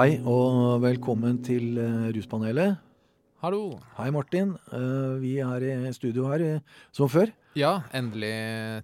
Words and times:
Hei 0.00 0.14
og 0.24 0.78
velkommen 0.80 1.42
til 1.44 1.74
eh, 1.76 2.06
Ruspanelet. 2.16 2.78
Hallo. 3.42 3.74
Hei, 3.98 4.06
Martin. 4.08 4.54
Eh, 4.72 5.18
Vi 5.20 5.34
er 5.44 5.66
i 5.66 5.90
studio 5.92 6.24
her 6.30 6.40
eh, 6.40 6.78
som 6.88 7.10
før. 7.12 7.28
Ja, 7.52 7.82
endelig 7.92 8.30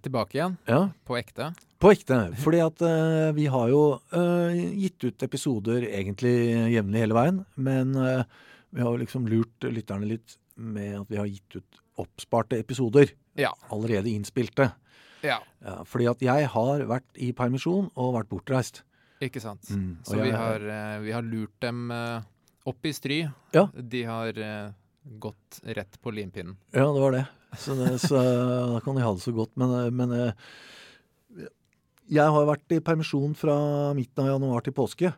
tilbake 0.05 0.37
igjen. 0.37 0.59
Ja, 0.69 0.91
På 1.09 1.17
ekte. 1.17 1.55
På 1.81 1.95
ekte. 1.95 2.19
Fordi 2.43 2.61
at 2.61 2.85
vi 3.33 3.47
har 3.49 3.73
jo 3.73 3.81
gitt 4.77 5.07
ut 5.09 5.25
episoder 5.25 5.87
egentlig 5.89 6.35
jevnlig 6.75 7.07
hele 7.07 7.17
veien. 7.17 7.39
Men 7.57 7.97
vi 7.97 8.85
har 8.85 9.01
liksom 9.01 9.25
lurt 9.33 9.71
lytterne 9.73 10.11
litt 10.11 10.37
med 10.61 10.99
at 11.01 11.15
vi 11.15 11.23
har 11.23 11.31
gitt 11.33 11.63
ut 11.63 11.81
oppsparte 12.05 12.61
episoder. 12.61 13.15
Ja. 13.41 13.55
Allerede 13.73 14.13
innspilte. 14.13 14.75
Ja, 15.25 15.41
Ja, 15.65 15.81
fordi 15.89 16.11
at 16.13 16.21
jeg 16.21 16.53
har 16.53 16.85
vært 16.93 17.09
i 17.17 17.33
permisjon 17.33 17.89
og 17.97 18.19
vært 18.19 18.29
bortreist. 18.29 18.83
Ikke 19.25 19.41
sant. 19.41 19.69
Mm, 19.71 19.99
Så 20.05 20.19
vi 20.21 20.31
har, 20.35 20.61
eh, 20.61 20.99
vi 21.05 21.13
har 21.15 21.25
lurt 21.25 21.55
dem 21.65 21.91
eh, 21.91 22.21
opp 22.69 22.87
i 22.87 22.93
stry. 22.93 23.23
Ja. 23.57 23.67
De 23.73 24.03
har 24.05 24.39
eh, 24.39 24.71
gått 25.23 25.61
rett 25.65 26.01
på 26.03 26.13
limpinnen. 26.13 26.57
Ja, 26.73 26.87
det 26.93 27.01
var 27.01 27.13
det. 27.17 27.27
Så, 27.57 27.75
det, 27.79 27.99
så 28.03 28.21
da 28.75 28.81
kan 28.85 28.99
de 28.99 29.05
ha 29.07 29.13
det 29.17 29.25
så 29.25 29.33
godt. 29.37 29.55
Men, 29.57 29.95
men 29.97 30.17
jeg 32.07 32.33
har 32.37 32.49
vært 32.49 32.75
i 32.77 32.81
permisjon 32.85 33.35
fra 33.39 33.57
midten 33.97 34.25
av 34.25 34.35
januar 34.37 34.65
til 34.67 34.75
påske. 34.77 35.13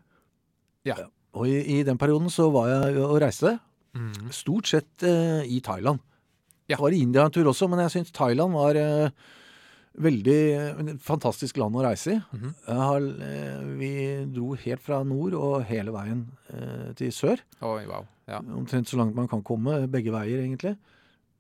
Ja. 0.89 0.97
Og 1.37 1.49
i, 1.51 1.59
i 1.79 1.83
den 1.87 1.99
perioden 2.01 2.31
så 2.33 2.49
var 2.55 2.71
jeg 2.71 3.01
og 3.05 3.19
reiste. 3.23 3.59
Mm. 3.97 4.31
Stort 4.35 4.71
sett 4.71 5.05
eh, 5.07 5.43
i 5.49 5.61
Thailand. 5.65 6.01
Ja. 6.69 6.77
Jeg 6.77 6.83
var 6.85 6.95
i 6.95 7.01
India 7.01 7.25
en 7.25 7.33
tur 7.33 7.49
også, 7.49 7.69
men 7.73 7.81
jeg 7.81 7.95
syns 7.95 8.13
Thailand 8.17 8.57
var 8.57 8.77
eh, 8.77 9.13
veldig 10.03 10.37
eh, 10.55 10.93
fantastisk 11.05 11.59
land 11.61 11.77
å 11.77 11.85
reise 11.85 12.15
i. 12.15 12.19
Mm 12.19 12.41
-hmm. 12.43 12.77
har, 12.81 13.09
vi 13.79 13.93
dro 14.35 14.55
helt 14.55 14.83
fra 14.83 15.03
nord 15.05 15.35
og 15.35 15.65
hele 15.65 15.93
veien 15.93 16.27
eh, 16.53 16.93
til 16.95 17.13
sør. 17.13 17.43
Oi, 17.61 17.87
wow. 17.87 18.07
Ja. 18.27 18.39
Omtrent 18.39 18.89
så 18.89 18.97
langt 18.97 19.15
man 19.15 19.29
kan 19.29 19.43
komme, 19.43 19.87
begge 19.89 20.13
veier 20.13 20.45
egentlig. 20.45 20.77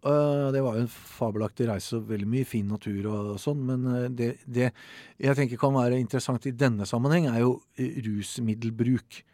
Det 0.00 0.62
var 0.62 0.76
jo 0.76 0.80
en 0.80 0.88
fabelaktig 0.88 1.66
reise 1.68 1.96
og 1.96 2.08
veldig 2.08 2.26
mye 2.26 2.44
fin 2.44 2.68
natur 2.68 3.06
og 3.10 3.40
sånn, 3.40 3.58
men 3.66 4.14
det, 4.14 4.38
det 4.46 4.70
jeg 5.18 5.34
tenker 5.36 5.58
kan 5.58 5.74
være 5.74 5.98
interessant 5.98 6.46
i 6.46 6.52
denne 6.54 6.86
sammenheng, 6.86 7.26
er 7.26 7.40
jo 7.40 7.60
rusmiddelbruk. 7.76 9.24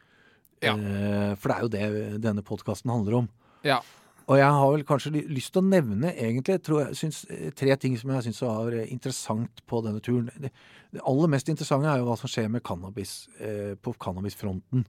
Ja. 0.63 0.75
For 1.37 1.49
det 1.49 1.55
er 1.55 1.63
jo 1.63 1.69
det 1.69 2.23
denne 2.25 2.43
podkasten 2.43 2.91
handler 2.91 3.15
om. 3.21 3.29
Ja. 3.63 3.83
Og 4.25 4.39
jeg 4.41 4.49
har 4.57 4.71
vel 4.73 4.85
kanskje 4.89 5.11
lyst 5.29 5.53
til 5.53 5.61
å 5.61 5.69
nevne 5.69 6.15
egentlig 6.15 6.57
tror 6.65 6.81
jeg, 6.87 6.97
syns, 6.97 7.25
eh, 7.29 7.51
tre 7.53 7.75
ting 7.77 7.97
som 8.01 8.13
jeg 8.15 8.25
syns 8.29 8.41
var 8.45 8.73
eh, 8.73 8.87
interessant 8.93 9.61
på 9.69 9.83
denne 9.85 10.01
turen. 10.05 10.31
Det, 10.41 10.51
det 10.97 11.03
aller 11.05 11.33
mest 11.35 11.51
interessante 11.53 11.91
er 11.93 12.01
jo 12.01 12.07
hva 12.09 12.17
som 12.17 12.31
skjer 12.33 12.49
med 12.55 12.65
cannabis 12.65 13.27
eh, 13.39 13.75
på 13.77 13.93
cannabisfronten 14.01 14.87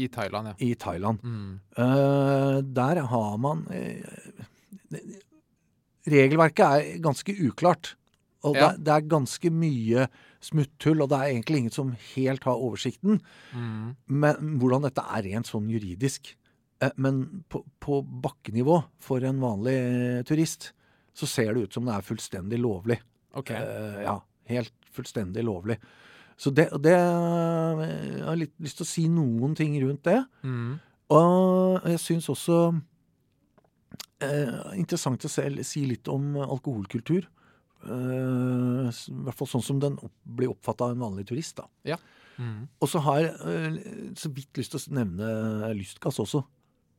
I 0.00 0.08
Thailand, 0.08 0.52
ja. 0.52 0.54
i 0.64 0.70
Thailand. 0.80 1.20
Mm. 1.20 1.58
Uh, 1.76 2.62
der 2.64 3.02
har 3.12 3.36
man 3.36 3.66
uh, 3.68 4.46
det- 4.88 5.04
Regelverket 6.02 6.64
er 6.66 7.02
ganske 7.02 7.30
uklart. 7.46 7.92
Og 8.42 8.56
Ja. 8.56 8.72
det, 8.72 8.84
det 8.86 8.92
er 8.94 9.04
ganske 9.06 9.50
mye 9.54 10.08
smutthull, 10.42 11.02
og 11.04 11.12
det 11.12 11.18
er 11.20 11.28
egentlig 11.30 11.58
ingen 11.60 11.70
som 11.70 11.92
helt 12.16 12.42
har 12.42 12.58
oversikten. 12.58 13.20
Mm. 13.54 13.92
Men 14.08 14.56
hvordan 14.58 14.82
dette 14.82 15.04
er 15.04 15.22
rent 15.28 15.46
sånn 15.46 15.68
juridisk. 15.70 16.32
Eh, 16.82 16.92
men 16.96 17.22
på, 17.48 17.62
på 17.78 18.02
bakkenivå, 18.02 18.80
for 19.02 19.24
en 19.26 19.40
vanlig 19.42 19.78
eh, 19.78 20.20
turist, 20.28 20.72
så 21.14 21.28
ser 21.28 21.54
det 21.54 21.66
ut 21.66 21.74
som 21.76 21.86
det 21.86 21.96
er 21.96 22.06
fullstendig 22.06 22.60
lovlig. 22.60 22.98
OK. 23.38 23.52
Eh, 23.56 24.00
ja, 24.06 24.16
helt 24.50 24.88
fullstendig 24.92 25.44
lovlig. 25.46 25.78
Så 26.36 26.50
det, 26.50 26.70
det 26.82 26.94
Jeg 26.96 28.24
har 28.24 28.38
litt 28.40 28.54
lyst 28.62 28.80
til 28.80 28.86
å 28.86 28.88
si 28.90 29.04
noen 29.12 29.54
ting 29.54 29.76
rundt 29.82 30.02
det. 30.08 30.18
Mm. 30.42 30.80
Og 31.12 31.86
jeg 31.92 32.00
syns 32.00 32.30
også 32.32 32.56
eh, 34.24 34.56
interessant 34.80 35.28
å 35.28 35.30
se, 35.30 35.44
si 35.68 35.84
litt 35.86 36.08
om 36.10 36.34
alkoholkultur. 36.42 37.28
Eh, 37.82 38.88
I 38.88 39.20
hvert 39.26 39.38
fall 39.38 39.52
sånn 39.52 39.66
som 39.68 39.82
den 39.82 40.00
opp, 40.00 40.14
blir 40.24 40.50
oppfatta 40.54 40.88
av 40.88 40.96
en 40.96 41.04
vanlig 41.04 41.28
turist. 41.30 41.60
da. 41.60 41.68
Mm. 42.40 42.66
Og 42.80 42.88
så 42.88 43.02
har 43.06 43.20
jeg 43.20 43.32
eh, 43.52 43.78
så 44.18 44.32
vidt 44.32 44.58
lyst 44.58 44.74
til 44.74 44.80
å 44.80 44.98
nevne 44.98 45.72
lystgass 45.76 46.20
også. 46.24 46.42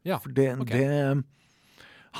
Ja, 0.05 0.17
For 0.19 0.33
det, 0.35 0.49
okay. 0.59 0.79
det 0.83 1.23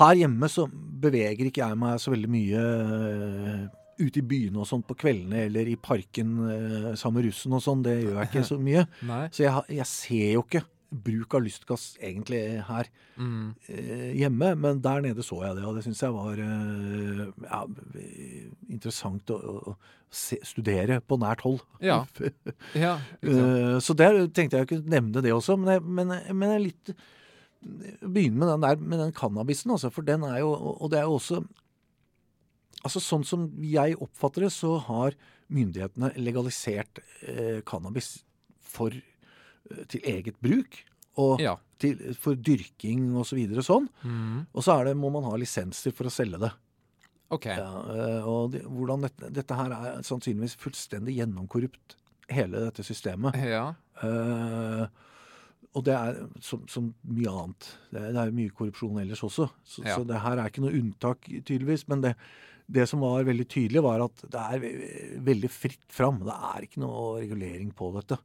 Her 0.00 0.14
hjemme 0.18 0.48
så 0.50 0.64
beveger 0.72 1.46
ikke 1.50 1.62
jeg 1.68 1.78
meg 1.78 2.00
så 2.02 2.10
veldig 2.14 2.30
mye 2.32 2.62
eh, 2.66 3.64
ute 4.00 4.18
i 4.18 4.26
byene 4.26 4.58
og 4.58 4.66
sånn 4.66 4.82
på 4.88 4.96
kveldene 4.98 5.44
eller 5.46 5.68
i 5.70 5.76
parken 5.78 6.32
eh, 6.50 6.92
sammen 6.98 7.20
med 7.20 7.28
russen 7.28 7.54
og 7.54 7.62
sånn. 7.62 7.84
Det 7.86 7.98
gjør 8.00 8.16
jeg 8.22 8.30
ikke 8.32 8.46
så 8.48 8.58
mye. 8.58 8.86
Så 9.36 9.44
jeg, 9.46 9.66
jeg 9.76 9.86
ser 9.92 10.32
jo 10.34 10.42
ikke 10.48 10.64
bruk 10.94 11.34
av 11.34 11.42
lystgass 11.42 11.88
egentlig 12.02 12.42
her 12.68 12.90
Mm. 13.14 13.54
eh, 13.70 14.10
hjemme, 14.18 14.48
men 14.58 14.80
der 14.82 15.00
nede 15.04 15.22
så 15.22 15.36
jeg 15.44 15.54
det, 15.54 15.62
og 15.66 15.76
det 15.76 15.84
syns 15.84 16.00
jeg 16.02 16.10
var 16.14 16.38
eh, 16.42 17.20
ja, 17.46 17.60
interessant 18.74 19.30
å, 19.30 19.36
å 19.70 19.74
se, 20.10 20.38
studere 20.46 21.00
på 21.02 21.18
nært 21.22 21.44
hold. 21.46 21.60
Ja. 21.82 22.00
Ja. 22.74 22.96
Eh, 23.22 23.76
så 23.78 23.94
der 23.98 24.24
tenkte 24.34 24.62
jeg 24.62 24.70
kunne 24.72 24.90
nevne 24.96 25.22
det 25.22 25.30
også, 25.34 25.54
men 25.60 25.76
jeg, 25.76 25.84
men, 25.86 26.10
men 26.34 26.50
jeg 26.50 26.58
er 26.58 26.64
litt 26.64 26.94
Begynne 27.64 28.36
med 28.42 28.48
den 28.52 28.64
der 28.64 28.76
med 28.76 28.98
den 29.00 29.12
cannabisen, 29.16 29.70
altså, 29.72 29.90
for 29.90 30.02
den 30.04 30.22
er 30.28 30.38
jo 30.42 30.50
Og 30.52 30.90
det 30.92 30.98
er 31.00 31.06
jo 31.08 31.14
også 31.18 31.38
Altså 32.84 33.00
Sånn 33.00 33.24
som 33.24 33.46
jeg 33.64 33.96
oppfatter 33.96 34.44
det, 34.44 34.50
så 34.52 34.74
har 34.84 35.14
myndighetene 35.54 36.10
legalisert 36.20 36.98
eh, 37.24 37.62
cannabis 37.64 38.18
for, 38.60 38.92
eh, 38.92 39.84
til 39.88 40.02
eget 40.04 40.36
bruk. 40.44 40.76
Og 41.16 41.40
Ja. 41.40 41.54
til, 41.78 41.96
for 42.18 42.34
dyrking 42.36 43.14
og 43.16 43.24
så 43.24 43.36
videre 43.38 43.62
sånn. 43.64 43.88
Mm. 44.02 44.46
Og 44.52 44.62
så 44.66 44.74
er 44.80 44.84
det, 44.90 44.96
må 45.00 45.10
man 45.14 45.24
ha 45.24 45.32
lisenser 45.36 45.94
for 45.96 46.10
å 46.10 46.12
selge 46.12 46.40
det. 46.42 46.50
OK. 47.30 47.46
Ja, 47.46 47.70
eh, 47.94 48.26
og 48.28 48.52
det, 48.52 48.64
hvordan 48.68 49.06
dette, 49.06 49.32
dette 49.32 49.56
her 49.56 49.72
er 49.72 50.02
sannsynligvis 50.04 50.56
fullstendig 50.60 51.16
gjennomkorrupt, 51.16 51.96
hele 52.28 52.66
dette 52.66 52.84
systemet. 52.84 53.34
Ja. 53.40 53.74
Eh, 54.02 54.86
og 55.74 55.84
det 55.86 55.94
er 55.98 56.18
som, 56.44 56.62
som 56.70 56.88
mye 57.10 57.30
annet. 57.30 57.68
Det 57.90 58.00
er, 58.00 58.10
det 58.14 58.22
er 58.22 58.34
mye 58.36 58.52
korrupsjon 58.54 59.00
ellers 59.02 59.22
også. 59.26 59.48
Så, 59.66 59.82
Ja. 59.84 59.96
så 59.98 60.06
det 60.06 60.20
her 60.22 60.38
er 60.38 60.50
ikke 60.50 60.62
noe 60.62 60.76
unntak, 60.78 61.26
tydeligvis. 61.26 61.86
Men 61.90 62.04
det, 62.04 62.14
det 62.70 62.86
som 62.88 63.02
var 63.02 63.26
veldig 63.26 63.46
tydelig, 63.50 63.82
var 63.82 64.04
at 64.06 64.22
det 64.30 64.44
er 64.44 65.18
veldig 65.26 65.50
fritt 65.50 65.82
fram. 65.92 66.22
Det 66.24 66.36
er 66.54 66.68
ikke 66.68 66.82
noe 66.84 67.18
regulering 67.18 67.72
på 67.74 67.90
dette. 67.98 68.20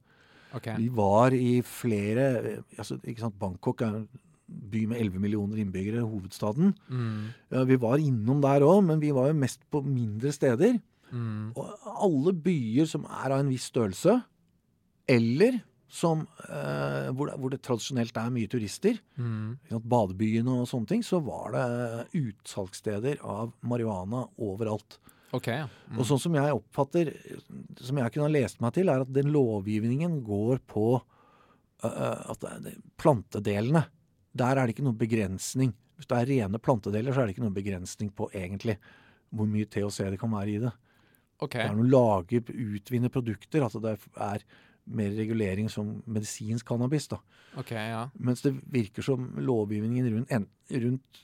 Okay. 0.58 0.78
Vi 0.82 0.90
var 0.98 1.34
i 1.38 1.60
flere 1.66 2.28
altså, 2.78 2.98
ikke 3.04 3.22
sant, 3.22 3.38
Bangkok 3.42 3.82
er 3.86 4.00
en 4.00 4.08
by 4.50 4.86
med 4.90 4.98
11 4.98 5.22
millioner 5.22 5.60
innbyggere, 5.62 6.02
hovedstaden. 6.10 6.72
Mm. 6.90 7.28
Ja, 7.54 7.64
vi 7.70 7.78
var 7.82 8.02
innom 8.02 8.40
der 8.42 8.66
òg, 8.66 8.80
men 8.88 9.02
vi 9.02 9.12
var 9.14 9.30
jo 9.30 9.38
mest 9.38 9.62
på 9.70 9.84
mindre 9.86 10.32
steder. 10.34 10.80
Mm. 11.14 11.52
Og 11.58 11.70
alle 12.06 12.34
byer 12.34 12.90
som 12.90 13.06
er 13.06 13.34
av 13.34 13.44
en 13.44 13.52
viss 13.54 13.68
størrelse, 13.70 14.20
eller 15.10 15.60
som, 15.90 16.26
eh, 16.46 17.10
hvor, 17.12 17.30
det, 17.30 17.38
hvor 17.42 17.54
det 17.54 17.62
tradisjonelt 17.66 18.18
er 18.18 18.34
mye 18.34 18.50
turister, 18.52 19.00
Mm. 19.18 19.58
badebyene 19.82 20.62
og 20.62 20.68
sånne 20.70 20.88
ting, 20.88 21.02
så 21.04 21.20
var 21.24 21.56
det 21.56 22.08
utsalgssteder 22.20 23.24
av 23.26 23.54
marihuana 23.62 24.28
overalt. 24.38 25.00
OK. 25.32 25.48
ja. 25.48 25.68
Mm. 25.90 26.00
Og 26.00 26.06
sånn 26.10 26.22
som 26.22 26.36
jeg 26.38 26.56
oppfatter, 26.58 27.12
som 27.78 27.98
jeg 28.02 28.14
kunne 28.14 28.30
ha 28.30 28.34
lest 28.34 28.62
meg 28.62 28.74
til, 28.74 28.90
er 28.90 29.06
at 29.06 29.14
den 29.14 29.30
lovgivningen 29.34 30.24
går 30.26 30.62
på 30.70 30.88
uh, 31.84 32.32
at 32.34 32.46
det 32.64 32.78
plantedelene. 32.98 33.86
Der 34.34 34.58
er 34.58 34.66
det 34.66 34.76
ikke 34.76 34.88
noen 34.88 34.98
begrensning. 34.98 35.74
Hvis 36.00 36.10
det 36.10 36.18
er 36.18 36.30
rene 36.32 36.62
plantedeler, 36.62 37.14
så 37.14 37.22
er 37.22 37.28
det 37.30 37.36
ikke 37.36 37.46
noen 37.46 37.58
begrensning 37.58 38.10
på 38.16 38.30
egentlig 38.34 38.78
hvor 39.30 39.50
mye 39.50 39.68
THC 39.70 40.10
det 40.10 40.20
kan 40.22 40.34
være 40.34 40.56
i 40.56 40.62
det. 40.64 40.72
OK. 41.40 41.54
Det 41.54 41.66
er 41.68 41.76
noen 41.78 41.92
lager, 41.92 42.50
utvinne 42.50 43.12
produkter. 43.14 43.66
At 43.68 43.78
det 43.84 43.96
er 44.18 44.46
mer 44.90 45.12
regulering 45.18 45.70
som 45.70 46.00
medisinsk 46.10 46.66
cannabis. 46.68 47.08
da. 47.12 47.18
OK, 47.62 47.72
ja. 47.72 48.08
Mens 48.20 48.42
det 48.46 48.56
virker 48.74 49.02
som 49.06 49.30
lovgivningen 49.38 50.10
rundt, 50.14 50.32
en, 50.36 50.48
rundt 50.72 51.22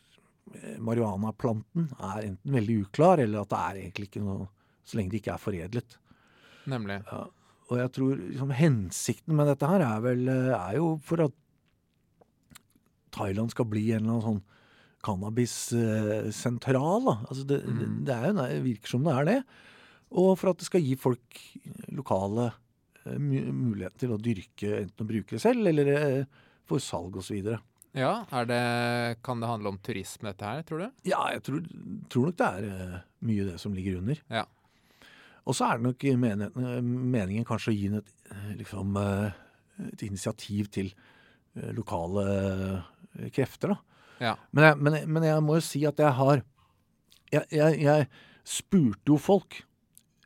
eh, 0.55 0.77
marihuanaplanten 0.79 1.89
er 1.99 2.27
enten 2.31 2.53
veldig 2.59 2.77
uklar, 2.85 3.17
eller 3.23 3.41
at 3.41 3.49
det 3.49 3.57
er 3.63 3.73
egentlig 3.85 4.07
ikke 4.11 4.25
noe 4.25 4.47
Så 4.85 4.97
lenge 4.99 5.09
det 5.15 5.19
ikke 5.23 5.33
er 5.33 5.41
foredlet. 5.41 5.95
Nemlig. 6.69 6.99
Ja. 7.09 7.23
Og 7.71 7.77
jeg 7.79 7.89
tror 7.95 8.11
liksom, 8.19 8.51
hensikten 8.53 9.33
med 9.35 9.47
dette 9.49 9.65
her 9.71 9.81
er 9.81 9.99
vel 10.05 10.27
eh, 10.29 10.51
er 10.53 10.75
jo 10.77 10.91
for 11.01 11.17
at 11.25 11.33
Thailand 13.15 13.49
skal 13.49 13.65
bli 13.71 13.87
en 13.95 14.03
eller 14.03 14.13
annen 14.13 14.27
sånn 14.27 14.43
cannabissentral. 15.05 17.05
da. 17.05 17.15
Altså 17.29 17.43
det, 17.47 17.59
det, 17.65 17.87
Mm. 17.87 18.05
det 18.05 18.13
er 18.15 18.27
jo, 18.27 18.33
det 18.37 18.63
virker 18.63 18.87
som 18.89 19.03
det 19.03 19.13
er 19.15 19.25
det. 19.25 19.39
Og 20.11 20.37
for 20.39 20.49
at 20.51 20.57
det 20.61 20.65
skal 20.69 20.81
gi 20.85 20.95
folk 20.95 21.39
lokale 21.91 22.51
eh, 23.05 23.17
mu- 23.21 23.51
mulighet 23.53 23.95
til 24.01 24.13
å 24.15 24.19
dyrke, 24.21 24.73
enten 24.83 25.05
å 25.05 25.09
bruke 25.09 25.35
det 25.37 25.41
selv 25.43 25.67
eller 25.71 25.91
eh, 25.93 26.43
for 26.65 26.81
salg 26.83 27.17
osv. 27.21 27.39
Ja, 27.95 28.25
er 28.35 28.47
det, 28.49 28.61
kan 29.23 29.39
det 29.39 29.47
handle 29.47 29.71
om 29.71 29.77
turisme, 29.79 30.27
dette 30.33 30.43
her, 30.49 30.63
tror 30.67 30.81
du? 30.83 30.87
Ja, 31.07 31.21
jeg 31.31 31.43
tror, 31.47 31.61
tror 32.11 32.27
nok 32.31 32.37
det 32.41 32.49
er 32.59 32.69
eh, 32.73 32.95
mye 33.29 33.45
det 33.51 33.57
som 33.61 33.75
ligger 33.77 34.01
under. 34.01 34.19
Ja. 34.33 34.43
Og 35.45 35.53
så 35.55 35.67
er 35.69 35.77
det 35.77 35.85
nok 35.85 36.03
meningen 36.81 37.45
kanskje 37.45 37.71
å 37.71 37.75
gi 37.77 37.89
et 37.99 38.07
liksom 38.57 38.95
et 38.97 40.01
initiativ 40.07 40.71
til 40.73 40.89
lokale 41.77 42.23
krefter, 43.35 43.75
da. 43.75 43.77
Ja. 44.23 44.31
Men 44.55 44.63
jeg, 44.65 44.77
men, 44.81 44.97
men 45.11 45.25
jeg 45.27 45.43
må 45.45 45.57
jo 45.59 45.63
si 45.67 45.81
at 45.87 45.99
jeg 45.99 46.11
har 46.17 46.41
Jeg, 47.33 47.43
jeg, 47.51 47.79
jeg 47.83 48.07
spurte 48.47 49.11
jo 49.11 49.17
folk. 49.19 49.57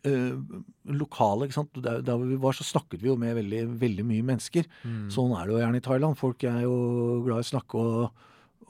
Eh, 0.07 0.61
lokale, 0.99 1.49
ikke. 1.49 1.65
Der, 1.81 2.03
der 2.05 2.21
vi 2.21 2.37
var, 2.41 2.55
så 2.55 2.65
snakket 2.67 3.01
vi 3.03 3.11
jo 3.11 3.17
med 3.19 3.35
veldig, 3.39 3.63
veldig 3.81 4.05
mye 4.07 4.25
mennesker. 4.31 4.69
Mm. 4.83 5.09
Sånn 5.13 5.33
er 5.35 5.45
det 5.45 5.55
jo 5.55 5.61
gjerne 5.63 5.81
i 5.81 5.85
Thailand. 5.85 6.19
Folk 6.19 6.45
er 6.47 6.63
jo 6.65 6.77
glad 7.25 7.43
i 7.43 7.47
å 7.47 7.51
snakke 7.51 7.83
og, 7.83 8.25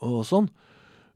og 0.06 0.20
sånn. 0.28 0.50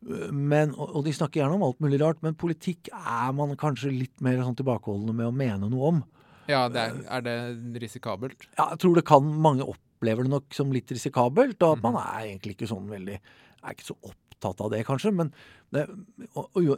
Men, 0.03 0.73
og, 0.75 0.97
og 0.97 1.05
de 1.05 1.13
snakker 1.15 1.41
gjerne 1.41 1.57
om 1.57 1.63
alt 1.67 1.79
mulig 1.83 2.01
rart, 2.01 2.19
men 2.25 2.35
politikk 2.39 2.89
er 2.91 3.31
man 3.37 3.55
kanskje 3.59 3.93
litt 3.93 4.23
mer 4.23 4.41
sånn 4.43 4.57
tilbakeholdne 4.59 5.15
med 5.15 5.29
å 5.29 5.35
mene 5.35 5.69
noe 5.71 5.93
om. 5.93 6.03
ja 6.51 6.65
det 6.71 6.81
er, 6.81 6.99
er 7.17 7.23
det 7.23 7.37
risikabelt? 7.85 8.49
Ja, 8.57 8.73
jeg 8.73 8.81
tror 8.83 8.97
det 8.99 9.05
kan 9.07 9.23
Mange 9.23 9.63
opplever 9.63 10.27
det 10.27 10.33
nok 10.33 10.55
som 10.55 10.73
litt 10.75 10.91
risikabelt, 10.91 11.55
og 11.63 11.77
at 11.77 11.85
man 11.85 11.99
er 12.01 12.33
egentlig 12.33 12.57
ikke 12.57 12.67
sånn 12.67 12.89
veldig 12.91 13.15
Er 13.15 13.71
ikke 13.71 13.87
så 13.87 13.95
opptatt 14.03 14.59
av 14.59 14.73
det, 14.73 14.83
kanskje. 14.83 15.13
Men 15.15 15.31
det, 15.71 15.87
og, 16.33 16.49
og, 16.51 16.73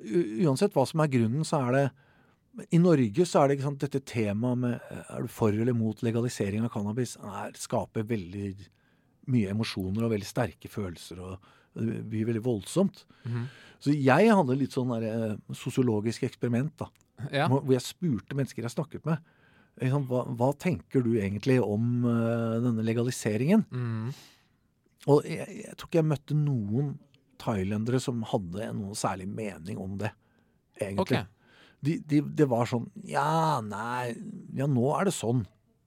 uansett 0.45 0.75
hva 0.75 0.85
som 0.85 1.01
er 1.01 1.09
grunnen, 1.15 1.47
så 1.47 1.63
er 1.65 1.77
det 1.79 1.85
I 2.71 2.79
Norge 2.79 3.25
så 3.27 3.41
er 3.41 3.49
det 3.49 3.57
ikke 3.57 3.67
sant, 3.67 3.81
dette 3.83 3.99
temaet 4.07 4.59
med 4.61 4.93
Er 5.11 5.25
du 5.25 5.31
for 5.31 5.51
eller 5.51 5.75
mot 5.75 5.99
legalisering 6.05 6.63
av 6.63 6.71
cannabis, 6.71 7.17
er, 7.19 7.51
skaper 7.59 8.07
veldig 8.07 8.53
mye 9.33 9.51
emosjoner 9.51 10.05
og 10.05 10.13
veldig 10.13 10.29
sterke 10.29 10.71
følelser. 10.71 11.19
og 11.19 11.53
det 11.75 12.05
blir 12.07 12.27
veldig 12.29 12.43
voldsomt. 12.45 13.03
Mhm. 13.25 13.47
Så 13.83 13.91
jeg 13.91 14.31
hadde 14.31 14.55
litt 14.55 14.71
sånn 14.71 14.93
der, 14.95 15.03
eh, 15.03 15.53
sosiologisk 15.53 16.23
eksperiment. 16.23 16.77
da 16.77 16.87
Ja. 17.31 17.47
hvor 17.47 17.71
jeg 17.71 17.81
spurte 17.81 18.35
mennesker 18.35 18.61
jeg 18.61 18.71
snakket 18.71 19.05
med 19.05 19.19
liksom, 19.81 20.07
hva, 20.07 20.25
hva 20.35 20.53
tenker 20.57 21.03
du 21.03 21.15
egentlig 21.15 21.61
om 21.63 22.05
uh, 22.05 22.59
denne 22.63 22.83
legaliseringen? 22.83 23.65
Mm. 23.71 24.13
Og 25.07 25.23
jeg, 25.23 25.47
jeg 25.65 25.75
tror 25.77 25.89
ikke 25.89 26.01
jeg 26.01 26.09
møtte 26.11 26.37
noen 26.37 26.99
thailendere 27.41 27.99
som 28.01 28.23
hadde 28.23 28.71
noen 28.73 28.95
særlig 28.97 29.27
mening 29.27 29.77
om 29.81 29.97
det, 29.97 30.11
egentlig. 30.79 31.21
Ok. 31.23 31.34
De, 31.85 31.97
de, 32.09 32.21
det 32.41 32.47
var 32.51 32.69
sånn 32.69 32.87
Ja, 33.07 33.61
nei 33.63 34.15
Ja, 34.57 34.69
nå 34.71 34.87
er 34.97 35.09
det 35.09 35.15
sånn. 35.15 35.43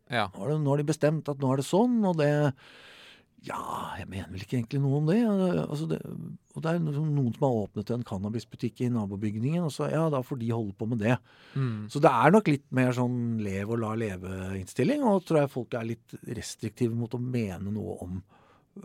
Ja. 0.09 0.29
Nå 0.33 0.45
har, 0.45 0.53
det, 0.53 0.61
nå 0.65 0.73
har 0.73 0.81
de 0.81 0.89
bestemt 0.89 1.29
at 1.29 1.41
nå 1.43 1.51
er 1.53 1.61
det 1.61 1.69
sånn, 1.69 1.99
og 2.09 2.21
det 2.21 2.31
Ja, 3.47 3.95
jeg 3.99 4.09
mener 4.11 4.33
vel 4.33 4.45
ikke 4.45 4.59
egentlig 4.59 4.81
noe 4.83 5.01
om 5.03 5.11
det. 5.11 5.21
Altså 5.67 5.89
det 5.91 6.01
og 6.59 6.65
det 6.65 6.73
er 6.75 6.81
noen 6.83 7.13
noen 7.15 7.35
som 7.37 7.45
har 7.47 7.57
åpnet 7.61 7.91
en 7.95 8.03
cannabisbutikk 8.07 8.81
i 8.83 8.89
nabobygningen, 8.91 9.63
og 9.69 9.71
så 9.71 9.87
ja, 9.93 10.09
da 10.11 10.25
får 10.27 10.41
de 10.41 10.49
holde 10.51 10.75
på 10.75 10.89
med 10.91 10.99
det. 11.05 11.15
Mm. 11.55 11.87
Så 11.93 12.03
det 12.03 12.11
er 12.11 12.35
nok 12.35 12.51
litt 12.51 12.65
mer 12.75 12.91
sånn 12.97 13.39
lev 13.45 13.71
og 13.71 13.79
la 13.85 13.93
leve-innstilling, 14.01 15.05
og 15.07 15.23
tror 15.29 15.45
jeg 15.45 15.53
folk 15.53 15.77
er 15.79 15.87
litt 15.93 16.17
restriktive 16.35 16.99
mot 16.99 17.15
å 17.15 17.21
mene 17.23 17.71
noe 17.71 17.95
om 18.09 18.19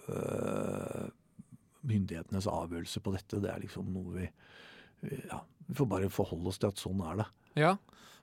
øh, 0.06 1.08
myndighetenes 1.90 2.50
avgjørelse 2.52 3.02
på 3.02 3.16
dette. 3.18 3.42
Det 3.42 3.50
er 3.50 3.66
liksom 3.66 3.90
noe 3.96 4.20
vi 4.20 4.30
Ja, 5.04 5.42
vi 5.68 5.76
får 5.80 5.90
bare 5.92 6.10
forholde 6.14 6.52
oss 6.52 6.60
til 6.62 6.72
at 6.74 6.82
sånn 6.82 7.02
er 7.08 7.22
det. 7.24 7.28
Ja, 7.62 7.74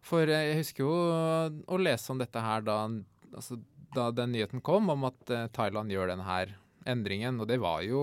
for 0.05 0.27
jeg 0.33 0.57
husker 0.61 0.85
jo 0.87 0.95
å 1.71 1.79
lese 1.81 2.13
om 2.15 2.21
dette 2.21 2.41
her 2.43 2.65
da, 2.67 2.79
altså, 3.35 3.59
da 3.95 4.09
den 4.15 4.33
nyheten 4.35 4.63
kom 4.65 4.89
om 4.93 5.05
at 5.09 5.31
eh, 5.35 5.47
Thailand 5.55 5.93
gjør 5.93 6.13
denne 6.15 6.27
her 6.29 6.55
endringen, 6.89 7.41
og 7.43 7.49
det 7.51 7.59
var 7.61 7.83
jo 7.85 8.03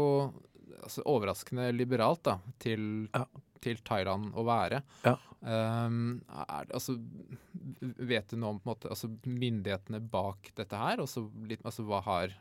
altså, 0.83 1.03
overraskende 1.09 1.71
liberalt 1.75 2.23
da, 2.27 2.37
til, 2.61 3.07
Ja. 3.15 3.23
til 3.63 3.79
Thailand 3.87 4.35
å 4.37 4.45
være. 4.47 4.83
Ja. 5.07 5.15
Um, 5.37 6.19
er, 6.33 6.65
altså, 6.73 6.95
vet 7.79 8.29
du 8.31 8.39
noe 8.41 8.55
om 8.55 8.61
måte, 8.65 8.89
altså, 8.89 9.09
myndighetene 9.25 9.99
bak 10.11 10.51
dette 10.57 10.77
her? 10.79 11.01
Litt, 11.49 11.61
altså, 11.65 11.85
hva 11.87 12.01
har 12.05 12.33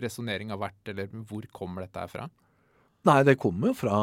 resonneringa 0.00 0.56
vært, 0.60 0.80
eller 0.92 1.12
hvor 1.28 1.46
kommer 1.52 1.84
dette 1.86 2.00
her 2.04 2.12
fra? 2.12 2.28
Nei, 3.08 3.18
det 3.26 3.36
kommer 3.42 3.72
jo 3.72 3.76
fra 3.82 3.96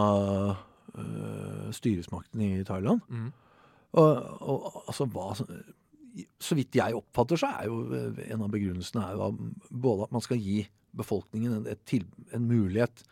øh, 0.98 1.70
styresmakten 1.76 2.42
i 2.42 2.64
Thailand. 2.64 3.02
Mm. 3.10 3.32
Og, 4.00 4.42
og 4.42 4.84
altså 4.88 5.06
hva 5.10 5.32
Så 6.42 6.56
vidt 6.58 6.76
jeg 6.76 6.96
oppfatter, 6.98 7.38
så 7.40 7.48
er 7.60 7.66
jo 7.70 7.80
øh, 7.94 8.20
en 8.30 8.42
av 8.46 8.50
begrunnelsene 8.52 9.06
er 9.06 9.16
jo 9.18 9.28
at 9.30 9.40
både 9.70 10.04
at 10.08 10.12
man 10.16 10.22
skal 10.26 10.38
gi 10.42 10.68
befolkningen 10.98 11.60
en, 11.60 11.68
til, 11.86 12.06
en 12.34 12.48
mulighet 12.50 13.04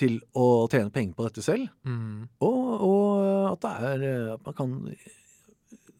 til 0.00 0.20
å 0.34 0.66
tjene 0.72 0.90
penger 0.90 1.14
på 1.18 1.26
dette 1.28 1.42
selv, 1.44 1.68
Mm. 1.84 2.28
og, 2.40 2.60
og 2.80 3.52
at 3.52 3.60
det 3.66 3.72
er 4.08 4.32
at 4.38 4.46
man 4.46 4.54
kan 4.56 4.70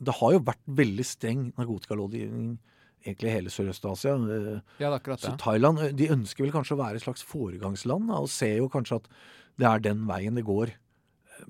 Det 0.03 0.15
har 0.19 0.33
jo 0.33 0.41
vært 0.43 0.63
veldig 0.67 1.05
streng 1.07 1.43
narkotikalovgivning 1.61 2.57
egentlig 3.05 3.33
hele 3.35 3.51
Sørøst-Asia. 3.53 4.17
Ja, 4.81 4.89
det 4.91 4.97
akkurat 5.01 5.21
Så. 5.21 5.37
Thailand 5.39 5.79
de 5.99 6.09
ønsker 6.15 6.45
vel 6.45 6.53
kanskje 6.55 6.75
å 6.77 6.81
være 6.81 6.97
et 6.99 7.05
slags 7.05 7.23
foregangsland, 7.27 8.11
og 8.11 8.29
ser 8.31 8.57
jo 8.59 8.69
kanskje 8.73 8.99
at 9.03 9.09
det 9.61 9.67
er 9.69 9.83
den 9.85 10.07
veien 10.09 10.35
det 10.39 10.45
går. 10.47 10.73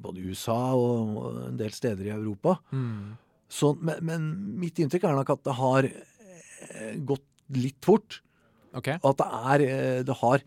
Både 0.01 0.23
USA 0.25 0.73
og 0.79 1.37
en 1.49 1.61
del 1.61 1.73
steder 1.77 2.09
i 2.09 2.15
Europa. 2.15 2.57
Mm. 2.73 3.15
Så, 3.53 3.75
men, 3.81 4.01
men 4.09 4.27
mitt 4.61 4.79
inntrykk 4.81 5.05
er 5.11 5.19
nok 5.19 5.35
at 5.35 5.45
det 5.45 5.55
har 5.59 5.89
eh, 5.89 6.97
gått 7.05 7.27
litt 7.59 7.81
fort. 7.85 8.21
Okay. 8.73 8.97
At 9.05 9.19
det 9.21 9.29
er 9.53 9.65
eh, 9.69 10.03
Det 10.09 10.19
har 10.23 10.45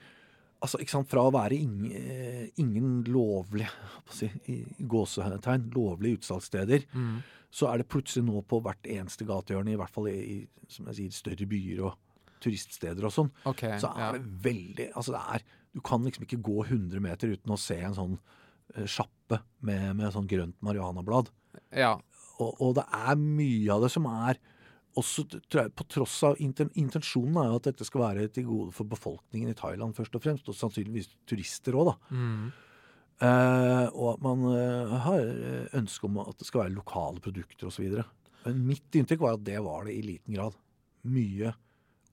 Altså, 0.66 0.80
ikke 0.82 0.94
sant, 0.96 1.10
fra 1.12 1.22
å 1.28 1.34
være 1.36 1.58
ingen, 1.62 1.92
eh, 1.94 2.46
ingen 2.64 3.04
lovlig 3.12 3.68
hva 3.68 4.14
skal 4.16 4.30
jeg 4.32 4.40
si, 4.40 4.86
gåsetegn, 4.90 5.68
lovlige 5.76 6.18
utsalgssteder, 6.18 6.86
Mm. 6.96 7.20
så 7.54 7.68
er 7.70 7.78
det 7.84 7.90
plutselig 7.92 8.24
nå 8.26 8.42
på 8.50 8.62
hvert 8.64 8.88
eneste 8.90 9.28
gatehjørne, 9.28 9.76
i 9.76 9.78
hvert 9.78 9.94
fall 9.94 10.08
i, 10.10 10.48
som 10.72 10.88
jeg 10.90 10.96
sier, 10.96 11.12
større 11.12 11.46
byer 11.52 11.84
og 11.86 12.00
turiststeder 12.42 13.06
og 13.06 13.14
sånn, 13.14 13.30
okay, 13.46 13.78
så 13.84 13.92
er 13.94 14.02
ja. 14.08 14.12
det 14.16 14.24
veldig 14.48 14.88
Altså, 14.96 15.14
det 15.14 15.22
er 15.36 15.46
Du 15.76 15.82
kan 15.86 16.02
liksom 16.08 16.24
ikke 16.26 16.42
gå 16.42 16.66
100 16.66 17.04
meter 17.04 17.36
uten 17.36 17.54
å 17.54 17.60
se 17.60 17.78
en 17.84 17.94
sånn 18.00 18.18
eh, 18.74 18.88
sjappe 19.26 19.42
med, 19.66 19.96
med 19.96 20.14
sånn 20.14 20.28
grønt 20.28 20.58
marihuanablad. 20.62 21.32
ja. 21.76 22.00
Og, 22.38 22.58
og 22.60 22.74
det 22.76 22.84
er 22.92 23.16
mye 23.16 23.72
av 23.72 23.82
det 23.86 23.90
som 23.94 24.06
er 24.12 24.36
også, 25.00 25.24
jeg, 25.52 25.70
På 25.72 25.86
tross 25.88 26.18
av 26.24 26.36
intensjonen 26.40 27.38
er 27.40 27.48
jo 27.48 27.56
at 27.62 27.68
dette 27.70 27.86
skal 27.88 28.02
være 28.02 28.26
til 28.28 28.44
gode 28.48 28.74
for 28.76 28.84
befolkningen 28.92 29.52
i 29.52 29.56
Thailand 29.56 29.96
først 29.96 30.16
og 30.16 30.24
fremst, 30.24 30.50
og 30.52 30.56
sannsynligvis 30.56 31.14
turister 31.28 31.76
òg, 31.80 31.94
da. 31.94 31.96
Mm. 32.12 32.52
Eh, 33.24 33.88
og 33.96 34.10
at 34.18 34.24
man 34.24 34.44
eh, 34.52 34.96
har 35.06 35.20
eh, 35.24 35.66
ønske 35.80 36.08
om 36.10 36.20
at 36.26 36.36
det 36.40 36.48
skal 36.48 36.66
være 36.66 36.76
lokale 36.76 37.24
produkter 37.24 37.68
osv. 37.72 38.02
Men 38.46 38.62
mitt 38.68 39.00
inntrykk 39.00 39.24
var 39.24 39.36
at 39.40 39.46
det 39.48 39.60
var 39.64 39.88
det 39.88 39.96
i 39.96 40.04
liten 40.04 40.36
grad. 40.36 40.56
Mye 41.08 41.56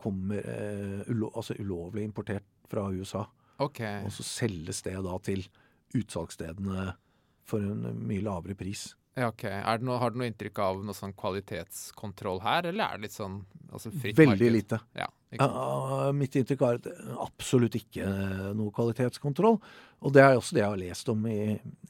kommer 0.03 0.39
eh, 0.55 1.03
ulo, 1.11 1.33
altså 1.35 1.59
ulovlig 1.59 2.07
importert 2.07 2.47
fra 2.71 2.87
USA, 2.95 3.27
Okay. 3.63 4.05
og 4.07 4.15
så 4.15 4.23
selges 4.27 4.83
det 4.87 4.95
da 5.03 5.19
til 5.23 5.43
utsalgsstedene 5.99 6.93
for 7.49 7.65
en 7.65 8.05
mye 8.07 8.25
lavere 8.25 8.57
pris. 8.59 8.93
Ja, 9.15 9.29
ok. 9.29 9.43
Det 9.45 9.85
noe, 9.85 9.99
har 10.01 10.13
du 10.13 10.21
noe 10.21 10.29
inntrykk 10.31 10.61
av 10.65 10.79
noe 10.87 10.97
sånn 10.97 11.13
kvalitetskontroll 11.19 12.41
her, 12.45 12.71
eller 12.71 12.87
er 12.87 13.01
det 13.01 13.09
litt 13.09 13.17
sånn 13.17 13.43
altså 13.69 13.93
fritt 13.93 14.17
Veldig 14.17 14.33
marked? 14.33 14.55
lite. 14.57 14.79
Ja? 14.97 15.09
Ja, 15.37 16.13
mitt 16.17 16.37
inntrykk 16.37 16.65
er 16.65 16.79
at 16.81 16.89
er 16.91 17.13
absolutt 17.25 17.77
ikke 17.77 18.05
eh, 18.05 18.49
noe 18.57 18.73
kvalitetskontroll. 18.75 19.59
Og 20.03 20.15
det 20.17 20.25
er 20.25 20.37
også 20.37 20.57
det 20.57 20.63
jeg 20.65 20.73
har 20.75 20.81
lest 20.81 21.13
om 21.13 21.27
i, 21.29 21.41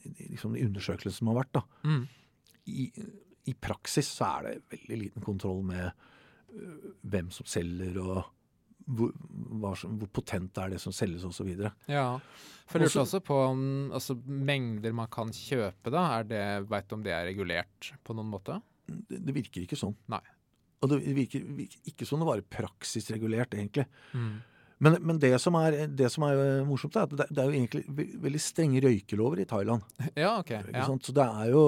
i 0.03 0.29
liksom 0.33 0.55
de 0.55 0.63
undersøkelsene 0.67 1.15
som 1.17 1.31
har 1.31 1.39
vært. 1.41 1.59
da. 1.59 1.63
Mm. 1.87 2.03
I, 2.71 2.87
I 3.51 3.55
praksis 3.59 4.11
så 4.19 4.29
er 4.29 4.47
det 4.47 4.77
veldig 4.77 4.99
liten 5.01 5.25
kontroll 5.25 5.63
med 5.67 5.89
uh, 5.89 6.91
hvem 7.07 7.31
som 7.35 7.47
selger, 7.49 7.99
og 8.03 8.23
hvor, 8.87 9.13
hvor 9.79 10.09
potent 10.13 10.57
er 10.61 10.73
det 10.73 10.81
som 10.83 10.93
selges 10.95 11.23
osv. 11.27 11.49
Ja. 11.87 12.19
For 12.69 12.79
jeg 12.79 12.89
lurte 12.89 13.03
Også- 13.05 13.23
på 13.23 13.37
om 13.47 13.91
altså, 13.91 14.15
mengder 14.25 14.93
man 14.93 15.07
kan 15.11 15.31
kjøpe, 15.31 15.91
da. 15.91 16.19
Er 16.19 16.23
det, 16.23 16.69
vet 16.69 16.87
du 16.87 16.95
om 16.95 17.03
det 17.03 17.13
er 17.15 17.25
regulert 17.29 17.93
på 18.03 18.15
noen 18.15 18.31
måte? 18.31 18.61
Det, 18.87 19.19
det 19.23 19.35
virker 19.35 19.63
ikke 19.63 19.79
sånn. 19.79 19.95
Nei. 20.11 20.21
Og 20.83 20.89
det 20.91 20.99
virker, 21.15 21.43
virker 21.55 21.93
ikke 21.93 22.05
som 22.07 22.19
det 22.19 22.27
var 22.27 22.41
praksisregulert, 22.51 23.53
egentlig. 23.55 23.85
Mm. 24.13 24.41
Men, 24.83 24.97
men 25.05 25.19
det, 25.21 25.31
som 25.39 25.55
er, 25.55 25.85
det 25.87 26.09
som 26.11 26.25
er 26.27 26.39
øh, 26.41 26.65
morsomt, 26.67 26.97
er 26.99 27.05
at 27.07 27.13
det, 27.15 27.27
det 27.31 27.39
er 27.39 27.47
jo 27.47 27.55
egentlig 27.55 28.15
veldig 28.25 28.41
strenge 28.41 28.81
røykelover 28.83 29.39
i 29.43 29.45
Thailand. 29.47 29.85
Ja, 30.19 30.39
ok. 30.41 30.51
Ja. 30.73 30.87
Så 30.99 31.15
det 31.15 31.23
er 31.23 31.53
jo 31.53 31.63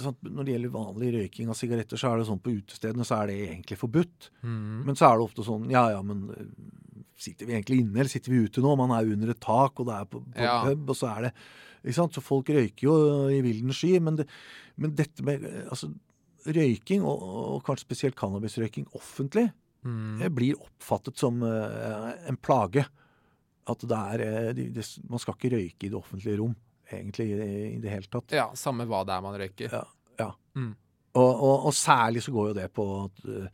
sant, 0.00 0.18
Når 0.22 0.44
det 0.46 0.54
gjelder 0.54 0.72
vanlig 0.74 1.12
røyking 1.14 1.50
av 1.52 1.58
sigaretter, 1.58 2.00
så 2.00 2.10
er 2.12 2.18
det 2.20 2.26
sånn 2.28 2.40
på 2.42 2.54
utestedene 2.58 3.04
så 3.06 3.20
er 3.22 3.30
det 3.30 3.36
egentlig 3.48 3.78
forbudt. 3.80 4.30
Mm. 4.42 4.80
Men 4.88 4.98
så 4.98 5.08
er 5.10 5.16
det 5.20 5.26
ofte 5.28 5.44
sånn 5.46 5.68
Ja 5.70 5.84
ja, 5.94 6.00
men 6.06 6.24
øh, 6.30 6.48
sitter 7.16 7.46
vi 7.48 7.54
egentlig 7.56 7.78
inne, 7.84 8.00
eller 8.00 8.12
sitter 8.12 8.32
vi 8.34 8.42
ute 8.44 8.60
nå? 8.64 8.74
Man 8.76 8.90
er 8.96 9.12
under 9.14 9.30
et 9.32 9.40
tak, 9.40 9.78
og 9.80 9.86
det 9.88 9.94
er 10.00 10.08
på, 10.10 10.20
på 10.26 10.42
Ja. 10.48 10.58
pub, 10.66 10.90
og 10.90 10.96
så 10.98 11.12
er 11.14 11.28
det 11.28 11.32
ikke 11.86 11.98
sant? 12.00 12.16
Så 12.18 12.24
folk 12.24 12.48
røyker 12.50 12.88
jo 12.88 12.96
i 13.30 13.38
vilden 13.44 13.72
sky. 13.72 13.94
Men, 14.02 14.16
det, 14.18 14.26
men 14.76 14.94
dette 14.98 15.22
med 15.24 15.44
øh, 15.46 15.62
altså, 15.70 15.92
røyking, 16.46 17.02
og, 17.06 17.22
og 17.56 17.62
kanskje 17.66 17.86
spesielt 17.88 18.18
cannabisrøyking 18.18 18.88
offentlig, 18.94 19.52
Mm. 19.86 20.16
det 20.18 20.32
blir 20.34 20.56
oppfattet 20.58 21.14
som 21.20 21.36
uh, 21.46 22.10
en 22.26 22.36
plage. 22.42 22.82
At 23.70 23.84
det 23.86 23.94
er 23.94 24.22
øh, 24.24 24.48
de, 24.56 24.64
det, 24.74 24.82
Man 25.08 25.20
skal 25.22 25.36
ikke 25.36 25.50
røyke 25.54 25.86
i 25.86 25.90
det 25.92 25.94
offentlige 25.94 26.40
rom, 26.40 26.56
egentlig, 26.92 27.26
i, 27.34 27.74
i 27.76 27.78
det 27.82 27.90
hele 27.92 28.10
tatt. 28.12 28.32
Ja, 28.36 28.48
samme 28.58 28.86
hva 28.86 29.04
det 29.06 29.14
er 29.16 29.24
man 29.24 29.38
røyker. 29.40 29.72
Ja, 29.72 29.84
ja. 30.20 30.30
Mm. 30.54 30.74
Og, 31.16 31.30
og, 31.32 31.66
og 31.70 31.72
særlig 31.74 32.22
så 32.26 32.32
går 32.34 32.50
jo 32.50 32.56
det 32.58 32.66
på, 32.76 32.84
eh, 33.28 33.46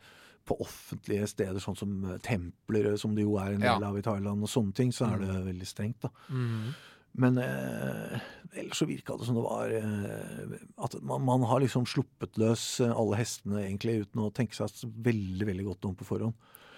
på 0.43 0.57
offentlige 0.59 1.27
steder, 1.31 1.59
sånn 1.63 1.77
som 1.79 1.93
eh, 2.11 2.17
templer, 2.25 2.89
eh, 2.91 2.97
som 2.99 3.13
det 3.15 3.23
jo 3.23 3.37
er 3.39 3.53
en 3.55 3.63
del 3.63 3.85
av 3.87 3.97
i 3.97 4.03
Thailand, 4.03 4.43
og 4.43 4.51
sånne 4.51 4.73
ting, 4.75 4.91
så 4.91 5.07
er 5.07 5.21
Mm. 5.21 5.27
det 5.29 5.45
veldig 5.53 5.67
strengt. 5.69 6.01
da. 6.03 6.09
Mm. 6.29 6.73
Men 7.15 7.37
eh, 7.37 8.19
ellers 8.57 8.79
så 8.81 8.87
virka 8.89 9.15
det 9.19 9.27
som 9.27 9.35
det 9.37 9.43
var 9.45 9.69
eh, 9.69 10.55
At 10.81 10.95
man, 11.05 11.21
man 11.27 11.43
har 11.45 11.59
liksom 11.61 11.85
sluppet 11.85 12.39
løs 12.41 12.63
alle 12.81 13.19
hestene 13.19 13.61
egentlig 13.67 13.99
uten 14.07 14.23
å 14.25 14.31
tenke 14.33 14.57
seg 14.57 14.89
veldig 15.05 15.45
veldig 15.51 15.65
godt 15.67 15.85
om 15.85 15.93
på 15.99 16.07
forhånd. 16.09 16.33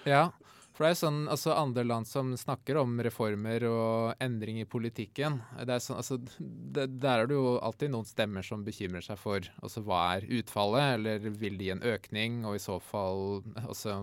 Ja, 0.05 0.25
for 0.75 0.83
det 0.83 0.91
er 0.91 0.99
sånn, 0.99 1.19
altså 1.31 1.53
andre 1.55 1.85
land 1.87 2.07
som 2.09 2.33
snakker 2.35 2.81
om 2.81 2.97
reformer 3.05 3.63
og 3.69 4.23
endring 4.23 4.59
i 4.59 4.67
politikken, 4.67 5.39
det 5.61 5.77
er 5.77 5.83
sånn, 5.83 6.01
altså, 6.01 6.19
det, 6.19 6.89
der 6.99 7.23
er 7.23 7.29
det 7.31 7.37
jo 7.37 7.55
alltid 7.63 7.93
noen 7.93 8.07
stemmer 8.09 8.43
som 8.43 8.65
bekymrer 8.67 9.05
seg 9.05 9.19
for 9.21 9.47
altså, 9.63 9.83
hva 9.87 10.01
er 10.17 10.27
utfallet, 10.41 10.97
eller 10.97 11.29
vil 11.31 11.55
de 11.55 11.69
gi 11.69 11.73
en 11.77 11.85
økning, 11.95 12.41
og 12.43 12.57
i 12.57 12.63
så 12.63 12.75
fall 12.83 13.39
altså, 13.63 14.01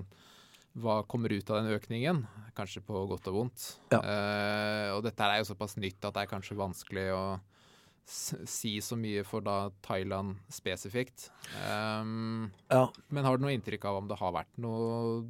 hva 0.80 1.02
kommer 1.04 1.34
ut 1.34 1.50
av 1.52 1.60
den 1.60 1.76
økningen? 1.76 2.22
Kanskje 2.56 2.80
på 2.86 3.04
godt 3.10 3.28
og 3.28 3.36
vondt. 3.36 3.66
Ja. 3.92 4.00
Uh, 4.00 4.88
og 4.96 5.02
dette 5.04 5.28
er 5.28 5.42
jo 5.42 5.50
såpass 5.50 5.76
nytt 5.76 6.00
at 6.00 6.16
det 6.16 6.24
er 6.24 6.30
kanskje 6.30 6.56
vanskelig 6.56 7.10
å 7.12 7.24
si 8.08 8.78
så 8.82 8.96
mye 8.98 9.22
for 9.28 9.44
da 9.44 9.68
Thailand 9.84 10.40
spesifikt. 10.50 11.28
Um, 11.68 12.48
Ja, 12.72 12.88
men 13.12 13.28
har 13.28 13.36
du 13.36 13.44
noe 13.44 13.52
inntrykk 13.54 13.84
av 13.86 14.00
om 14.00 14.08
det 14.10 14.18
har 14.18 14.34
vært 14.34 14.56
noe 14.64 15.28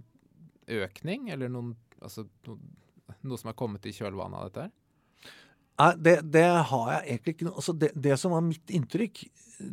økning, 0.68 1.30
eller 1.34 1.50
noen, 1.52 1.74
altså, 2.02 2.26
no, 2.46 2.58
noe 3.22 3.40
som 3.40 3.50
er 3.52 3.58
kommet 3.58 3.86
i 3.88 3.94
kjølvannet 3.96 4.38
av 4.38 4.48
dette? 4.48 4.68
her? 4.68 4.78
Nei, 5.82 5.92
det, 6.04 6.16
det 6.34 6.48
har 6.68 6.88
jeg 6.92 7.02
egentlig 7.08 7.34
ikke 7.34 7.46
noe 7.48 7.58
altså 7.58 7.74
det, 7.74 7.88
det 8.04 8.16
som 8.20 8.34
var 8.34 8.44
mitt 8.44 8.72
inntrykk 8.76 9.22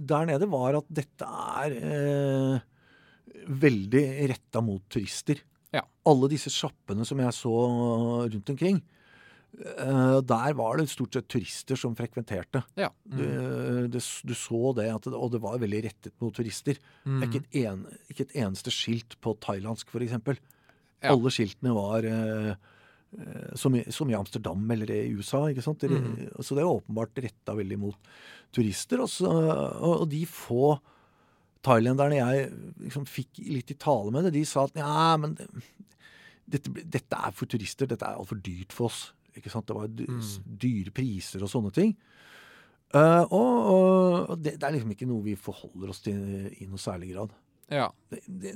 der 0.09 0.29
nede, 0.29 0.47
var 0.49 0.77
at 0.79 0.91
dette 0.99 1.25
er 1.25 1.75
eh, 1.75 2.67
veldig 3.49 4.03
retta 4.29 4.61
mot 4.63 4.85
turister. 4.91 5.41
Ja. 5.73 5.83
Alle 6.09 6.29
disse 6.31 6.51
sjappene 6.53 7.05
som 7.07 7.19
jeg 7.21 7.35
så 7.35 7.53
rundt 8.29 8.51
omkring, 8.53 8.79
eh, 9.57 10.19
der 10.29 10.55
var 10.57 10.77
det 10.77 10.87
stort 10.93 11.17
sett 11.17 11.29
turister 11.31 11.79
som 11.79 11.97
frekventerte. 11.97 12.61
Ja. 12.79 12.91
Du, 13.03 13.25
det, 13.91 14.01
du 14.01 14.35
så 14.37 14.61
det, 14.77 14.87
at 14.93 15.09
det, 15.09 15.17
og 15.17 15.33
det 15.33 15.41
var 15.45 15.59
veldig 15.61 15.83
rettet 15.89 16.15
mot 16.21 16.35
turister. 16.37 16.79
Mm. 17.03 17.17
Det 17.17 17.19
er 17.19 17.31
ikke 17.31 17.43
et, 17.43 17.59
en, 17.65 17.83
ikke 18.13 18.27
et 18.29 18.39
eneste 18.45 18.73
skilt 18.73 19.17
på 19.25 19.35
thailandsk, 19.45 19.89
f.eks. 19.89 20.39
Ja. 21.01 21.13
Alle 21.15 21.31
skiltene 21.31 21.71
var 21.75 22.03
eh, 22.05 22.55
som, 23.57 23.73
i, 23.75 23.83
som 23.91 24.09
i 24.11 24.15
Amsterdam 24.17 24.65
eller 24.71 24.91
i 24.91 25.13
USA. 25.15 25.45
ikke 25.49 25.63
sant? 25.65 25.79
Det, 25.81 25.89
Mhm. 25.89 26.29
Så 26.43 26.55
det 26.57 26.61
er 26.65 26.69
åpenbart 26.73 27.15
retta 27.23 27.55
veldig 27.55 27.77
mot 27.79 27.95
turister. 28.53 28.99
Og, 29.01 29.09
så, 29.09 29.29
og, 29.79 30.07
de 30.11 30.25
få 30.29 30.79
thailenderne 31.63 32.19
jeg 32.19 32.51
liksom 32.85 33.05
fikk 33.09 33.39
litt 33.49 33.71
i 33.71 33.77
tale 33.79 34.11
med 34.11 34.23
det, 34.27 34.33
de 34.37 34.43
sa 34.45 34.63
at 34.69 34.75
ja, 34.79 35.15
men 35.19 35.33
det, 35.35 35.47
dette, 36.49 36.71
dette 36.85 37.17
er 37.17 37.31
for 37.35 37.45
turister. 37.51 37.87
Dette 37.89 38.05
er 38.07 38.15
altfor 38.19 38.39
dyrt 38.43 38.71
for 38.75 38.87
oss. 38.91 39.13
ikke 39.35 39.49
sant? 39.51 39.67
Det 39.67 39.75
var 39.75 39.87
Mm. 39.87 40.21
dyre 40.59 40.91
priser 40.91 41.43
og 41.43 41.49
sånne 41.51 41.71
ting. 41.73 41.95
Uh, 42.93 43.21
og 43.29 44.29
og 44.29 44.41
det, 44.41 44.55
det 44.59 44.63
er 44.65 44.71
liksom 44.73 44.91
ikke 44.95 45.07
noe 45.07 45.21
vi 45.23 45.35
forholder 45.37 45.89
oss 45.93 45.99
til 46.01 46.15
i 46.59 46.65
noe 46.65 46.77
særlig 46.81 47.11
grad. 47.13 47.29
Ja. 47.69 47.89
Det, 48.09 48.55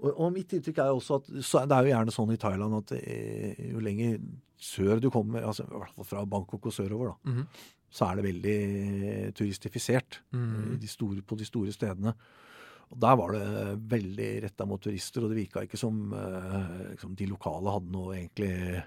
og, 0.00 0.10
og 0.20 0.32
mitt 0.34 0.52
inntrykk 0.52 0.78
er 0.78 0.92
også 0.92 1.16
at 1.20 1.26
det 1.68 1.76
er 1.76 1.86
jo 1.86 1.92
gjerne 1.94 2.12
sånn 2.14 2.32
i 2.34 2.36
Thailand 2.40 2.74
at 2.82 2.92
eh, 2.98 3.54
jo 3.72 3.80
lenger 3.80 4.18
sør 4.60 5.00
du 5.00 5.10
kommer, 5.12 5.42
altså 5.44 5.64
i 5.64 5.72
hvert 5.78 5.94
fall 5.96 6.04
fra 6.08 6.24
Bangkok 6.26 6.66
og 6.66 6.72
sørover, 6.72 7.12
da, 7.14 7.30
Mhm. 7.32 7.46
så 7.96 8.10
er 8.10 8.16
det 8.16 8.24
veldig 8.24 9.34
turistifisert 9.34 10.20
Mm. 10.32 10.46
-hmm. 10.54 10.78
de 10.80 10.86
store, 10.88 11.22
på 11.22 11.36
de 11.38 11.44
store 11.44 11.72
stedene. 11.72 12.14
Og 12.90 13.00
Der 13.00 13.16
var 13.16 13.32
det 13.32 13.78
veldig 13.90 14.42
retta 14.44 14.64
mot 14.66 14.80
turister, 14.82 15.22
og 15.24 15.30
det 15.30 15.36
virka 15.36 15.60
ikke 15.60 15.76
som 15.78 16.12
eh, 16.12 16.90
liksom, 16.92 17.14
de 17.16 17.26
lokale 17.26 17.70
hadde 17.72 17.90
noe 17.92 18.14
egentlig 18.16 18.82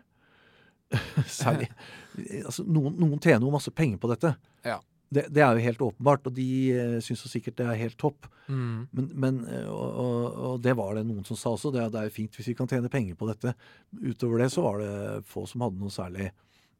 særlig 1.27 1.69
altså, 2.47 2.63
noen, 2.65 2.95
noen 2.99 3.19
tjener 3.19 3.45
jo 3.45 3.51
masse 3.51 3.71
penger 3.71 3.97
på 3.97 4.09
dette. 4.09 4.35
Ja. 4.65 4.79
Det, 5.09 5.23
det 5.33 5.41
er 5.41 5.57
jo 5.57 5.65
helt 5.65 5.81
åpenbart, 5.81 6.27
og 6.29 6.35
de 6.37 6.47
uh, 6.77 6.97
syns 7.01 7.23
jo 7.25 7.31
sikkert 7.31 7.57
det 7.57 7.65
er 7.65 7.79
helt 7.81 7.97
topp. 7.97 8.27
Mm. 8.45 8.87
Men, 8.93 9.07
men 9.23 9.39
eh, 9.49 9.65
og, 9.65 9.89
og, 10.03 10.37
og 10.49 10.61
det 10.65 10.75
var 10.77 10.95
det 10.97 11.05
noen 11.09 11.25
som 11.25 11.37
sa 11.37 11.55
også. 11.55 11.71
Det, 11.73 11.87
det 11.93 12.01
er 12.01 12.09
jo 12.09 12.15
fint 12.15 12.37
hvis 12.37 12.51
vi 12.51 12.55
kan 12.57 12.69
tjene 12.69 12.91
penger 12.93 13.17
på 13.17 13.29
dette. 13.29 13.55
Utover 14.03 14.43
det 14.43 14.51
så 14.53 14.65
var 14.65 14.83
det 14.83 14.93
få 15.29 15.47
som 15.49 15.65
hadde 15.65 15.81
noe 15.81 15.93
særlig 15.93 16.29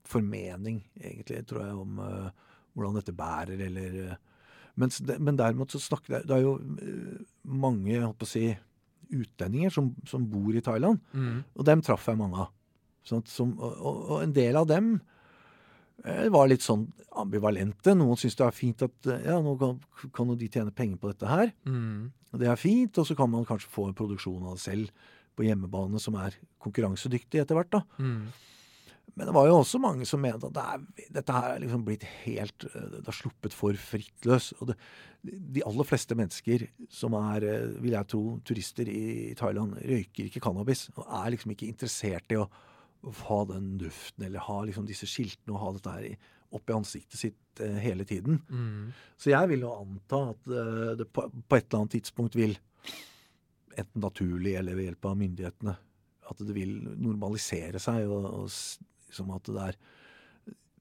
formening, 0.09 0.79
egentlig, 1.01 1.43
tror 1.49 1.65
jeg, 1.65 1.75
om 1.77 1.99
uh, 2.01 2.53
hvordan 2.73 2.97
dette 2.97 3.13
bærer, 3.17 3.65
eller 3.67 3.97
uh, 4.09 4.15
mens 4.79 5.01
de, 5.03 5.17
Men 5.19 5.37
derimot 5.37 5.73
så 5.73 5.81
snakker 5.83 6.13
det 6.13 6.21
Det 6.29 6.37
er 6.37 6.45
jo 6.45 6.55
uh, 6.55 7.19
mange, 7.43 7.91
jeg 7.91 8.05
holdt 8.05 8.21
på 8.21 8.29
å 8.29 8.31
si, 8.31 8.47
utlendinger 9.09 9.73
som, 9.73 9.91
som 10.07 10.25
bor 10.29 10.53
i 10.53 10.61
Thailand, 10.61 11.01
Mm. 11.13 11.43
og 11.55 11.65
dem 11.65 11.81
traff 11.81 12.07
jeg 12.07 12.17
mange 12.17 12.45
av. 12.45 12.51
Sånn 13.05 13.23
som, 13.25 13.55
og, 13.57 13.79
og, 13.81 14.17
en 14.23 14.33
del 14.35 14.57
av 14.59 14.67
dem 14.69 14.91
eh, 14.99 15.17
var 16.33 16.49
litt 16.49 16.63
sånn 16.63 16.87
ambivalente. 17.19 17.93
Noen 17.97 18.19
syns 18.19 18.37
det 18.39 18.45
er 18.45 18.55
fint 18.55 18.83
at 18.85 19.09
eh, 19.09 19.25
ja, 19.27 19.39
nå 19.43 19.55
kan, 19.59 19.79
kan 20.15 20.31
jo 20.31 20.37
de 20.39 20.49
tjene 20.51 20.73
penger 20.75 20.99
på 21.01 21.11
dette 21.11 21.29
her. 21.29 21.53
Mm. 21.67 22.11
Det 22.39 22.49
er 22.49 22.59
fint, 22.59 22.99
og 23.01 23.07
så 23.07 23.17
kan 23.17 23.31
man 23.31 23.47
kanskje 23.47 23.71
få 23.73 23.89
en 23.89 23.97
produksjon 23.97 24.45
av 24.45 24.57
det 24.57 24.63
selv 24.63 25.09
på 25.37 25.47
hjemmebane 25.47 25.99
som 26.03 26.17
er 26.19 26.37
konkurransedyktig 26.63 27.41
etter 27.41 27.57
hvert. 27.57 27.73
da. 27.73 27.83
Mm. 27.99 28.29
Men 29.17 29.27
det 29.27 29.33
var 29.35 29.49
jo 29.49 29.57
også 29.59 29.81
mange 29.81 30.05
som 30.07 30.21
mente 30.23 30.47
at 30.47 30.55
det 30.55 30.63
er, 30.63 31.07
dette 31.17 31.35
her 31.35 31.53
er 31.55 31.61
liksom 31.63 31.85
blitt 31.87 32.05
helt 32.23 32.65
eh, 32.69 32.89
Det 32.99 33.05
har 33.09 33.17
sluppet 33.17 33.55
for 33.55 33.79
fritt 33.81 34.27
løs. 34.29 34.51
Og 34.59 34.71
det, 34.71 34.77
de 35.25 35.63
aller 35.67 35.87
fleste 35.87 36.15
mennesker 36.15 36.67
som 36.93 37.17
er, 37.19 37.43
eh, 37.43 37.69
vil 37.83 37.97
jeg 37.97 38.11
tro, 38.13 38.23
turister 38.47 38.91
i 38.91 39.35
Thailand, 39.39 39.79
røyker 39.81 40.29
ikke 40.29 40.43
cannabis. 40.45 40.87
Og 40.95 41.03
er 41.03 41.33
liksom 41.35 41.55
ikke 41.55 41.67
interessert 41.71 42.35
i 42.35 42.39
å 42.39 42.47
ha 43.29 43.39
den 43.47 43.77
duften, 43.79 44.25
eller 44.27 44.43
ha 44.43 44.57
liksom 44.67 44.87
disse 44.89 45.07
skiltene 45.07 45.55
og 45.55 45.61
ha 45.63 45.71
dette 45.77 45.93
her 45.95 46.31
oppi 46.57 46.73
ansiktet 46.73 47.19
sitt 47.21 47.61
eh, 47.63 47.77
hele 47.83 48.05
tiden. 48.09 48.39
Mm. 48.49 48.89
Så 49.17 49.29
jeg 49.31 49.51
vil 49.51 49.61
jo 49.67 49.73
anta 49.75 50.23
at 50.33 50.49
eh, 50.49 50.95
det 50.99 51.05
på, 51.13 51.27
på 51.29 51.59
et 51.59 51.67
eller 51.69 51.83
annet 51.83 51.95
tidspunkt 51.99 52.35
vil, 52.35 52.57
enten 53.77 54.01
naturlig 54.03 54.55
eller 54.59 54.75
ved 54.75 54.89
hjelp 54.89 55.05
av 55.11 55.19
myndighetene, 55.21 55.75
at 56.29 56.41
det 56.45 56.55
vil 56.57 56.73
normalisere 56.99 57.79
seg, 57.81 58.09
og, 58.11 58.25
og 58.25 58.49
liksom 58.49 59.31
at 59.35 59.47
det 59.47 59.55
der 59.59 59.79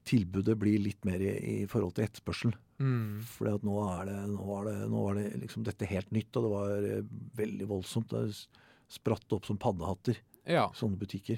tilbudet 0.09 0.55
blir 0.57 0.79
litt 0.81 1.05
mer 1.05 1.21
i, 1.21 1.31
i 1.61 1.67
forhold 1.69 1.93
til 1.97 2.07
etterspørselen. 2.07 2.55
Mm. 2.79 3.19
For 3.27 3.51
nå 3.65 3.75
er 3.93 4.09
det, 4.09 4.17
nå 4.31 4.47
var 4.47 4.65
det, 4.69 4.75
nå 4.89 5.03
var 5.05 5.19
det 5.19 5.27
liksom 5.43 5.65
dette 5.67 5.89
helt 5.89 6.09
nytt, 6.15 6.31
og 6.39 6.45
det 6.47 6.51
var 6.55 6.87
eh, 6.89 7.13
veldig 7.39 7.67
voldsomt. 7.69 8.15
Det 8.15 8.89
spratt 8.89 9.35
opp 9.37 9.45
som 9.45 9.59
paddehatter, 9.61 10.17
Ja. 10.49 10.65
sånne 10.73 10.97
butikker. 10.97 11.37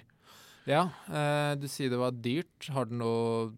Ja. 0.69 0.87
Eh, 1.09 1.53
du 1.61 1.67
sier 1.71 1.91
det 1.91 2.01
var 2.01 2.15
dyrt. 2.15 2.69
Har 2.73 2.89
du 2.89 2.97
noe 2.99 3.51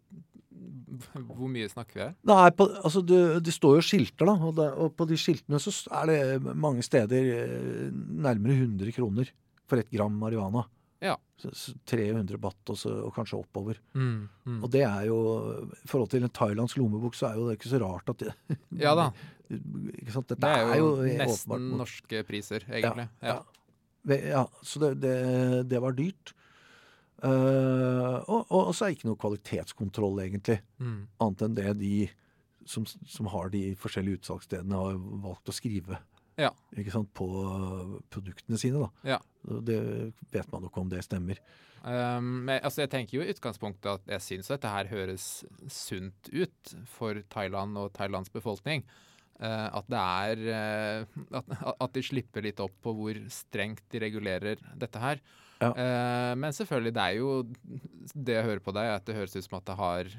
Hvor 1.28 1.50
mye 1.52 1.70
snakker 1.72 1.98
vi 1.98 2.04
her? 2.06 2.14
Nei, 2.30 2.52
på, 2.56 2.68
altså 2.86 3.02
det, 3.06 3.22
det 3.46 3.54
står 3.56 3.80
jo 3.80 3.86
skilter, 3.86 4.30
da. 4.30 4.36
Og, 4.38 4.54
det, 4.60 4.70
og 4.80 4.94
på 4.98 5.08
de 5.10 5.18
skiltene 5.20 5.60
så 5.62 5.74
er 6.02 6.12
det 6.12 6.54
mange 6.54 6.86
steder 6.86 7.32
eh, 7.40 7.90
nærmere 7.94 8.60
100 8.62 8.96
kroner 8.96 9.32
for 9.70 9.82
ett 9.82 9.92
gram 9.94 10.16
marihuana. 10.20 10.66
Ja. 11.04 11.18
Så, 11.42 11.52
så 11.58 11.74
300 11.90 12.38
baht 12.40 12.72
og, 12.72 12.78
så, 12.80 12.94
og 13.08 13.16
kanskje 13.16 13.42
oppover. 13.42 13.80
Mm. 13.98 14.30
Mm. 14.48 14.60
Og 14.62 14.70
det 14.72 14.86
er 14.88 15.10
jo 15.10 15.18
I 15.76 15.90
forhold 15.90 16.14
til 16.14 16.24
en 16.24 16.32
thailandsk 16.32 16.80
lommebok, 16.80 17.18
så 17.18 17.32
er 17.32 17.40
jo 17.40 17.50
det 17.50 17.58
ikke 17.58 17.74
så 17.74 17.82
rart 17.84 18.14
at 18.14 18.24
det 18.24 18.36
Ja 18.86 18.94
da. 18.96 19.10
Dette 19.50 20.38
Det 20.40 20.50
er 20.50 20.78
jo 20.80 20.94
åpenbart 20.94 21.20
nesten 21.20 21.52
åpenbart. 21.52 21.82
norske 21.84 22.24
priser, 22.26 22.64
egentlig. 22.70 23.10
Ja. 23.20 23.36
Ja. 23.36 24.14
ja. 24.14 24.22
ja 24.32 24.46
så 24.64 24.86
det, 24.86 24.94
det, 25.04 25.18
det 25.74 25.84
var 25.84 25.98
dyrt. 25.98 26.34
Eh, 27.24 28.18
og, 28.28 28.50
og, 28.52 28.72
så 28.76 28.86
er 28.86 28.92
det 28.92 28.98
ikke 28.98 29.10
noe 29.12 29.22
kvalitetskontroll, 29.22 30.24
egentlig. 30.26 30.60
Mm. 30.84 30.98
Annet 31.24 31.46
enn 31.48 31.58
det 31.60 31.76
de 31.80 31.94
som, 32.68 32.86
som 32.88 33.30
har 33.32 33.52
de 33.54 33.74
forskjellige 33.80 34.22
utsalgsstedene, 34.22 34.80
har 34.80 35.00
valgt 35.24 35.52
å 35.52 35.56
skrive 35.56 36.00
Ja. 36.40 36.50
på 37.14 37.28
produktene 38.12 38.58
sine. 38.60 38.88
da. 38.88 39.16
Ja. 39.16 39.20
Det 39.44 39.80
vet 40.32 40.52
man 40.52 40.64
jo 40.64 40.72
ikke 40.72 40.84
om 40.84 40.92
det 40.92 41.04
stemmer. 41.06 41.40
Um, 41.84 42.46
men, 42.48 42.62
altså, 42.64 42.86
jeg 42.86 42.94
tenker 42.94 43.18
jo 43.18 43.24
i 43.26 43.32
utgangspunktet 43.34 43.90
at 43.92 44.14
jeg 44.16 44.24
syns 44.24 44.52
dette 44.54 44.72
her 44.72 44.88
høres 44.88 45.44
sunt 45.68 46.30
ut 46.32 46.76
for 46.88 47.20
Thailand 47.30 47.76
og 47.78 47.92
Thailands 47.96 48.32
befolkning. 48.32 48.86
Uh, 49.36 49.68
at 49.76 49.90
det 49.92 50.00
er 50.00 50.44
uh, 51.04 51.22
at, 51.36 51.56
at 51.76 51.96
de 51.96 52.04
slipper 52.06 52.46
litt 52.46 52.62
opp 52.64 52.76
på 52.86 52.94
hvor 52.96 53.20
strengt 53.34 53.84
de 53.92 54.00
regulerer 54.06 54.62
dette 54.80 55.02
her. 55.04 55.20
Ja. 55.64 55.72
Uh, 55.74 56.32
men 56.40 56.56
selvfølgelig, 56.56 56.94
det 56.98 57.04
er 57.04 57.20
jo 57.20 57.30
Det 58.14 58.36
jeg 58.36 58.48
hører 58.50 58.64
på 58.66 58.74
deg, 58.76 58.90
at 58.98 59.06
det 59.08 59.16
høres 59.16 59.36
ut 59.38 59.46
som 59.46 59.58
at 59.60 59.70
det 59.70 59.78
har 59.80 60.10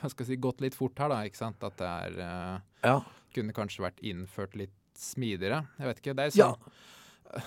hva 0.00 0.08
skal 0.08 0.22
jeg 0.24 0.30
si, 0.32 0.38
gått 0.40 0.62
litt 0.62 0.76
fort 0.78 0.98
her, 1.02 1.10
da. 1.12 1.20
ikke 1.26 1.40
sant? 1.40 1.62
At 1.66 1.76
det 1.80 1.90
er 1.90 2.16
uh, 2.22 2.56
Ja. 2.86 2.96
Kunne 3.34 3.54
kanskje 3.56 3.84
vært 3.84 4.00
innført 4.04 4.56
litt 4.60 4.74
smidigere. 4.98 5.62
Jeg 5.80 5.88
vet 5.88 6.02
ikke. 6.02 6.14
Det 6.18 6.26
er 6.28 6.34
sånn 6.36 6.72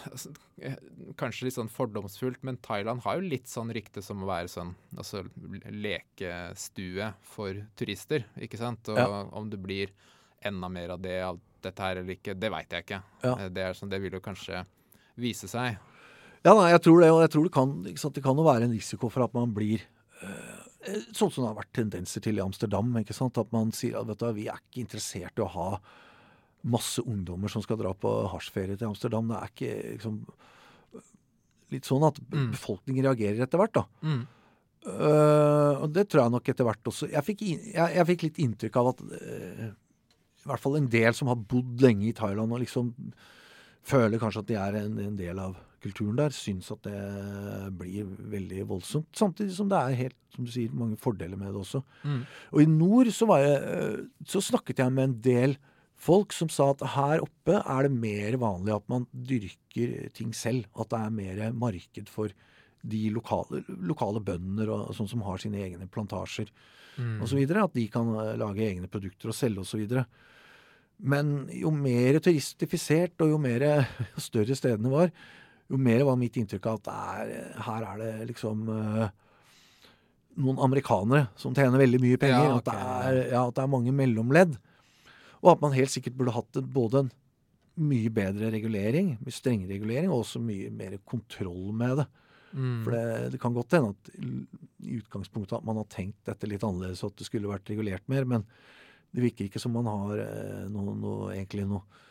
altså, 0.09 0.31
eh, 0.65 0.75
Kanskje 1.19 1.47
litt 1.47 1.55
sånn 1.57 1.69
fordomsfullt, 1.71 2.41
men 2.47 2.57
Thailand 2.65 3.03
har 3.05 3.19
jo 3.19 3.29
litt 3.29 3.49
sånn 3.51 3.71
rykte 3.75 4.01
som 4.03 4.23
å 4.23 4.29
være 4.29 4.49
sånn 4.51 4.73
altså 4.97 5.23
lekestue 5.69 7.11
for 7.35 7.61
turister, 7.77 8.25
ikke 8.41 8.59
sant? 8.59 8.89
Og 8.89 8.97
Ja. 8.97 9.07
om 9.31 9.49
det 9.49 9.61
blir 9.61 9.91
enda 10.41 10.69
mer 10.69 10.89
av 10.89 11.01
det 11.01 11.21
av 11.21 11.39
dette 11.61 11.79
her 11.81 11.97
eller 11.97 12.15
ikke, 12.15 12.37
det 12.39 12.51
veit 12.51 12.69
jeg 12.69 12.85
ikke. 12.85 13.03
Ja. 13.23 13.49
Det 13.49 13.61
er 13.63 13.73
sånn, 13.73 13.89
det 13.89 14.01
vil 14.01 14.11
jo 14.11 14.19
kanskje 14.19 14.65
vise 15.17 15.47
seg. 15.47 15.77
Ja, 16.45 16.53
nei, 16.53 16.69
jeg 16.75 16.81
tror 16.85 17.01
det. 17.01 17.09
Og 17.11 17.21
jeg 17.25 17.31
tror 17.33 17.47
det 17.47 17.53
kan, 17.55 17.71
sant, 17.97 18.15
det 18.15 18.23
kan 18.23 18.37
jo 18.37 18.45
være 18.45 18.67
en 18.67 18.75
risiko 18.75 19.09
for 19.09 19.25
at 19.25 19.33
man 19.33 19.53
blir 19.55 19.81
øh, 20.21 20.51
Sånn 21.17 21.31
som 21.33 21.41
det 21.41 21.47
har 21.49 21.57
vært 21.57 21.71
tendenser 21.73 22.21
til 22.21 22.37
i 22.37 22.43
Amsterdam. 22.43 22.91
ikke 23.01 23.15
sant, 23.17 23.39
At 23.41 23.49
man 23.55 23.71
sier 23.73 23.97
at 23.97 24.05
vet 24.05 24.19
du, 24.21 24.27
vi 24.37 24.43
er 24.51 24.59
ikke 24.61 24.83
interessert 24.83 25.39
i 25.41 25.41
å 25.41 25.49
ha 25.49 25.69
masse 26.69 27.01
ungdommer 27.01 27.49
som 27.49 27.61
skal 27.65 27.77
dra 27.81 27.91
på 27.97 28.11
hasjferie 28.29 28.77
til 28.77 28.91
Amsterdam. 28.91 29.27
Det 29.33 29.39
er 29.39 29.49
ikke 29.53 29.71
liksom 29.97 30.19
Litt 31.73 31.87
sånn 31.89 32.03
at 32.05 32.19
Mm. 32.21 32.51
befolkningen 32.53 33.03
reagerer 33.07 33.41
etter 33.41 33.57
hvert, 33.57 33.73
da. 33.73 33.83
Mm. 34.05 34.27
Uh, 34.85 35.81
og 35.81 35.87
det 35.95 36.03
tror 36.09 36.21
jeg 36.21 36.31
nok 36.35 36.49
etter 36.51 36.67
hvert 36.67 36.85
også. 36.91 37.07
Jeg 37.09 37.25
fikk, 37.25 37.41
jeg, 37.73 37.95
jeg 37.97 38.05
fikk 38.11 38.25
litt 38.27 38.37
inntrykk 38.43 38.75
av 38.77 38.89
at 38.91 39.01
uh, 39.01 39.71
i 39.73 40.45
hvert 40.45 40.61
fall 40.61 40.77
en 40.77 40.89
del 40.93 41.17
som 41.17 41.31
har 41.31 41.39
bodd 41.41 41.81
lenge 41.81 42.05
i 42.05 42.13
Thailand 42.13 42.53
og 42.53 42.61
liksom 42.61 42.91
føler 43.85 44.21
kanskje 44.21 44.43
at 44.43 44.49
de 44.49 44.57
er 44.59 44.77
en, 44.81 44.99
en 45.03 45.15
del 45.19 45.39
av 45.41 45.55
kulturen 45.85 46.17
der, 46.17 46.33
syns 46.33 46.71
at 46.73 46.81
det 46.87 47.71
blir 47.77 48.07
veldig 48.33 48.63
voldsomt. 48.71 49.11
Samtidig 49.17 49.53
som 49.57 49.69
det 49.69 49.77
er 49.77 49.99
helt, 49.99 50.17
som 50.33 50.47
du 50.47 50.51
sier, 50.53 50.73
mange 50.73 50.97
fordeler 51.01 51.37
med 51.37 51.53
det 51.53 51.61
også. 51.61 51.83
Mm. 52.03 52.23
Og 52.51 52.63
i 52.63 52.67
nord 52.71 53.11
så, 53.13 53.27
var 53.29 53.43
jeg, 53.43 53.59
øh, 53.75 53.99
så 54.25 54.41
snakket 54.41 54.81
jeg 54.81 54.95
med 54.95 55.09
en 55.09 55.17
del 55.27 55.57
folk 55.95 56.33
som 56.35 56.49
sa 56.51 56.71
at 56.73 56.81
her 56.95 57.21
oppe 57.23 57.59
er 57.61 57.85
det 57.85 57.93
mer 57.93 58.39
vanlig 58.41 58.73
at 58.75 58.89
man 58.91 59.05
dyrker 59.13 60.09
ting 60.17 60.33
selv. 60.35 60.65
At 60.75 60.89
det 60.91 61.03
er 61.03 61.13
mer 61.21 61.45
marked 61.55 62.09
for 62.11 62.33
de 62.85 63.03
lokale, 63.13 63.63
lokale 63.69 64.21
bønder 64.25 64.69
og 64.73 64.89
sånn 64.97 65.09
som 65.09 65.23
har 65.25 65.41
sine 65.41 65.61
egne 65.65 65.89
plantasjer 65.91 66.51
Mm. 66.95 67.21
og 67.21 67.27
så 67.27 67.35
videre, 67.35 67.63
At 67.65 67.73
de 67.75 67.87
kan 67.91 68.07
eh, 68.07 68.37
lage 68.39 68.63
egne 68.63 68.87
produkter 68.87 69.27
og 69.27 69.35
selge 69.35 69.59
osv. 69.65 69.81
Men 70.97 71.49
jo 71.51 71.71
mer 71.75 72.19
turistifisert 72.23 73.19
og 73.23 73.33
jo 73.33 73.39
mer 73.41 73.65
jo 73.65 74.23
større 74.29 74.55
stedene 74.57 74.91
var, 74.93 75.11
jo 75.71 75.79
mer 75.81 76.05
var 76.07 76.17
mitt 76.19 76.37
inntrykk 76.39 76.67
av 76.69 76.79
at 76.79 76.89
er, 76.93 77.35
her 77.65 77.85
er 77.89 78.01
det 78.01 78.11
liksom 78.29 78.67
uh, 78.69 79.07
noen 80.41 80.61
amerikanere 80.61 81.27
som 81.39 81.55
tjener 81.57 81.81
veldig 81.81 82.01
mye 82.03 82.21
penger. 82.21 82.47
Ja, 82.47 82.57
at, 82.59 82.69
det 82.69 82.79
er, 82.79 83.19
ja, 83.33 83.43
at 83.47 83.57
det 83.57 83.63
er 83.63 83.71
mange 83.71 83.93
mellomledd. 83.95 84.57
Og 85.41 85.53
at 85.55 85.63
man 85.63 85.75
helt 85.75 85.93
sikkert 85.93 86.17
burde 86.19 86.35
hatt 86.35 86.59
både 86.75 87.05
en 87.05 87.11
mye 87.85 88.11
bedre 88.13 88.51
regulering, 88.53 89.15
mye 89.19 89.35
strengere 89.35 89.75
regulering, 89.75 90.07
og 90.11 90.23
også 90.23 90.39
mye 90.43 90.69
mer 90.73 90.95
kontroll 91.07 91.73
med 91.75 91.99
det. 92.01 92.07
Mm. 92.55 92.77
For 92.85 92.95
det, 92.95 93.31
det 93.33 93.41
kan 93.41 93.55
godt 93.55 93.75
hende 93.75 93.91
at 93.91 94.13
i 94.85 94.99
utgangspunktet 95.01 95.57
at 95.57 95.67
man 95.67 95.81
har 95.81 95.89
tenkt 95.91 96.21
dette 96.29 96.47
litt 96.47 96.63
annerledes, 96.63 97.03
og 97.03 97.11
at 97.11 97.19
det 97.19 97.27
skulle 97.27 97.51
vært 97.51 97.73
regulert 97.73 98.05
mer, 98.11 98.27
men 98.29 98.45
det 99.15 99.23
virker 99.23 99.47
ikke 99.47 99.61
som 99.63 99.73
man 99.75 99.87
har 99.87 100.21
eh, 100.25 100.65
noe, 100.71 100.93
noe, 100.99 101.31
egentlig 101.33 101.65
noe 101.69 102.03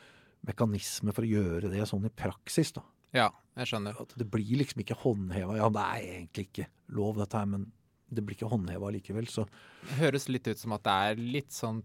mekanisme 0.45 1.13
for 1.17 1.25
å 1.25 1.31
gjøre 1.31 1.71
det 1.73 1.87
sånn 1.89 2.09
i 2.09 2.13
praksis. 2.13 2.73
da. 2.77 2.85
Ja, 3.15 3.31
jeg 3.59 3.71
skjønner. 3.71 3.97
At 4.03 4.13
det 4.19 4.27
blir 4.31 4.61
liksom 4.61 4.83
ikke 4.83 4.99
håndheva. 5.05 5.57
Ja, 5.61 5.71
det 5.73 5.85
er 5.85 6.07
egentlig 6.19 6.49
ikke 6.49 6.69
lov, 6.97 7.19
dette 7.21 7.41
her, 7.41 7.49
men 7.51 7.69
det 8.15 8.25
blir 8.25 8.37
ikke 8.39 8.51
håndheva 8.51 8.91
likevel. 8.95 9.29
Så 9.31 9.47
Det 9.85 9.99
høres 10.01 10.29
litt 10.31 10.49
ut 10.49 10.61
som 10.61 10.75
at 10.77 10.85
det 10.87 10.95
er 11.09 11.23
litt 11.37 11.55
sånn 11.55 11.83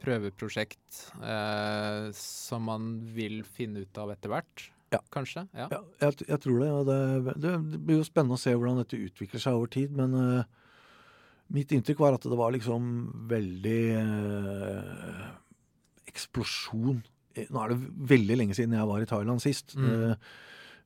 prøveprosjekt 0.00 1.02
eh, 1.20 2.08
som 2.16 2.68
man 2.70 2.92
vil 3.14 3.42
finne 3.44 3.84
ut 3.84 4.00
av 4.00 4.14
etter 4.14 4.32
hvert. 4.32 4.68
Ja. 4.94 5.02
Kanskje? 5.12 5.44
Ja. 5.52 5.66
ja, 5.72 5.82
jeg, 6.00 6.22
jeg 6.30 6.40
tror 6.44 6.62
det. 6.62 6.70
Det. 6.88 7.34
Det 7.44 7.56
blir 7.76 8.00
jo 8.00 8.06
spennende 8.08 8.38
å 8.38 8.40
se 8.40 8.54
hvordan 8.54 8.80
dette 8.80 9.00
utvikler 9.00 9.42
seg 9.42 9.58
over 9.58 9.72
tid, 9.74 9.92
men 9.96 10.16
eh, 10.16 10.57
mitt 11.54 11.72
inntrykk 11.72 12.00
var 12.02 12.16
at 12.16 12.26
det 12.28 12.38
var 12.38 12.52
liksom 12.54 12.88
veldig 13.30 13.80
eh, 14.00 15.28
eksplosjon. 16.10 17.00
Eh, 17.34 17.48
Nå 17.52 17.62
er 17.62 17.72
det 17.72 17.78
veldig 18.12 18.38
lenge 18.42 18.56
siden 18.58 18.76
jeg 18.76 18.90
var 18.90 19.04
i 19.04 19.08
Thailand 19.08 19.44
sist. 19.44 19.76
Mm. 19.78 19.88
eh, 19.88 20.32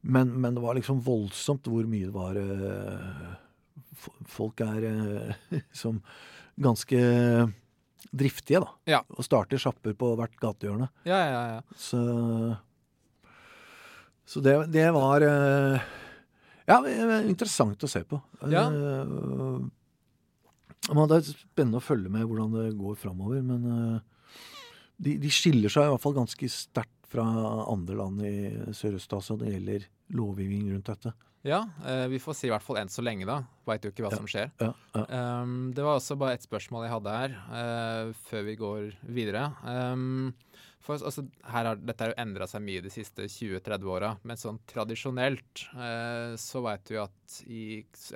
men, 0.02 0.32
men 0.42 0.56
det 0.56 0.62
var 0.64 0.74
liksom 0.74 1.00
voldsomt 1.06 1.68
hvor 1.70 1.86
mye 1.86 2.08
det 2.08 2.14
var 2.14 2.38
eh, 2.40 3.32
Folk 4.26 4.58
er 4.64 4.82
liksom 5.52 6.00
ganske 6.62 6.98
driftige, 8.10 8.60
da. 8.64 8.70
Ja. 8.90 9.00
Og 9.14 9.24
starter 9.24 9.60
sjapper 9.62 9.94
på 9.96 10.12
hvert 10.18 10.34
gatehjørne. 10.42 10.88
Ja, 11.08 11.20
ja, 11.22 11.42
ja. 11.54 11.60
Så, 11.78 12.00
så 14.28 14.42
det, 14.44 14.56
det 14.74 14.88
var 14.96 15.24
eh, 15.26 15.86
Ja, 16.68 16.80
interessant 17.28 17.82
å 17.86 17.90
se 17.90 18.02
på. 18.08 18.18
Ja. 18.50 18.66
Eh, 18.68 19.62
men 20.90 21.08
det 21.10 21.20
er 21.20 21.28
spennende 21.30 21.78
å 21.78 21.84
følge 21.84 22.10
med 22.10 22.26
hvordan 22.26 22.56
det 22.56 22.66
går 22.78 22.96
framover. 22.98 23.42
Men 23.46 23.66
eh, 23.70 24.36
de, 25.02 25.16
de 25.22 25.30
skiller 25.30 25.70
seg 25.72 25.86
i 25.86 25.92
hvert 25.92 26.02
fall 26.02 26.16
ganske 26.16 26.48
sterkt 26.50 26.98
fra 27.12 27.26
andre 27.68 27.98
land 27.98 28.22
i 28.24 28.32
Sørøst-Asia 28.72 29.36
når 29.36 29.44
det 29.44 29.52
gjelder 29.52 29.86
lovgivning 30.16 30.70
rundt 30.72 30.88
dette. 30.88 31.12
ja 31.44 31.58
eh, 31.84 32.06
vi 32.08 32.18
får 32.22 32.34
si 32.38 32.46
i 32.48 32.52
hvert 32.52 32.64
fall 32.64 32.78
enn 32.80 32.88
så 32.92 33.02
lenge, 33.04 33.26
da. 33.28 33.42
Veit 33.68 33.84
jo 33.84 33.90
ikke 33.92 34.06
hva 34.06 34.12
Ja. 34.14 34.18
som 34.22 34.26
skjer. 34.30 34.50
Ja, 34.62 34.72
ja. 34.96 35.04
Um, 35.42 35.72
det 35.76 35.84
var 35.84 35.98
også 36.00 36.16
bare 36.18 36.34
ett 36.38 36.46
spørsmål 36.46 36.86
jeg 36.88 36.94
hadde 36.96 37.16
her, 37.18 37.36
eh, 37.60 38.12
før 38.30 38.46
vi 38.48 38.56
går 38.56 38.88
videre. 39.06 39.44
Um, 39.62 40.32
for 40.82 40.98
altså, 40.98 41.22
har, 41.46 41.68
Dette 41.78 42.02
har 42.04 42.10
jo 42.12 42.18
endra 42.22 42.46
seg 42.50 42.62
mye 42.64 42.82
de 42.82 42.90
siste 42.90 43.28
20-30 43.30 43.86
åra, 43.88 44.10
men 44.26 44.36
sånn 44.40 44.58
tradisjonelt 44.66 45.62
eh, 45.76 46.34
så 46.42 46.62
veit 46.64 46.90
vi 46.90 46.98
at 46.98 47.36
i 47.46 47.62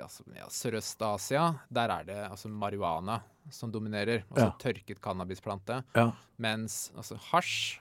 altså, 0.03 0.25
ja, 0.35 0.47
Sørøst-Asia, 0.51 1.45
der 1.71 1.93
er 1.95 2.03
det 2.09 2.17
altså 2.27 2.51
marihuana 2.51 3.21
som 3.49 3.71
dominerer. 3.71 4.25
Altså 4.29 4.49
Ja. 4.49 4.55
tørket 4.59 4.99
cannabisplante. 5.01 5.81
Ja, 5.95 6.09
Mens 6.37 6.91
altså 6.95 7.15
hasj, 7.31 7.79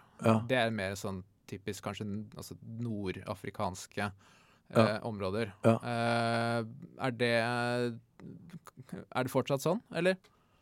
det 0.49 0.57
er 0.57 0.71
mer 0.71 0.95
sånn 0.97 1.25
typisk 1.51 1.85
kanskje 1.85 2.07
altså, 2.39 2.55
nordafrikanske 2.81 4.07
eh, 4.07 4.97
områder. 5.07 5.53
Eh, 5.67 6.63
er 7.03 7.11
det 7.19 7.35
Er 7.37 9.27
det 9.27 9.31
fortsatt 9.33 9.63
sånn, 9.63 9.83
eller? 9.95 10.17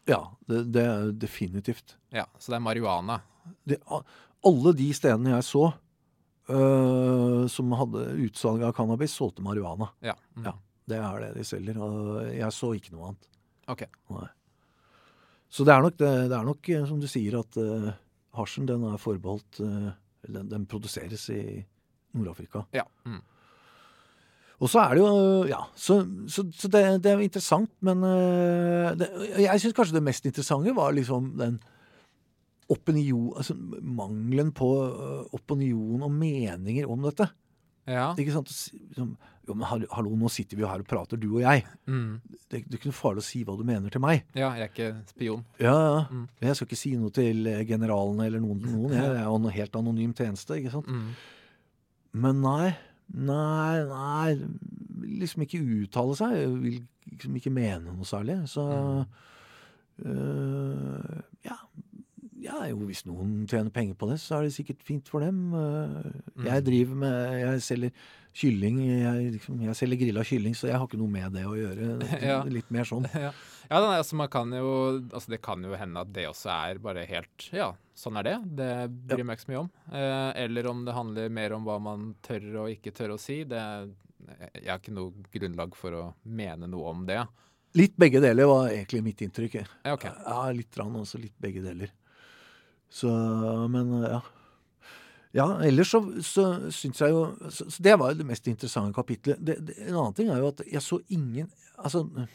ja 0.09 0.19
det, 0.49 0.65
det 0.75 0.83
er 0.85 1.13
definitivt. 1.17 1.95
Ja, 2.13 2.27
så 2.39 2.53
det 2.53 2.59
er 2.59 2.65
marihuana. 2.67 3.21
Det, 3.69 3.81
alle 4.45 4.75
de 4.77 4.91
stedene 4.97 5.35
jeg 5.35 5.47
så 5.49 5.65
øh, 6.53 7.45
som 7.51 7.75
hadde 7.81 8.07
utsalg 8.27 8.65
av 8.67 8.75
cannabis, 8.77 9.17
solgte 9.17 9.45
marihuana. 9.45 9.91
Ja. 10.05 10.17
Mm. 10.37 10.49
Ja. 10.49 10.55
Det 10.85 11.01
er 11.01 11.21
det 11.23 11.35
de 11.39 11.45
selger. 11.49 11.85
Jeg 12.35 12.53
så 12.53 12.73
ikke 12.77 12.93
noe 12.93 13.13
annet. 13.13 13.29
OK. 13.73 13.85
Nei. 14.13 14.27
Så 15.55 15.65
det 15.65 15.75
er 15.75 15.85
nok, 15.85 15.95
det, 16.01 16.11
det 16.33 16.37
er 16.37 16.49
nok 16.49 16.69
eh, 16.73 16.89
som 16.89 16.99
du 17.01 17.07
sier, 17.09 17.39
at 17.39 17.61
uh, 17.61 17.93
hasjen 18.37 18.67
den 18.69 18.83
er 18.89 18.99
forbeholdt 19.01 19.61
uh, 19.63 19.93
den, 20.27 20.51
den 20.51 20.67
produseres 20.69 21.29
i 21.33 21.63
Nord-Afrika. 22.19 22.65
Ja. 22.75 22.85
Mm. 23.07 23.23
Og 24.63 24.71
så 24.71 24.83
er 24.85 24.95
det 24.95 25.03
jo 25.03 25.15
Ja, 25.49 25.61
så, 25.75 26.01
så, 26.31 26.45
så 26.55 26.71
det, 26.71 26.83
det 27.05 27.13
er 27.13 27.23
interessant, 27.23 27.71
men 27.85 28.03
uh, 28.07 28.93
det, 28.99 29.09
Jeg 29.43 29.63
syns 29.63 29.77
kanskje 29.77 29.97
det 29.97 30.05
mest 30.07 30.27
interessante 30.29 30.75
var 30.77 30.95
liksom 30.97 31.33
den 31.39 31.59
opinion, 32.73 33.33
altså 33.37 33.55
mangelen 33.83 34.53
på 34.57 34.69
øh, 34.89 35.25
opinion 35.37 36.03
og 36.07 36.11
meninger 36.13 36.87
om 36.91 37.03
dette. 37.05 37.29
Ja. 37.87 38.15
Ikke 38.17 38.33
sant? 38.33 38.49
S- 38.49 38.71
Liksom, 38.73 39.17
jo, 39.45 39.53
men 39.61 39.67
hallo, 39.69 40.15
nå 40.17 40.29
sitter 40.33 40.57
vi 40.57 40.63
jo 40.65 40.69
her 40.71 40.81
og 40.81 40.87
prater, 40.89 41.19
du 41.21 41.27
og 41.35 41.43
jeg. 41.43 41.65
Mm. 41.87 42.21
Det, 42.49 42.63
det 42.65 42.71
er 42.71 42.79
ikke 42.79 42.89
noe 42.89 42.97
farlig 42.97 43.21
å 43.21 43.27
si 43.27 43.43
hva 43.45 43.57
du 43.59 43.65
mener 43.69 43.93
til 43.93 44.01
meg. 44.01 44.23
ja, 44.33 44.49
jeg 44.57 44.63
er 44.65 44.71
ikke 44.73 44.87
spion. 45.11 45.43
Ja, 45.61 45.75
ja. 45.75 45.99
Mm. 46.09 46.23
Jeg 46.47 46.57
skal 46.57 46.69
ikke 46.71 46.79
si 46.81 46.95
noe 46.97 47.13
til 47.13 47.47
eh, 47.51 47.61
generalene 47.69 48.25
eller 48.31 48.41
noen. 48.41 48.63
noen. 48.65 48.95
Jeg 48.97 49.05
er 49.19 49.27
jo 49.27 49.35
en 49.37 49.51
helt 49.59 49.77
anonym 49.77 50.15
tjeneste, 50.17 50.57
ikke 50.63 50.73
sant. 50.79 50.89
Mm. 50.89 51.11
Men 52.25 52.41
nei, 52.41 52.73
nei, 53.13 53.85
nei 53.91 54.39
Liksom 55.21 55.43
ikke 55.45 55.61
uttale 55.83 56.15
seg. 56.17 56.33
Jeg 56.39 56.55
vil 56.63 56.79
liksom 57.13 57.35
ikke 57.37 57.53
mene 57.53 57.93
noe 57.93 58.07
særlig. 58.09 58.39
Så 58.49 58.65
øh, 60.07 61.21
ja. 61.45 61.59
Ja. 62.45 62.59
Jo, 62.71 62.77
hvis 62.89 63.05
noen 63.09 63.47
tjener 63.51 63.73
penger 63.75 63.97
på 63.99 64.09
det, 64.11 64.19
så 64.23 64.39
er 64.39 64.47
det 64.49 64.53
sikkert 64.57 64.83
fint 64.85 65.09
for 65.11 65.25
dem. 65.25 65.39
Øh, 65.55 66.13
Jeg 66.45 66.61
Mm. 66.63 66.65
driver 66.69 66.95
med 67.01 67.41
Jeg 67.41 67.61
selger 67.63 67.91
kylling. 68.35 68.79
Jeg, 68.85 69.33
liksom, 69.39 69.61
jeg 69.63 69.75
selger 69.79 69.99
grilla 70.01 70.25
kylling, 70.27 70.55
så 70.59 70.67
jeg 70.69 70.77
har 70.79 70.87
ikke 70.89 70.99
noe 70.99 71.09
med 71.11 71.33
det 71.33 71.45
å 71.47 71.55
gjøre. 71.57 71.89
Ja. 72.29 72.43
Litt 72.45 72.71
mer 72.71 72.85
sånn. 72.85 73.07
ja, 73.15 73.31
ja 73.71 73.81
nei, 73.81 73.97
altså 74.01 74.15
man 74.19 74.29
kan 74.29 74.51
jo 74.53 75.01
altså 75.13 75.29
Det 75.35 75.41
kan 75.43 75.63
jo 75.65 75.75
hende 75.79 76.01
at 76.03 76.13
det 76.13 76.27
også 76.29 76.51
er 76.51 76.79
bare 76.83 77.07
helt 77.07 77.49
Ja, 77.53 77.73
sånn 77.97 78.19
er 78.19 78.23
det. 78.29 78.37
Det 78.59 78.71
bryr 79.07 79.23
jeg 79.23 79.27
meg 79.27 79.39
ikke 79.39 79.47
så 79.47 79.53
mye 79.55 79.63
om. 79.65 79.71
Eh, 79.93 80.33
eller 80.45 80.67
om 80.71 80.85
det 80.85 80.95
handler 80.95 81.31
mer 81.31 81.53
om 81.57 81.65
hva 81.65 81.79
man 81.81 82.15
tør 82.23 82.65
og 82.65 82.71
ikke 82.75 82.93
tør 82.93 83.15
å 83.17 83.19
si. 83.21 83.45
Det, 83.45 83.63
jeg 84.57 84.69
har 84.69 84.79
ikke 84.81 84.95
noe 84.97 85.13
grunnlag 85.33 85.75
for 85.79 85.91
å 85.99 86.05
mene 86.25 86.67
noe 86.71 86.91
om 86.91 87.05
det. 87.07 87.23
Litt 87.75 87.97
begge 87.99 88.21
deler 88.23 88.47
var 88.47 88.69
egentlig 88.71 89.01
mitt 89.03 89.23
inntrykk. 89.25 89.57
Ja, 89.85 89.95
OK. 89.97 90.05
Ja, 90.07 90.43
litt 90.55 90.77
rann 90.79 90.95
også. 90.95 91.19
Litt 91.19 91.35
begge 91.43 91.63
deler. 91.65 91.91
Så, 92.95 93.11
men 93.73 93.91
ja. 94.07 94.21
Ja, 95.35 95.49
ellers 95.67 95.91
så, 95.91 95.99
så 96.23 96.45
syns 96.71 97.01
jeg 97.03 97.11
jo 97.11 97.25
så, 97.51 97.65
så 97.67 97.83
Det 97.83 97.97
var 97.99 98.13
jo 98.13 98.21
det 98.21 98.27
mest 98.29 98.47
interessante 98.47 98.95
kapitlet. 98.95 99.41
Det, 99.43 99.57
det, 99.67 99.75
en 99.89 99.97
annen 99.99 100.15
ting 100.15 100.29
er 100.31 100.39
jo 100.39 100.53
at 100.53 100.61
jeg 100.71 100.83
så 100.85 101.01
ingen 101.11 101.49
Altså 101.75 102.05
Nå 102.07 102.29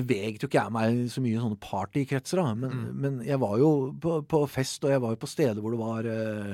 beveget 0.00 0.42
jo 0.42 0.48
ikke 0.50 0.58
jeg 0.64 0.74
meg 0.74 0.98
så 1.10 1.22
mye 1.22 1.34
i 1.36 1.42
sånne 1.42 1.58
partykretser, 1.62 2.38
da, 2.42 2.50
men, 2.54 2.70
Mm. 2.70 2.98
men 3.02 3.14
jeg 3.26 3.38
var 3.42 3.56
jo 3.58 3.70
på, 3.98 4.16
på 4.30 4.40
fest, 4.50 4.84
og 4.86 4.90
jeg 4.92 5.00
var 5.02 5.14
jo 5.16 5.18
på 5.22 5.30
steder 5.30 5.58
hvor 5.62 5.74
det 5.74 5.80
var 5.80 6.06
eh, 6.06 6.52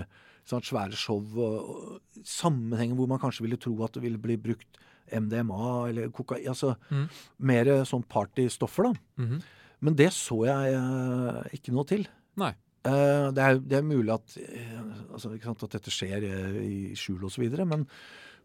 sånn 0.49 0.65
svære 0.65 0.97
show 0.97 1.21
og, 1.37 1.57
og 1.69 2.23
sammenhenger 2.25 2.97
hvor 2.97 3.11
man 3.11 3.21
kanskje 3.21 3.45
ville 3.45 3.59
tro 3.61 3.75
at 3.85 3.93
det 3.99 4.05
ville 4.07 4.21
bli 4.23 4.39
brukt 4.41 4.81
MDMA 5.13 5.89
eller 5.91 6.09
kokain. 6.17 6.47
Altså 6.49 6.77
Mm. 6.89 7.09
mer 7.53 7.73
sånn 7.85 8.07
partystoffer, 8.09 8.89
da. 8.89 8.95
Mhm. 9.25 9.43
Men 9.85 9.95
det 10.01 10.09
så 10.17 10.39
jeg 10.49 10.73
eh, 10.81 11.43
ikke 11.61 11.73
noe 11.77 11.85
til. 11.93 12.07
Nei. 12.41 12.55
Eh, 12.87 13.27
det, 13.35 13.43
er, 13.43 13.59
det 13.63 13.79
er 13.81 13.87
mulig 13.87 14.15
at, 14.15 14.39
eh, 14.39 14.79
altså, 15.11 15.33
sant, 15.43 15.67
at 15.67 15.77
dette 15.79 15.93
skjer 15.93 16.27
eh, 16.29 16.57
i 16.63 16.79
skjul 16.99 17.27
osv., 17.29 17.47
men 17.67 17.87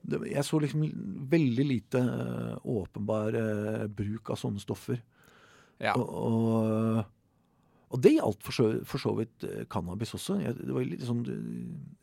det, 0.02 0.22
jeg 0.32 0.46
så 0.48 0.58
liksom 0.64 0.86
veldig 1.30 1.66
lite 1.70 2.00
åpenbar 2.66 3.36
bruk 3.94 4.32
av 4.34 4.40
sånne 4.42 4.62
stoffer. 4.64 4.98
Ja. 5.82 5.94
Og, 5.94 6.08
og, 6.10 7.04
og 7.94 8.02
det 8.02 8.16
gjaldt 8.16 8.42
for 8.48 8.58
så, 8.58 8.66
for 8.88 9.04
så 9.04 9.14
vidt 9.20 9.46
cannabis 9.70 10.16
også. 10.18 10.40
Det 10.58 10.74
var 10.74 10.88
litt 10.90 11.06
sånn, 11.06 11.22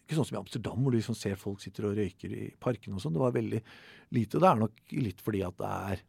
ikke 0.05 0.14
sånn 0.14 0.29
som 0.29 0.38
i 0.38 0.40
Amsterdam, 0.44 0.79
hvor 0.79 0.94
du 0.94 1.01
liksom 1.01 1.18
ser 1.18 1.35
folk 1.40 1.64
sitter 1.64 1.88
og 1.88 1.98
røyker 1.98 2.37
i 2.38 2.44
parkene 2.62 3.01
og 3.01 3.03
sånn. 3.03 3.16
Det 3.18 3.24
var 3.24 3.35
veldig 3.35 3.62
lite. 4.14 4.38
Og 4.38 4.44
det 4.44 4.53
er 4.53 4.62
nok 4.62 4.94
litt 4.94 5.24
fordi 5.24 5.42
at 5.48 5.59
det 5.59 5.74
er 5.74 6.07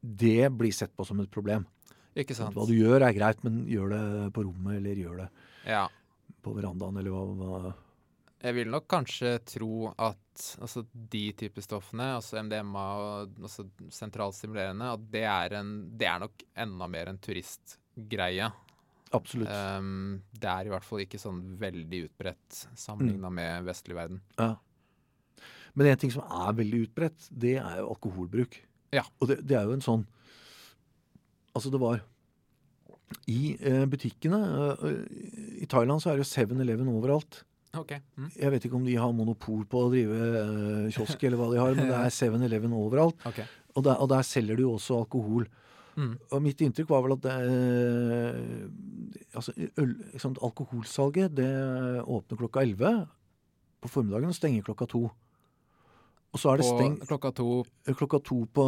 Det 0.00 0.48
blir 0.56 0.72
sett 0.72 0.92
på 0.96 1.04
som 1.04 1.20
et 1.20 1.32
problem. 1.32 1.64
Ikke 2.20 2.36
sant. 2.36 2.52
Hva 2.56 2.68
du 2.68 2.76
gjør 2.76 3.04
er 3.06 3.16
greit, 3.16 3.40
men 3.44 3.62
gjør 3.68 3.92
det 3.94 4.04
på 4.36 4.44
rommet, 4.44 4.76
eller 4.76 5.00
gjør 5.06 5.24
det 5.24 5.30
Ja. 5.66 5.86
på 6.40 6.54
verandaen, 6.56 6.96
eller 6.96 7.12
hva, 7.12 7.24
hva 7.36 7.72
Jeg 8.40 8.56
vil 8.56 8.70
nok 8.72 8.86
kanskje 8.88 9.34
tro 9.44 9.90
at 9.92 10.46
altså, 10.62 10.84
de 10.92 11.24
typer 11.36 11.64
stoffene, 11.64 12.14
altså 12.16 12.40
MDMA 12.42 12.86
og 13.02 13.42
altså, 13.44 13.66
sentralstimulerende, 13.92 14.94
at 14.96 15.04
det 15.12 15.26
er, 15.28 15.58
en, 15.60 15.74
det 16.00 16.08
er 16.08 16.24
nok 16.24 16.46
enda 16.64 16.88
mer 16.88 17.12
en 17.12 17.20
turistgreie. 17.20 18.48
Absolutt. 19.10 19.50
Um, 19.50 20.20
det 20.30 20.48
er 20.48 20.68
i 20.68 20.72
hvert 20.72 20.86
fall 20.86 21.02
ikke 21.02 21.18
sånn 21.20 21.42
veldig 21.60 22.04
utbredt 22.06 22.64
sammenligna 22.78 23.32
med 23.34 23.66
vestlig 23.66 23.98
verden. 23.98 24.22
Ja. 24.38 24.54
Men 25.74 25.90
en 25.90 26.00
ting 26.00 26.12
som 26.14 26.24
er 26.24 26.56
veldig 26.58 26.84
utbredt, 26.86 27.28
det 27.30 27.56
er 27.60 27.80
jo 27.82 27.90
alkoholbruk. 27.92 28.56
Ja. 28.94 29.04
Og 29.20 29.30
det, 29.30 29.40
det 29.46 29.58
er 29.58 29.68
jo 29.68 29.76
en 29.76 29.84
sånn 29.84 30.08
Altså, 31.50 31.66
det 31.74 31.80
var 31.82 31.98
I 33.30 33.54
eh, 33.58 33.84
butikkene 33.90 34.40
eh, 34.86 34.98
I 35.64 35.68
Thailand 35.70 36.02
så 36.02 36.12
er 36.12 36.18
det 36.18 36.26
jo 36.26 36.30
7-Eleven 36.30 36.90
overalt. 36.92 37.42
OK. 37.78 37.94
Mm. 38.18 38.28
Jeg 38.34 38.52
vet 38.54 38.66
ikke 38.66 38.78
om 38.78 38.86
de 38.86 38.98
har 38.98 39.14
monopol 39.14 39.64
på 39.70 39.84
å 39.84 39.90
drive 39.92 40.18
eh, 40.40 40.90
kiosk, 40.94 41.22
eller 41.26 41.40
hva 41.40 41.50
de 41.52 41.60
har, 41.62 41.74
men 41.78 41.90
det 41.90 41.98
er 41.98 42.14
7-Eleven 42.20 42.74
overalt. 42.76 43.18
Okay. 43.30 43.46
Og 43.74 43.86
der, 43.86 43.98
og 44.02 44.10
der 44.10 44.26
selger 44.26 44.58
de 44.58 44.66
jo 44.66 44.74
også 44.76 45.00
alkohol. 45.04 45.46
Mm. 45.98 46.14
Og 46.30 46.42
mitt 46.42 46.62
inntrykk 46.64 46.90
var 46.90 47.02
vel 47.04 47.16
at 47.16 47.24
det, 47.26 47.34
altså 49.36 49.54
øl, 49.58 49.96
liksom, 50.14 50.36
alkoholsalget 50.46 51.34
det 51.34 51.50
åpner 52.06 52.38
klokka 52.40 52.62
11 52.62 53.02
på 53.80 53.90
formiddagen 53.90 54.30
og 54.30 54.38
stenger 54.38 54.66
klokka 54.66 54.86
to. 54.90 55.02
Og 56.30 56.38
så 56.38 56.52
er 56.52 56.60
det 56.60 56.68
stengt 56.68 57.06
klokka 57.10 57.32
to 57.34 57.48
klokka 57.98 58.20
to 58.22 58.44
på 58.54 58.64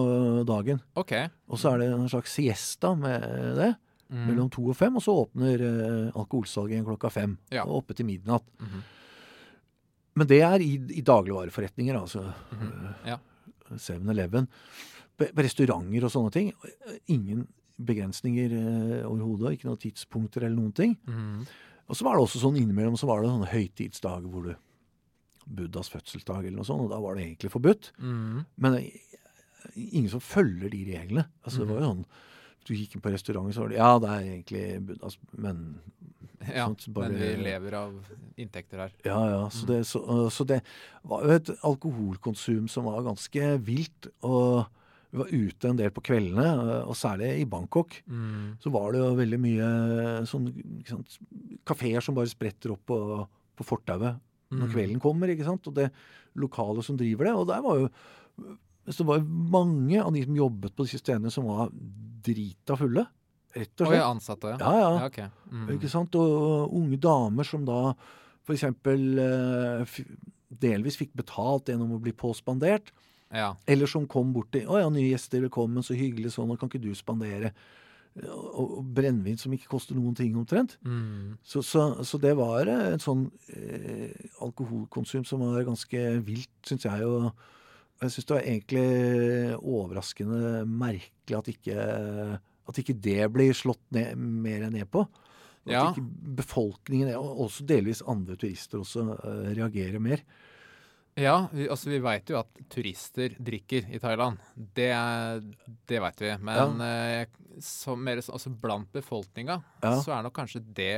dagen. 0.48 0.83
Okay. 0.98 1.31
Og 1.46 1.61
så 1.62 1.72
er 1.72 1.83
det 1.83 1.92
en 1.94 2.11
slags 2.11 2.35
siesta 2.35 2.94
med 2.98 3.22
det, 3.59 3.70
Mm. 4.12 4.27
mellom 4.29 4.51
to 4.53 4.66
og 4.68 4.77
fem. 4.77 4.94
Og 4.98 5.03
så 5.03 5.14
åpner 5.25 5.62
eh, 5.64 6.11
alkoholsalget 6.20 6.75
igjen 6.77 6.85
klokka 6.85 7.09
fem. 7.11 7.38
Ja. 7.51 7.62
Og 7.64 7.79
oppe 7.83 7.94
til 7.96 8.05
midnatt. 8.07 8.44
Mhm. 8.61 8.83
Men 10.20 10.29
det 10.29 10.42
er 10.44 10.61
i, 10.61 10.75
i 10.98 11.01
dagligvareforretninger, 11.01 11.96
altså. 11.96 12.27
Mhm. 12.53 12.94
Ja. 13.09 13.18
7-Eleven. 13.72 14.46
På 15.16 15.29
restauranter 15.40 16.05
og 16.05 16.12
sånne 16.12 16.33
ting. 16.35 16.51
Ingen 17.09 17.46
begrensninger 17.81 18.53
eh, 18.59 19.07
overhodet. 19.09 19.55
Ikke 19.57 19.70
noen 19.70 19.81
tidspunkter 19.81 20.44
eller 20.44 20.59
noen 20.59 20.75
ting. 20.77 20.92
Mm. 21.09 21.46
Og 21.88 21.96
så 21.96 22.05
var 22.05 22.16
det 22.18 22.27
også 22.27 22.42
sånn 22.44 22.59
innimellom 22.61 22.98
så 23.01 23.09
var 23.09 23.22
det 23.25 23.33
sånne 23.33 23.48
høytidsdager 23.53 24.29
hvor 24.29 24.51
du 24.51 24.53
Buddhas 25.42 25.88
fødselsdag 25.90 26.44
eller 26.46 26.61
noe 26.61 26.68
sånt, 26.68 26.85
og 26.85 26.92
da 26.92 27.01
var 27.03 27.16
det 27.18 27.25
egentlig 27.25 27.51
forbudt. 27.51 27.88
Mm. 27.98 28.44
Men 28.62 28.77
eh, 28.79 28.92
ingen 29.75 30.12
som 30.12 30.20
følger 30.22 30.70
de 30.70 30.85
reglene. 30.92 31.25
Altså 31.42 31.64
Det 31.64 31.72
var 31.72 31.81
jo 31.81 31.88
Mhm. 31.88 32.05
sånn 32.05 32.29
Du 32.64 32.75
inn 32.75 33.01
på 33.03 33.11
restauranten, 33.12 33.53
så 33.57 33.64
var 33.64 33.68
det 33.72 33.77
Ja, 33.81 33.98
det 33.98 34.09
er 34.11 34.27
egentlig 34.29 34.64
Buddhas 34.87 35.16
Men 35.37 35.81
Ja, 36.46 36.66
sånt, 36.66 36.88
bare- 36.94 37.09
men 37.11 37.18
vi 37.20 37.42
lever 37.44 37.75
av 37.79 37.92
inntekter 38.37 38.79
her. 38.83 38.92
Ja, 39.07 39.18
ja. 39.31 39.42
Så 39.55 39.66
det, 39.66 39.81
så, 39.87 40.01
så 40.31 40.44
det 40.46 40.61
var 41.07 41.22
jo 41.22 41.31
et 41.37 41.51
alkoholkonsum 41.62 42.68
som 42.68 42.85
var 42.88 43.03
ganske 43.07 43.59
vilt. 43.62 44.09
Og 44.27 44.64
vi 45.12 45.18
var 45.20 45.31
ute 45.31 45.68
en 45.70 45.77
del 45.79 45.90
på 45.94 46.03
kveldene, 46.03 46.48
og 46.88 46.96
særlig 46.98 47.29
i 47.38 47.44
Bangkok. 47.46 47.94
Mm. 48.11 48.57
Så 48.59 48.72
var 48.75 48.90
det 48.90 48.98
jo 49.05 49.12
veldig 49.14 49.38
mye 49.38 49.68
sånn 50.27 50.51
kafeer 51.68 52.03
som 52.03 52.14
bare 52.18 52.27
spretter 52.33 52.72
opp 52.75 52.83
på, 52.90 52.98
på 53.59 53.64
fortauet 53.68 54.18
når 54.53 54.66
Mm. 54.66 54.72
kvelden 54.75 55.01
kommer. 55.01 55.29
ikke 55.33 55.44
sant? 55.46 55.66
Og 55.70 55.75
det 55.75 55.90
lokale 56.37 56.83
som 56.83 56.96
driver 56.98 57.25
det. 57.25 57.33
Og 57.38 57.46
der 57.48 57.62
var 57.62 57.79
jo 57.79 57.88
så 58.88 59.03
det 59.03 59.09
var 59.09 59.21
jo 59.21 59.42
mange 59.55 60.01
av 60.03 60.12
de 60.14 60.25
som 60.25 60.37
jobbet 60.37 60.75
på 60.75 60.87
disse 60.87 60.99
stedene, 61.03 61.31
som 61.31 61.47
var 61.47 61.71
drita 62.27 62.77
fulle. 62.79 63.07
Rett 63.53 63.75
og 63.81 63.87
Og 63.87 63.92
slett. 63.92 64.01
er 64.01 64.09
ansatte, 64.09 64.53
ja. 64.55 64.59
Ja, 64.59 64.73
ja. 64.81 64.90
ja. 64.97 65.07
okay. 65.07 65.29
Mm. 65.53 65.68
Ikke 65.77 65.90
sant? 65.92 66.14
Og 66.18 66.73
unge 66.73 66.99
damer 67.03 67.47
som 67.47 67.66
da 67.68 67.95
f.eks. 68.47 68.64
Uh, 68.64 69.85
delvis 70.62 70.99
fikk 70.99 71.12
betalt 71.16 71.71
gjennom 71.71 71.95
å 71.97 72.01
bli 72.03 72.14
påspandert. 72.16 72.90
Ja. 73.33 73.55
Eller 73.66 73.88
som 73.88 74.07
kom 74.07 74.33
bort 74.35 74.51
til 74.53 74.66
'Å 74.68 74.81
ja, 74.83 74.88
nye 74.92 75.12
gjester, 75.12 75.40
velkommen, 75.40 75.83
så 75.83 75.97
hyggelig 75.97 76.35
sånn, 76.35 76.51
og 76.53 76.59
kan 76.61 76.68
ikke 76.68 76.83
du 76.83 76.92
spandere?' 76.95 77.53
Og, 78.12 78.59
og 78.77 78.85
brennevin 78.92 79.38
som 79.40 79.53
ikke 79.57 79.71
koster 79.73 79.97
noen 79.97 80.12
ting, 80.14 80.35
omtrent. 80.37 80.77
Mm. 80.85 81.38
Så, 81.42 81.62
så, 81.64 82.05
så 82.05 82.18
det 82.21 82.35
var 82.37 82.68
en 82.68 83.01
sånn 83.01 83.23
eh, 83.49 84.12
alkoholkonsum 84.45 85.25
som 85.25 85.40
var 85.40 85.64
ganske 85.64 86.21
vilt, 86.21 86.51
syns 86.68 86.85
jeg. 86.85 87.07
Og 87.09 87.33
jeg 88.02 88.14
syns 88.14 88.28
det 88.28 88.34
var 88.36 88.46
egentlig 88.46 88.86
overraskende 89.62 90.62
merkelig 90.68 91.38
at 91.38 91.50
ikke, 91.52 91.76
at 92.68 92.78
ikke 92.82 92.96
det 93.04 93.28
blir 93.34 93.52
slått 93.56 93.82
ned, 93.94 94.16
mer 94.18 94.68
ned 94.70 94.88
på. 94.90 95.06
At 95.62 95.70
Ja. 95.70 95.82
Ikke 95.92 96.02
befolkningen, 96.42 97.12
og 97.14 97.44
også 97.44 97.62
delvis 97.68 98.02
andre 98.10 98.34
turister, 98.34 98.80
også 98.82 99.04
eh, 99.14 99.52
reagerer 99.54 100.00
mer. 100.02 100.24
Ja, 101.14 101.46
vi, 101.52 101.68
altså 101.68 101.90
vi 101.92 101.98
veit 102.02 102.30
jo 102.32 102.38
at 102.40 102.48
turister 102.72 103.34
drikker 103.38 103.84
i 103.92 103.98
Thailand. 104.00 104.40
Det, 104.56 104.88
det 105.86 106.00
veit 106.02 106.22
vi. 106.24 106.30
Men 106.40 106.80
eh, 106.82 107.26
så, 107.60 107.94
mer, 107.94 108.16
altså 108.24 108.50
blant 108.50 108.88
befolkninga 108.96 109.58
Ja. 109.84 109.92
så 110.00 110.14
er 110.16 110.22
nok 110.24 110.34
kanskje 110.40 110.64
det 110.74 110.96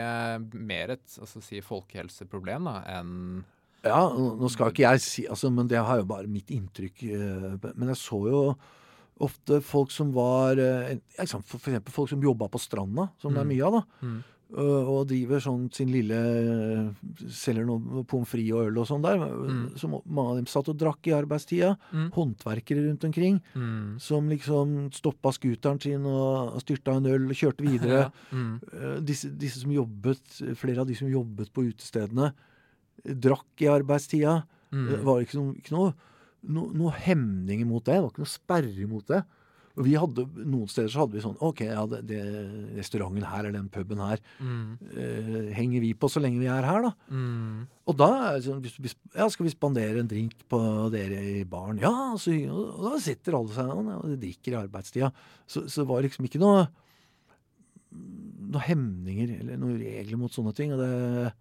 mer 0.54 0.94
et 0.94 1.18
altså 1.20 1.42
si, 1.42 1.60
folkehelseproblem 1.60 2.70
da, 2.70 2.76
enn 3.00 3.42
Ja, 3.85 4.09
nå 4.16 4.49
skal 4.51 4.70
ikke 4.73 4.87
jeg 4.90 5.01
si 5.05 5.27
altså, 5.29 5.51
Men 5.53 5.68
det 5.68 5.79
har 5.79 5.99
jo 6.01 6.05
bare 6.09 6.27
mitt 6.27 6.49
inntrykk. 6.51 7.03
eh, 7.05 7.73
Men 7.77 7.88
jeg 7.92 7.97
så 8.01 8.20
jo 8.31 8.44
ofte 9.20 9.61
folk 9.62 9.90
som 9.94 10.11
var 10.12 10.57
F.eks. 10.59 11.33
For 11.47 11.59
eksempel 11.70 11.92
folk 11.94 12.09
som 12.11 12.23
jobba 12.23 12.49
på 12.51 12.59
stranda, 12.59 13.11
som 13.20 13.33
det 13.33 13.40
er 13.40 13.44
Mm. 13.44 13.53
mye 13.55 13.66
av. 13.66 13.73
da. 13.73 13.85
Mm. 14.07 14.23
Og 14.55 15.07
driver 15.09 15.38
sånn 15.40 15.73
sin 15.73 15.88
lille 15.90 16.94
Selger 17.31 17.64
noe 17.66 18.05
pommes 18.09 18.29
frites 18.29 18.53
og 18.55 18.66
øl 18.68 18.79
og 18.79 18.87
sånn 18.88 19.03
der. 19.03 19.18
Mm. 19.18 19.79
Som 19.79 19.97
mange 20.07 20.31
av 20.31 20.37
dem 20.37 20.47
satt 20.51 20.68
og 20.68 20.79
drakk 20.79 21.07
i 21.11 21.14
arbeidstida. 21.16 21.77
Mm. 21.92 22.11
Håndverkere 22.12 22.85
rundt 22.88 23.05
omkring 23.05 23.40
Mm. 23.55 24.01
som 24.01 24.29
liksom 24.29 24.90
stoppa 24.92 25.33
scooteren 25.33 25.81
sin 25.83 26.05
og 26.07 26.61
styrta 26.62 26.97
en 26.97 27.07
øl 27.07 27.27
og 27.31 27.35
kjørte 27.37 27.62
videre. 27.66 28.11
Ja. 28.33 28.37
Mm. 28.37 28.61
Eh, 28.73 29.01
disse, 29.01 29.31
disse 29.38 29.61
som 29.61 29.70
jobbet, 29.70 30.20
flere 30.57 30.81
av 30.81 30.87
de 30.87 30.94
som 30.94 31.09
jobbet 31.09 31.53
på 31.53 31.64
utestedene, 31.73 32.27
eh, 32.33 32.33
drakk 33.02 33.64
i 33.64 33.70
arbeidstida. 33.72 34.42
Det 34.74 34.98
Mm. 35.00 35.04
var 35.07 35.20
ikke, 35.22 35.38
noe, 35.38 35.54
ikke 35.61 35.70
noe, 35.76 35.94
no, 36.50 36.66
noe 36.74 36.90
hemninger 36.92 37.66
mot 37.66 37.85
det. 37.85 37.94
Det 37.94 38.02
var 38.02 38.11
ikke 38.11 38.24
noe 38.24 38.33
sperre 38.38 38.87
mot 38.90 39.07
det. 39.07 39.24
Og 39.76 39.83
vi 39.88 39.94
hadde, 39.98 40.22
Noen 40.46 40.68
steder 40.70 40.87
så 40.92 41.00
hadde 41.02 41.16
vi 41.16 41.22
sånn 41.24 41.37
OK, 41.42 41.61
ja, 41.66 41.83
det, 41.90 41.98
det, 42.07 42.18
restauranten 42.76 43.24
her 43.26 43.40
eller 43.48 43.57
den 43.59 43.68
puben 43.68 43.98
her 43.98 44.20
Mm. 44.38 44.78
eh, 44.94 45.48
henger 45.57 45.80
vi 45.83 45.92
på 45.98 46.07
så 46.09 46.20
lenge 46.22 46.38
vi 46.38 46.46
er 46.46 46.62
her, 46.62 46.83
da. 46.83 46.92
Mm. 47.11 47.66
Og 47.90 47.96
da 47.98 48.38
sånn 48.38 48.62
ja, 48.62 49.26
Skal 49.28 49.46
vi 49.46 49.50
spandere 49.50 49.98
en 49.98 50.07
drink 50.07 50.46
på 50.48 50.61
dere 50.94 51.18
i 51.40 51.44
baren? 51.44 51.80
Ja, 51.83 52.14
så, 52.16 52.30
og 52.54 52.85
da 52.92 52.98
sitter 53.02 53.35
alle 53.35 53.50
seg 53.50 53.66
ja, 53.66 53.98
og 53.98 54.07
de 54.14 54.16
drikker 54.28 54.54
i 54.54 54.61
arbeidstida. 54.62 55.11
Så, 55.46 55.66
så 55.68 55.83
det 55.83 55.88
var 55.90 56.02
liksom 56.07 56.24
ikke 56.30 56.38
noe 56.42 56.68
noe 57.94 58.62
hemninger 58.62 59.40
eller 59.40 59.59
noen 59.59 59.78
regler 59.80 60.18
mot 60.20 60.33
sånne 60.35 60.54
ting. 60.54 60.72
Og 60.74 60.78
det 60.78 61.33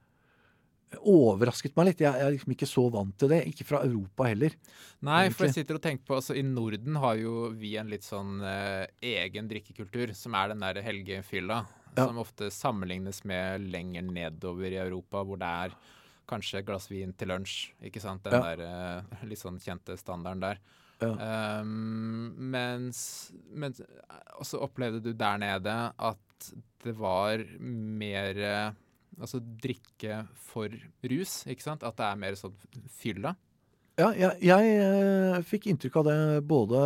overrasket 1.00 1.76
meg 1.78 1.90
litt. 1.90 2.02
Jeg, 2.04 2.14
jeg 2.20 2.28
er 2.28 2.34
liksom 2.36 2.54
ikke 2.56 2.70
så 2.70 2.84
vant 2.94 3.16
til 3.20 3.32
det. 3.34 3.42
Ikke 3.50 3.66
fra 3.68 3.82
Europa 3.86 4.28
heller. 4.30 4.56
Nei, 5.04 5.30
for 5.34 5.48
jeg 5.48 5.58
sitter 5.60 5.80
og 5.80 5.84
tenker 5.84 6.06
på 6.08 6.18
altså 6.20 6.36
I 6.40 6.44
Norden 6.48 7.00
har 7.04 7.18
jo 7.20 7.50
vi 7.60 7.74
en 7.80 7.90
litt 7.92 8.06
sånn 8.08 8.38
eh, 8.48 8.86
egen 9.14 9.50
drikkekultur, 9.52 10.14
som 10.18 10.38
er 10.40 10.54
den 10.54 10.64
der 10.64 10.82
helgefylla. 10.86 11.64
Ja. 11.94 12.08
Som 12.08 12.22
ofte 12.24 12.48
sammenlignes 12.54 13.22
med 13.30 13.68
lenger 13.74 14.08
nedover 14.08 14.72
i 14.72 14.80
Europa, 14.82 15.22
hvor 15.28 15.38
det 15.42 15.50
er 15.68 15.76
kanskje 16.30 16.62
et 16.62 16.68
glass 16.70 16.88
vin 16.90 17.12
til 17.20 17.30
lunsj. 17.34 17.74
Ikke 17.86 18.02
sant? 18.02 18.24
Den 18.26 18.40
Ja. 18.40 18.56
der 18.56 18.64
eh, 18.66 19.28
litt 19.30 19.42
sånn 19.42 19.60
kjente 19.62 19.98
standarden 20.00 20.42
der. 20.48 20.64
Ja. 21.04 21.60
Um, 21.60 22.32
mens, 22.54 23.34
mens 23.52 23.82
Og 24.38 24.46
så 24.48 24.62
opplevde 24.64 25.02
du 25.04 25.10
der 25.18 25.42
nede 25.42 25.74
at 26.00 26.48
det 26.84 26.94
var 26.96 27.42
mer 27.60 28.40
eh, 28.40 28.72
altså 29.20 29.40
drikke 29.42 30.22
for 30.50 30.72
rus, 31.10 31.44
ikke 31.50 31.66
sant? 31.66 31.84
At 31.86 31.98
det 32.00 32.06
er 32.08 32.20
mer 32.22 32.38
sånn 32.40 32.56
fylla? 32.90 33.36
Ja, 34.00 34.08
jeg, 34.18 34.40
jeg 34.42 34.70
eh, 34.82 35.42
fikk 35.46 35.68
inntrykk 35.70 36.00
av 36.02 36.08
det 36.08 36.18
både 36.50 36.80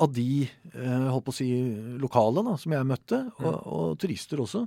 av 0.00 0.12
de 0.16 0.46
eh, 0.46 1.08
holdt 1.12 1.26
på 1.26 1.34
å 1.34 1.36
si 1.36 1.48
lokale 2.00 2.40
da, 2.46 2.54
som 2.56 2.72
jeg 2.72 2.88
møtte, 2.88 3.18
og, 3.42 3.58
og 3.68 3.98
turister 4.00 4.40
også. 4.40 4.62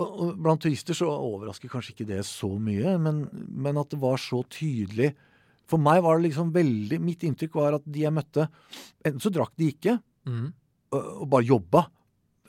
Og, 0.00 0.08
og 0.08 0.32
blant 0.42 0.62
turister 0.64 0.96
så 0.96 1.06
overrasker 1.12 1.70
kanskje 1.70 1.92
ikke 1.94 2.08
det 2.08 2.22
så 2.26 2.48
mye, 2.58 2.96
men, 2.98 3.26
men 3.52 3.78
at 3.78 3.92
det 3.92 4.00
var 4.02 4.16
så 4.18 4.40
tydelig 4.50 5.10
For 5.68 5.78
meg 5.78 6.00
var 6.02 6.16
det 6.16 6.30
liksom 6.30 6.48
veldig 6.54 6.96
Mitt 7.04 7.22
inntrykk 7.28 7.58
var 7.60 7.76
at 7.76 7.84
de 7.84 8.06
jeg 8.06 8.14
møtte 8.16 8.46
Enten 9.04 9.20
så 9.20 9.30
drakk 9.32 9.52
de 9.60 9.68
ikke, 9.74 9.98
Mm. 10.24 10.46
og, 10.94 11.06
og 11.24 11.28
bare 11.32 11.44
jobba. 11.48 11.80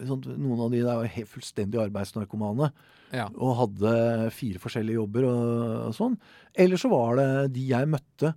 Noen 0.02 0.60
av 0.66 0.72
de 0.74 0.80
der 0.82 0.98
var 1.04 1.06
helt 1.14 1.30
fullstendig 1.30 1.78
arbeidsnarkomane 1.84 2.72
Ja. 3.14 3.28
og 3.38 3.52
hadde 3.60 4.32
fire 4.34 4.58
forskjellige 4.60 4.98
jobber 4.98 5.28
og, 5.30 5.44
og 5.90 5.94
sånn. 5.94 6.16
Eller 6.58 6.82
så 6.82 6.90
var 6.90 7.20
det 7.20 7.28
de 7.54 7.68
jeg 7.70 7.90
møtte 7.94 8.34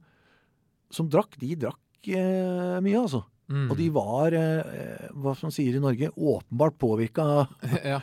som 0.93 1.09
drakk, 1.11 1.39
de 1.41 1.55
drakk 1.65 2.11
eh, 2.13 2.77
mye, 2.85 3.01
altså. 3.01 3.23
Mm. 3.49 3.71
Og 3.71 3.77
de 3.79 3.87
var, 3.95 4.35
eh, 4.37 5.07
hva 5.17 5.33
som 5.39 5.51
sier 5.55 5.79
i 5.79 5.81
Norge, 5.83 6.11
åpenbart 6.13 6.77
påvirka, 6.83 7.47
ja. 7.95 8.01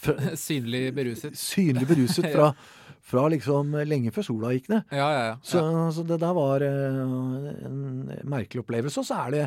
Synlig 0.40 0.94
beruset. 0.96 1.34
synlig 1.36 1.86
beruset 1.90 2.28
fra, 2.34 2.50
fra 3.04 3.24
liksom 3.32 3.74
lenge 3.88 4.12
før 4.14 4.24
sola 4.28 4.52
gikk 4.54 4.70
ned. 4.72 4.86
Ja, 4.92 5.08
ja, 5.12 5.24
ja. 5.30 5.34
Så, 5.42 5.60
så 5.96 6.04
det 6.08 6.20
der 6.22 6.36
var 6.36 6.64
eh, 6.64 7.00
en 7.66 8.10
merkelig 8.28 8.62
opplevelse. 8.64 9.00
Og 9.02 9.08
så 9.08 9.18
er 9.26 9.34
det 9.38 9.44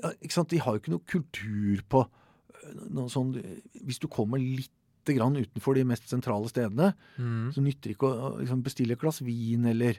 De 0.00 0.58
har 0.58 0.74
jo 0.76 0.80
ikke 0.80 0.92
noe 0.94 1.06
kultur 1.06 1.82
på 1.88 2.02
eh, 2.06 2.84
noe 2.90 3.08
sånn 3.12 3.34
Hvis 3.84 3.98
du 4.02 4.06
kommer 4.08 4.38
litt 4.42 4.70
grann 5.10 5.34
utenfor 5.36 5.74
de 5.74 5.82
mest 5.88 6.06
sentrale 6.10 6.46
stedene, 6.52 6.92
Mm. 7.18 7.50
så 7.52 7.62
nytter 7.64 7.88
det 7.90 7.96
ikke 7.96 8.10
å 8.12 8.38
liksom, 8.38 8.62
bestille 8.62 8.92
et 8.92 9.00
glass 9.00 9.20
vin, 9.24 9.64
eller 9.66 9.98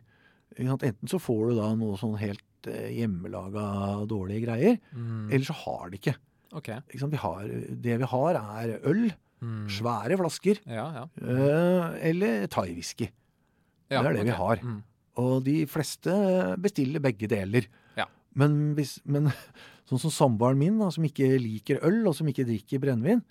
Enten 0.60 1.08
så 1.08 1.18
får 1.20 1.50
du 1.50 1.56
da 1.56 1.70
noe 1.76 1.96
sånn 1.98 2.18
helt 2.20 2.68
eh, 2.68 2.92
hjemmelaga 3.00 4.06
dårlige 4.08 4.44
greier, 4.46 4.80
Mm. 4.94 5.32
eller 5.32 5.46
så 5.48 5.54
har 5.54 5.90
de 5.90 5.98
ikke. 5.98 6.16
OK. 6.54 6.68
ikke 6.94 7.10
vi 7.10 7.18
har, 7.18 7.44
det 7.82 7.98
vi 7.98 8.04
har, 8.06 8.36
er 8.36 8.80
øl, 8.84 9.12
Mm. 9.42 9.68
svære 9.70 10.18
flasker, 10.20 10.60
Ja, 10.68 10.86
ja. 10.94 11.06
eh, 11.24 12.10
eller 12.10 12.48
thaiwhisky. 12.48 13.10
ja. 13.90 14.02
Det 14.04 14.12
er 14.12 14.14
det 14.14 14.26
vi 14.26 14.38
har. 14.38 14.58
Mm. 14.58 14.84
Og 15.18 15.44
de 15.44 15.66
fleste 15.66 16.12
bestiller 16.62 17.00
begge 17.02 17.28
deler. 17.28 17.66
Ja. 17.98 18.06
Men, 18.36 18.76
hvis, 18.76 19.00
men 19.06 19.32
sånn 19.92 20.02
som 20.08 20.14
samboeren 20.16 20.58
min, 20.60 20.80
da, 20.82 20.88
som 20.96 21.06
ikke 21.08 21.28
liker 21.44 21.84
øl, 21.88 22.02
og 22.10 22.16
som 22.18 22.28
ikke 22.32 22.48
drikker 22.50 22.82
brennevin 22.84 23.22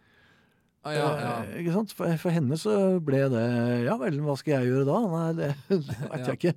Ah, 0.80 0.94
ja, 0.96 1.08
ja. 1.20 1.32
eh, 1.44 1.58
ikke 1.60 1.74
sant? 1.74 1.90
For, 1.92 2.08
for 2.16 2.32
henne 2.32 2.56
så 2.56 2.72
ble 3.04 3.18
det 3.28 3.42
Ja 3.84 3.98
vel, 4.00 4.14
hva 4.24 4.32
skal 4.40 4.54
jeg 4.62 4.70
gjøre 4.70 4.86
da? 4.88 5.00
Nei, 5.12 5.26
det, 5.36 5.48
det 5.68 5.96
veit 6.06 6.22
Ja. 6.22 6.30
jeg 6.30 6.38
ikke. 6.38 6.52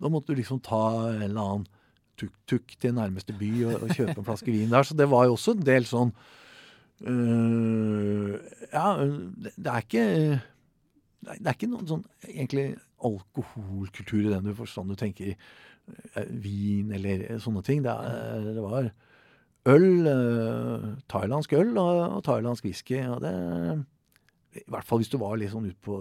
Da 0.00 0.08
måtte 0.14 0.32
du 0.32 0.38
liksom 0.40 0.62
ta 0.64 0.78
en 1.10 1.26
eller 1.26 1.42
annen 1.42 1.66
tuk-tuk 2.18 2.72
til 2.80 2.94
nærmeste 2.96 3.34
by 3.36 3.50
og, 3.68 3.74
og 3.84 3.92
kjøpe 3.92 4.14
en 4.22 4.24
flaske 4.26 4.54
vin 4.54 4.72
der. 4.72 4.86
Så 4.88 4.96
det 4.96 5.06
var 5.12 5.26
jo 5.28 5.36
også 5.36 5.52
en 5.58 5.66
del 5.68 5.84
sånn 5.90 6.14
øh, 7.06 8.38
Ja, 8.72 8.86
det, 9.04 9.66
er 9.66 9.84
ikke 9.84 10.06
det 11.28 11.36
er, 11.44 11.52
ikke 11.54 11.68
noen 11.70 11.88
sånn 11.90 12.04
egentlig 12.28 12.70
alkoholkultur 13.04 14.24
i 14.24 14.32
den 14.32 14.48
du 14.48 14.54
forstand 14.58 14.90
du 14.92 14.96
tenker 14.98 15.34
eh, 15.34 16.32
vin 16.42 16.92
eller 16.96 17.26
sånne 17.42 17.62
ting. 17.66 17.84
Det, 17.84 17.92
er, 17.92 18.48
det 18.56 18.64
var 18.64 18.88
øl, 19.68 19.86
eh, 20.10 20.88
thailandsk 21.12 21.52
øl 21.58 21.72
og, 21.78 22.00
og 22.18 22.24
thailandsk 22.26 22.64
whisky. 22.68 22.98
Og 23.08 23.20
det, 23.24 23.32
I 24.58 24.64
hvert 24.72 24.86
fall 24.88 24.98
hvis 25.02 25.10
du 25.12 25.18
var 25.20 25.36
litt 25.38 25.52
sånn 25.52 25.68
ut 25.70 25.78
på, 25.84 25.98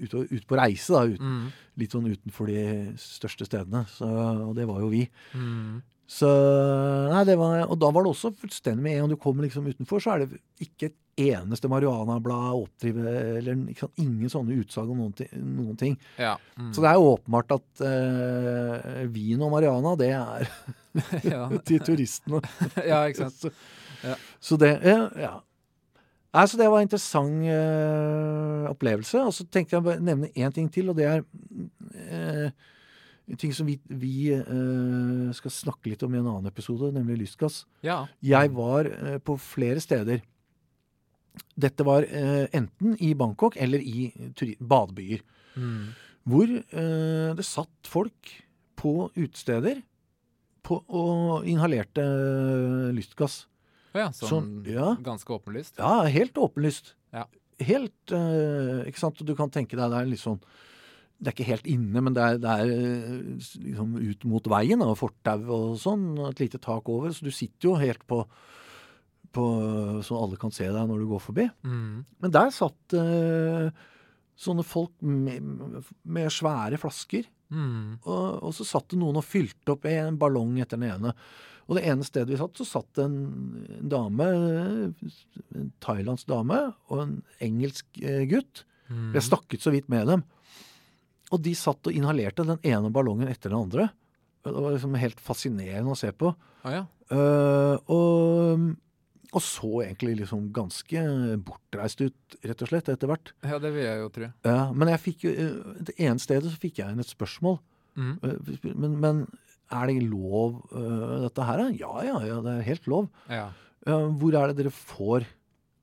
ut, 0.00 0.14
ut 0.32 0.46
på 0.50 0.58
reise, 0.58 0.92
da, 0.94 1.04
ut, 1.06 1.20
Mm. 1.20 1.50
litt 1.80 1.92
sånn 1.94 2.08
utenfor 2.10 2.48
de 2.50 2.94
største 3.00 3.46
stedene. 3.46 3.84
Så, 3.92 4.08
og 4.08 4.54
det 4.56 4.66
var 4.70 4.80
jo 4.82 4.88
vi. 4.92 5.04
Mm. 5.34 5.82
Så, 6.06 6.28
nei, 7.08 7.22
det 7.24 7.38
var, 7.40 7.62
og 7.64 7.78
da 7.80 7.88
var 7.94 8.04
det 8.04 8.10
også 8.12 8.34
fullstendig 8.36 8.84
med 8.84 8.92
en 8.96 9.04
gang 9.04 9.14
du 9.14 9.20
kommer 9.20 9.46
liksom 9.46 9.64
utenfor, 9.70 10.02
så 10.04 10.14
er 10.14 10.24
det 10.24 10.40
ikke 10.60 10.90
et 10.90 10.98
eneste 11.24 11.70
marihuanablad 11.70 12.58
oppdrivet, 12.58 13.06
eller 13.38 13.62
ikke 13.70 13.86
sant, 13.86 14.02
ingen 14.02 14.32
sånne 14.32 14.58
utsagn 14.60 14.90
om 14.92 15.00
noen, 15.04 15.30
noen 15.54 15.78
ting. 15.80 15.94
Ja. 16.20 16.34
Mm. 16.58 16.72
Så 16.74 16.84
det 16.84 16.90
er 16.90 17.06
åpenbart 17.08 17.54
at 17.56 17.84
eh, 17.88 19.00
vin 19.14 19.46
og 19.46 19.54
marihuana, 19.54 19.94
det 20.00 20.10
er 20.18 20.48
til 21.70 21.80
turistene. 21.86 22.42
ja, 22.90 23.04
ikke 23.08 23.24
sant. 23.28 23.40
Så, 23.46 23.54
Ja. 24.04 24.18
så 24.36 24.58
det 24.60 24.74
ja, 24.84 25.08
ja. 25.16 25.34
Nei, 26.34 26.42
så 26.50 26.58
det 26.58 26.66
var 26.68 26.82
en 26.82 26.88
interessant 26.88 27.46
eh, 27.46 28.64
opplevelse. 28.68 29.22
Og 29.22 29.32
så 29.32 29.46
tenkte 29.48 29.76
jeg 29.78 29.84
å 29.86 29.94
nevne 30.02 30.32
én 30.34 30.52
ting 30.52 30.66
til, 30.68 30.90
og 30.90 30.98
det 30.98 31.06
er 31.08 31.22
eh, 32.10 32.50
ting 33.38 33.54
som 33.56 33.66
vi, 33.66 33.78
vi 33.88 34.28
uh, 34.36 35.32
skal 35.36 35.52
snakke 35.52 35.92
litt 35.92 36.02
om 36.04 36.14
i 36.14 36.20
en 36.20 36.28
annen 36.28 36.50
episode, 36.50 36.92
nemlig 36.94 37.22
lystgass. 37.22 37.62
Ja. 37.84 38.04
Jeg 38.24 38.52
var 38.56 38.88
uh, 38.90 39.16
på 39.24 39.38
flere 39.40 39.80
steder. 39.82 40.20
Dette 41.58 41.86
var 41.86 42.04
uh, 42.04 42.44
enten 42.54 42.98
i 43.02 43.14
Bangkok 43.18 43.56
eller 43.60 43.82
i 43.82 44.12
badebyer. 44.60 45.24
Mm. 45.54 45.94
Hvor 46.24 46.48
det 46.48 47.44
satt 47.44 47.88
folk 47.88 48.30
på 48.80 49.10
utesteder 49.12 49.82
og 50.72 51.44
inhalerte 51.44 52.04
lystgass. 52.96 53.42
Å 53.92 54.00
ja, 54.00 54.06
sånn 54.16 54.30
Sånn, 54.30 54.48
ja. 54.64 54.94
ganske 55.04 55.36
åpenlyst. 55.36 55.76
Ja, 55.76 56.08
helt 56.08 56.40
åpenlyst. 56.40 56.94
Ja. 57.12 57.26
Helt 57.60 58.14
Ikke 58.88 59.02
sant? 59.02 59.20
Du 59.20 59.34
kan 59.36 59.52
tenke 59.52 59.76
deg 59.76 59.92
det 59.92 60.00
er 60.00 60.08
litt 60.08 60.24
sånn 60.24 60.40
Det 61.18 61.30
er 61.30 61.36
ikke 61.36 61.52
helt 61.52 61.68
inne, 61.70 62.02
men 62.04 62.16
det 62.16 62.24
er, 62.24 62.40
det 62.42 62.54
er 62.54 62.72
eh, 62.74 63.46
liksom 63.64 63.94
ut 63.96 64.26
mot 64.28 64.50
veien 64.50 64.82
og 64.84 64.96
fortau 65.00 65.38
og 65.56 65.78
sånn. 65.80 66.10
Et 66.30 66.44
lite 66.44 66.60
tak 66.62 66.90
over. 66.90 67.14
Så 67.14 67.26
du 67.26 67.32
sitter 67.34 67.70
jo 67.70 67.78
helt 67.80 68.02
på, 68.10 68.24
på 69.34 69.46
Så 70.06 70.18
alle 70.18 70.38
kan 70.40 70.54
se 70.54 70.66
deg 70.68 70.90
når 70.90 71.02
du 71.02 71.08
går 71.12 71.22
forbi. 71.22 71.48
Mm. 71.64 72.04
Men 72.24 72.34
der 72.34 72.52
satt 72.54 72.98
uh, 72.98 73.70
sånne 74.34 74.66
folk 74.66 74.92
med, 75.06 75.80
med 76.02 76.34
svære 76.34 76.78
flasker. 76.82 77.30
Mm. 77.54 78.02
Og, 78.02 78.28
og 78.42 78.54
så 78.56 78.66
satt 78.66 78.90
det 78.92 79.00
noen 79.00 79.20
og 79.20 79.26
fylte 79.26 79.76
opp 79.76 79.86
en 79.88 80.18
ballong 80.20 80.58
etter 80.62 80.80
den 80.80 80.90
ene. 80.90 81.14
Og 81.64 81.78
det 81.78 81.86
ene 81.88 82.04
stedet 82.04 82.32
vi 82.32 82.38
satt, 82.40 82.58
så 82.60 82.66
satt 82.68 83.00
en, 83.00 83.16
en 83.78 83.90
dame, 83.92 84.28
en 85.56 85.70
thailandsk 85.84 86.28
dame, 86.28 86.60
og 86.92 87.00
en 87.00 87.14
engelsk 87.44 88.02
eh, 88.02 88.24
gutt. 88.28 88.66
Mm. 88.90 89.14
Jeg 89.16 89.28
snakket 89.30 89.64
så 89.64 89.72
vidt 89.72 89.88
med 89.92 90.10
dem. 90.10 90.24
Og 91.34 91.42
de 91.42 91.54
satt 91.58 91.90
og 91.90 91.96
inhalerte 91.96 92.46
den 92.46 92.60
ene 92.62 92.92
ballongen 92.94 93.30
etter 93.30 93.50
den 93.50 93.64
andre. 93.66 93.90
Det 94.44 94.52
var 94.52 94.74
liksom 94.74 94.96
helt 95.00 95.20
fascinerende 95.24 95.94
å 95.94 95.98
se 95.98 96.10
på. 96.12 96.30
Ah, 96.64 96.72
ja. 96.72 96.82
uh, 97.12 97.76
og, 97.92 98.66
og 99.32 99.42
så 99.44 99.70
egentlig 99.84 100.18
liksom 100.22 100.46
ganske 100.56 101.04
bortreist 101.44 102.02
ut, 102.04 102.36
rett 102.44 102.64
og 102.64 102.70
slett, 102.70 102.90
etter 102.92 103.10
hvert. 103.10 103.32
ja, 103.44 103.60
det 103.60 103.72
vil 103.74 103.86
jeg 103.86 104.02
jo 104.02 104.10
tro. 104.14 104.28
Ja, 104.48 104.58
men 104.72 104.92
jeg 104.92 105.02
fikk 105.02 105.26
jo 105.26 105.32
eh, 105.32 105.56
Det 105.90 105.96
ene 106.00 106.22
stedet 106.22 106.52
så 106.52 106.60
fikk 106.60 106.80
jeg 106.80 106.92
inn 106.92 107.04
et 107.04 107.10
spørsmål. 107.10 107.58
Mm. 107.94 108.14
Men, 108.74 108.96
men 109.00 109.24
er 109.72 109.88
det 109.88 110.08
lov 110.08 110.60
uh, 110.74 111.24
dette 111.24 111.48
her? 111.48 111.64
Ja, 111.80 111.94
ja, 112.04 112.18
ja, 112.28 112.40
det 112.44 112.58
er 112.58 112.68
helt 112.68 112.88
lov. 112.90 113.08
Ja. 113.32 113.48
Uh, 113.88 114.10
hvor 114.20 114.36
er 114.36 114.50
det 114.50 114.62
dere 114.62 114.72
får 114.72 115.26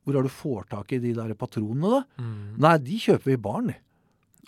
Hvor 0.02 0.16
er 0.16 0.24
det 0.26 0.32
du 0.32 0.34
får 0.34 0.66
tak 0.72 0.94
i 0.96 1.02
de 1.02 1.14
der 1.18 1.34
patronene, 1.38 2.00
da? 2.00 2.22
Mm. 2.22 2.62
Nei, 2.62 2.76
de 2.82 3.02
kjøper 3.08 3.32
vi 3.32 3.38
i 3.38 3.42
baren. 3.42 3.74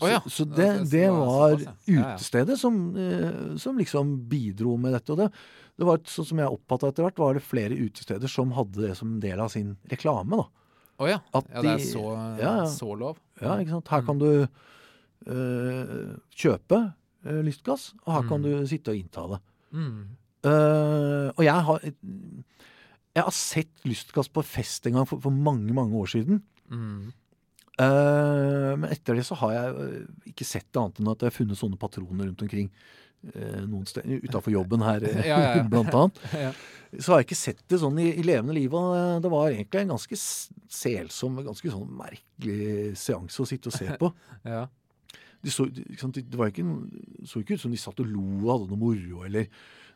Å 0.01 0.07
ja. 0.09 0.19
Så, 0.25 0.29
så 0.41 0.45
det, 0.49 0.69
det 0.89 1.05
var 1.13 1.53
utestedet 1.85 2.55
som, 2.59 2.79
eh, 2.97 3.53
som 3.61 3.77
liksom 3.77 4.15
bidro 4.31 4.73
med 4.81 4.93
dette. 4.97 5.13
Og 5.13 5.19
det, 5.21 5.27
det 5.77 5.85
var, 5.85 6.01
sånn 6.09 6.25
som 6.31 6.39
jeg 6.41 6.49
oppfatta 6.55 6.89
etter 6.89 7.05
hvert, 7.05 7.19
var 7.21 7.37
det 7.37 7.43
flere 7.45 7.77
utesteder 7.77 8.27
som 8.31 8.51
hadde 8.57 8.87
det 8.87 8.95
som 8.97 9.19
del 9.21 9.39
av 9.39 9.51
sin 9.53 9.75
reklame. 9.91 10.39
da. 10.41 10.47
Å 11.03 11.09
ja. 11.09 11.19
Ja. 11.33 11.41
Det 11.61 11.71
er 11.75 11.85
så, 11.85 12.03
ja, 12.41 12.55
så 12.69 12.89
lov. 12.97 13.17
Ja, 13.41 13.59
ikke 13.61 13.75
sant? 13.77 13.87
Her 13.93 14.01
Mm. 14.01 14.07
kan 14.07 14.19
du 14.19 14.47
øh, 15.27 16.17
kjøpe 16.35 16.79
øh, 17.25 17.41
lystgass, 17.45 17.93
og 18.05 18.13
her 18.13 18.27
kan 18.29 18.41
Mm. 18.41 18.43
du 18.61 18.67
sitte 18.67 18.91
og 18.91 18.97
innta 18.97 19.27
det. 19.31 19.39
Mm. 19.73 20.03
Uh, 20.45 21.29
og 21.37 21.43
jeg 21.45 21.53
har 21.63 21.79
Jeg 23.15 23.23
har 23.23 23.31
sett 23.31 23.69
lystgass 23.85 24.27
på 24.27 24.41
fest 24.43 24.85
en 24.87 24.93
gang 24.97 25.05
for, 25.07 25.19
for 25.21 25.29
mange, 25.29 25.71
mange 25.73 25.93
år 25.95 26.07
siden. 26.09 26.41
Mm. 26.69 27.13
Eh, 27.81 28.73
men 28.77 28.91
etter 28.93 29.17
det 29.17 29.23
så 29.25 29.37
har 29.41 29.55
jeg 29.55 29.77
øh, 29.81 30.27
ikke 30.29 30.45
sett 30.45 30.67
det 30.69 30.81
annet 30.81 30.99
enn 31.01 31.09
at 31.09 31.23
jeg 31.23 31.31
har 31.31 31.39
funnet 31.39 31.59
sånne 31.59 31.79
patroner 31.81 32.29
rundt 32.29 32.45
omkring. 32.45 32.69
Uh, 33.23 33.61
noen 33.71 33.85
steder 33.87 34.19
utafor 34.19 34.51
jobben 34.51 34.81
her, 34.83 35.03
eh, 35.07 35.21
Ja, 35.29 35.37
ja, 35.39 35.51
ja. 35.61 35.67
blant 35.71 35.93
annet. 35.95 36.17
Ja. 36.45 36.49
Så 36.99 37.13
har 37.13 37.21
jeg 37.21 37.29
ikke 37.29 37.37
sett 37.39 37.61
det 37.71 37.79
sånn 37.81 37.95
i, 38.03 38.09
i 38.19 38.25
levende 38.25 38.53
liv. 38.53 38.73
Og 38.75 38.91
eh, 38.93 39.19
det 39.23 39.31
var 39.31 39.47
egentlig 39.47 39.79
en 39.81 39.93
ganske 39.95 40.17
selsom, 40.19 41.39
ganske 41.41 41.71
sånn 41.71 41.87
merkelig 41.97 42.91
seanse 42.99 43.41
å 43.41 43.47
sitte 43.49 43.71
og 43.71 43.77
se 43.77 43.87
på. 43.99 44.11
Ja. 44.55 44.65
De 45.43 45.51
så, 45.51 45.65
de, 45.67 46.21
det 46.23 46.37
var 46.39 46.51
ikke, 46.51 46.63
så 47.27 47.41
ikke 47.41 47.57
ut 47.57 47.63
som 47.63 47.71
de 47.73 47.79
satt 47.79 47.97
og 47.99 48.07
lo 48.07 48.21
og 48.43 48.45
hadde 48.47 48.67
noe 48.69 48.79
moro, 48.79 49.23
eller 49.27 49.49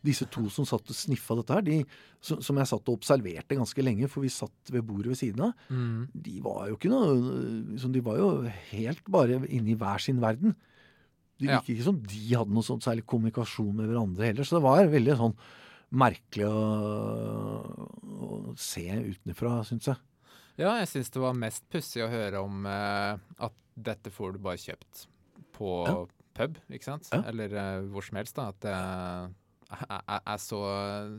disse 0.03 0.25
to 0.29 0.49
som 0.49 0.65
satt 0.65 0.89
og 0.89 0.95
sniffa 0.95 1.35
dette 1.39 1.53
her, 1.57 1.61
de, 1.65 1.77
som, 2.21 2.57
jeg 2.57 2.67
satt 2.67 2.87
og 2.89 2.97
observerte 2.99 3.55
ganske 3.57 3.83
lenge, 3.83 4.07
for 4.09 4.21
vi 4.21 4.29
satt 4.29 4.71
ved 4.71 4.83
bordet 4.87 5.07
ved 5.13 5.17
siden 5.17 5.41
av, 5.47 5.53
Mm. 5.69 6.07
de 6.13 6.39
var 6.41 6.67
jo 6.69 6.75
ikke 6.77 6.89
noe 6.89 7.13
liksom, 7.73 7.91
De 7.93 8.01
var 8.01 8.17
jo 8.17 8.29
helt 8.71 9.03
bare 9.09 9.41
inne 9.49 9.71
i 9.71 9.75
hver 9.75 9.99
sin 9.99 10.19
verden. 10.21 10.55
Det 11.39 11.49
Ja. 11.49 11.59
ikke 11.61 11.83
som 11.83 12.01
de 12.01 12.33
hadde 12.35 12.49
noe 12.53 12.63
sånn 12.63 12.81
særlig 12.81 13.05
kommunikasjon 13.05 13.75
med 13.75 13.89
hverandre 13.89 14.25
heller, 14.25 14.43
så 14.43 14.57
det 14.57 14.63
var 14.63 14.87
veldig 14.87 15.17
sånn 15.17 15.35
merkelig 15.93 16.47
å, 16.49 16.57
å 18.51 18.55
se 18.57 18.85
utenfra, 18.89 19.61
syns 19.67 19.87
jeg. 19.91 19.97
Ja, 20.57 20.71
jeg 20.81 20.87
syns 20.89 21.11
det 21.13 21.21
var 21.21 21.35
mest 21.37 21.63
pussig 21.69 22.01
å 22.03 22.09
høre 22.09 22.41
om 22.41 22.65
eh, 22.65 23.17
at 23.45 23.53
dette 23.77 24.09
får 24.13 24.33
du 24.33 24.39
bare 24.39 24.57
kjøpt 24.57 25.05
på 25.53 25.85
Ja. 25.87 26.05
pub, 26.33 26.57
ikke 26.69 26.83
sant? 26.83 27.07
Ja. 27.13 27.21
Eller 27.29 27.53
eh, 27.53 27.81
hvor 27.91 28.03
som 28.05 28.17
helst, 28.17 28.35
da. 28.35 28.47
At 28.49 28.59
det 28.65 28.73
er, 29.67 30.37
så, 30.39 30.59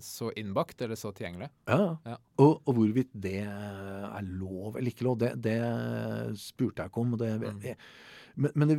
så 0.04 0.30
innbakt 0.40 0.80
eller 0.86 0.96
så 0.96 1.12
tilgjengelig. 1.12 1.50
Ja. 1.68 1.96
Ja. 2.08 2.16
Og, 2.40 2.62
og 2.64 2.74
hvorvidt 2.78 3.10
det 3.12 3.36
er 3.44 4.24
lov 4.28 4.76
eller 4.78 4.90
ikke 4.92 5.04
lov, 5.08 5.18
det, 5.20 5.34
det 5.44 5.58
spurte 6.40 6.82
jeg 6.84 6.92
ikke 6.92 7.02
om. 7.04 7.16
Det, 7.20 7.30
Mm. 7.38 7.60
jeg, 7.64 7.76
men 8.36 8.52
men 8.54 8.68
det, 8.68 8.78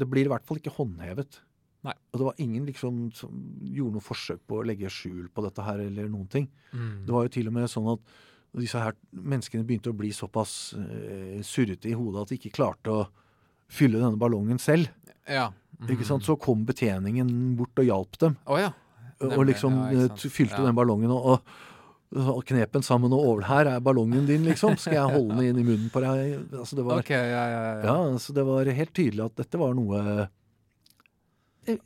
det 0.00 0.08
blir 0.10 0.26
i 0.26 0.32
hvert 0.32 0.46
fall 0.46 0.58
ikke 0.60 0.72
håndhevet. 0.78 1.40
Nei. 1.84 1.92
Og 2.12 2.20
det 2.20 2.26
var 2.30 2.38
ingen 2.40 2.64
liksom 2.66 3.00
som 3.12 3.40
gjorde 3.60 3.98
noe 3.98 4.04
forsøk 4.04 4.40
på 4.48 4.60
å 4.60 4.64
legge 4.66 4.88
skjul 4.92 5.26
på 5.34 5.42
dette 5.44 5.62
her 5.66 5.82
eller 5.84 6.08
noen 6.08 6.28
ting. 6.32 6.46
Mm. 6.72 7.02
Det 7.04 7.12
var 7.12 7.26
jo 7.26 7.34
til 7.34 7.50
og 7.50 7.56
med 7.58 7.68
sånn 7.68 7.90
at 7.92 8.14
disse 8.54 8.78
her 8.80 8.94
menneskene 9.12 9.66
begynte 9.66 9.90
å 9.90 9.98
bli 9.98 10.12
såpass 10.14 10.74
uh, 10.78 11.42
surrete 11.44 11.90
i 11.90 11.96
hodet 11.98 12.22
at 12.22 12.30
de 12.32 12.38
ikke 12.38 12.54
klarte 12.54 12.92
å 12.94 13.04
fylle 13.74 14.00
denne 14.00 14.20
ballongen 14.20 14.60
selv. 14.62 14.90
Ja. 15.30 15.50
Ikke 15.90 16.06
sant? 16.06 16.24
Så 16.26 16.38
kom 16.40 16.64
betjeningen 16.68 17.28
bort 17.58 17.78
og 17.80 17.88
hjalp 17.88 18.18
dem. 18.22 18.38
Oh, 18.46 18.58
ja. 18.60 18.72
Og 19.24 19.44
liksom 19.48 19.76
Ja, 19.94 20.08
eh, 20.08 20.26
fylte 20.32 20.62
den 20.64 20.76
ballongen 20.76 21.12
og, 21.14 21.40
og, 22.14 22.40
knep 22.46 22.72
den 22.76 22.86
sammen. 22.86 23.12
Og 23.12 23.26
over 23.32 23.48
her 23.48 23.70
er 23.74 23.84
ballongen 23.84 24.26
din, 24.28 24.46
liksom. 24.48 24.78
Skal 24.80 24.98
jeg 24.98 25.14
holde 25.16 25.38
den 25.38 25.50
inn 25.50 25.60
i 25.62 25.66
munnen 25.66 25.90
på 25.92 26.02
deg? 26.04 26.38
Altså, 26.52 26.78
det 26.78 26.86
var, 26.86 27.02
okay, 27.02 27.28
ja, 27.30 27.44
ja, 27.50 27.60
ja. 27.66 27.76
ja, 27.84 27.98
altså, 28.14 28.36
det 28.36 28.46
var 28.48 28.72
helt 28.80 28.94
tydelig 28.96 29.26
at 29.26 29.44
dette 29.44 29.60
var 29.60 29.76
noe 29.76 30.28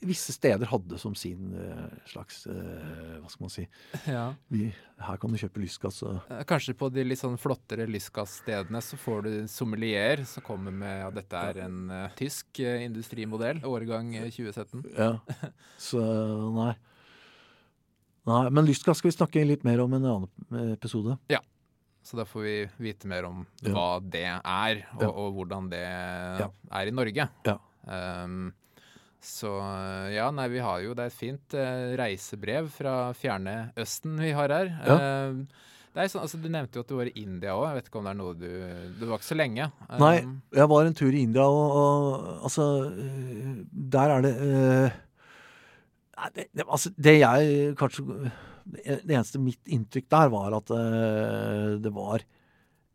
visse 0.01 0.33
steder 0.33 0.67
hadde 0.71 0.99
som 0.99 1.15
sin 1.15 1.53
eh, 1.55 1.99
slags 2.11 2.47
eh, 2.47 3.19
Hva 3.23 3.29
skal 3.31 3.45
man 3.45 3.53
si 3.55 3.65
ja. 4.07 4.35
vi, 4.53 4.69
Her 5.01 5.17
kan 5.21 5.31
du 5.33 5.39
kjøpe 5.41 5.61
lystgass. 5.63 6.03
Eh, 6.03 6.43
Kanskje 6.49 6.75
på 6.79 6.89
de 6.93 7.05
litt 7.07 7.21
sånn 7.21 7.39
flottere 7.41 7.87
lystgasstedene 7.91 8.81
så 8.85 8.99
får 9.01 9.23
du 9.27 9.33
sommelier 9.49 10.25
som 10.29 10.43
kommer 10.47 10.75
med 10.75 11.07
at 11.09 11.15
dette 11.21 11.43
er 11.53 11.61
en 11.67 11.79
uh, 11.91 12.09
tysk 12.19 12.61
eh, 12.65 12.85
industrimodell, 12.89 13.61
årgang 13.69 14.15
eh, 14.17 14.29
2017. 14.31 14.85
ja. 14.99 15.13
Så 15.79 16.03
nei. 16.57 16.73
Nei, 18.29 18.43
Men 18.53 18.67
lystgass 18.69 18.99
skal 19.01 19.09
vi 19.13 19.17
snakke 19.17 19.45
litt 19.49 19.63
mer 19.65 19.81
om 19.81 19.95
i 19.95 20.01
en 20.01 20.09
annen 20.11 20.73
episode. 20.75 21.17
Så 22.09 22.17
da 22.17 22.25
får 22.25 22.41
vi 22.45 22.53
vite 22.81 23.09
mer 23.11 23.27
om 23.29 23.43
Ja. 23.61 23.73
hva 23.75 23.87
det 24.01 24.23
er, 24.25 24.79
og, 24.97 25.03
Ja. 25.03 25.09
og 25.11 25.35
hvordan 25.37 25.69
det 25.69 25.83
Ja. 26.41 26.49
er 26.73 26.87
i 26.87 26.91
Norge. 26.95 27.29
Ja. 27.45 27.59
Ehm, 27.87 28.53
så 29.25 29.51
ja, 30.15 30.29
nei, 30.31 30.47
vi 30.53 30.61
har 30.63 30.79
jo 30.85 30.93
Det 30.95 31.03
er 31.05 31.11
et 31.11 31.17
fint 31.19 31.55
eh, 31.59 31.97
reisebrev 31.99 32.69
fra 32.71 32.93
fjerne 33.19 33.57
Østen 33.79 34.15
vi 34.21 34.31
har 34.37 34.53
her. 34.55 34.71
Ehm, 34.95 35.41
det 35.95 36.05
er 36.05 36.11
sånn, 36.13 36.23
altså, 36.23 36.39
du 36.39 36.47
nevnte 36.53 36.79
jo 36.79 36.85
at 36.85 36.91
du 36.93 36.95
var 37.01 37.09
i 37.11 37.15
India 37.25 37.57
òg. 37.59 37.65
Jeg 37.67 37.79
vet 37.79 37.89
ikke 37.91 37.99
om 37.99 38.07
det 38.07 38.13
er 38.13 38.19
noe 38.21 38.37
du 38.39 38.47
Det 39.01 39.09
var 39.09 39.19
ikke 39.19 39.27
så 39.33 39.39
lenge. 39.41 39.67
Nei, 39.99 40.13
Ehm, 40.21 40.37
jeg 40.55 40.71
var 40.71 40.87
en 40.87 40.97
tur 41.01 41.11
i 41.11 41.25
India, 41.27 41.49
og, 41.49 41.77
og 41.81 42.47
altså 42.47 42.69
øh, 42.93 43.51
Der 43.73 44.15
er 44.15 44.23
det 44.29 44.33
uh, 44.39 44.99
nei, 46.19 46.31
det, 46.37 46.47
det, 46.55 46.69
altså, 46.69 46.95
det 46.95 47.17
jeg 47.19 47.75
kanskje 47.81 48.07
Det 48.69 49.15
eneste 49.17 49.43
mitt 49.43 49.63
inntrykk 49.67 50.11
der 50.15 50.31
var 50.37 50.59
at 50.61 50.71
uh, 50.71 51.75
det 51.83 51.95
var 51.97 52.23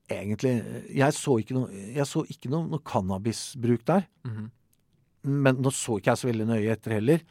egentlig 0.08 0.56
Jeg 0.94 1.20
så 1.20 1.38
ikke 1.42 1.56
noe, 1.58 1.86
jeg 1.96 2.08
så 2.08 2.24
ikke 2.30 2.52
noe, 2.54 2.68
noe 2.72 2.84
cannabisbruk 2.88 3.84
der. 3.92 4.08
mhm. 4.24 4.52
Men 5.24 5.62
nå 5.64 5.72
så 5.72 5.98
ikke 6.00 6.12
jeg 6.12 6.22
så 6.22 6.28
veldig 6.30 6.48
nøye 6.50 6.72
etter 6.74 6.98
heller. 6.98 7.24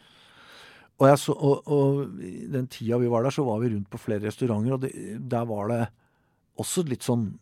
Og, 1.03 1.19
så, 1.19 1.35
og, 1.35 1.67
og 1.67 2.03
den 2.53 2.69
tida 2.71 2.99
vi 3.03 3.09
var 3.11 3.25
der, 3.25 3.35
så 3.35 3.45
var 3.45 3.59
vi 3.63 3.73
rundt 3.73 3.89
på 3.91 3.99
flere 4.01 4.23
restauranter, 4.29 4.77
og 4.77 4.81
det, 4.85 4.93
der 5.33 5.45
var 5.49 5.69
det 5.73 5.81
også 6.63 6.85
litt 6.89 7.03
sånn 7.07 7.33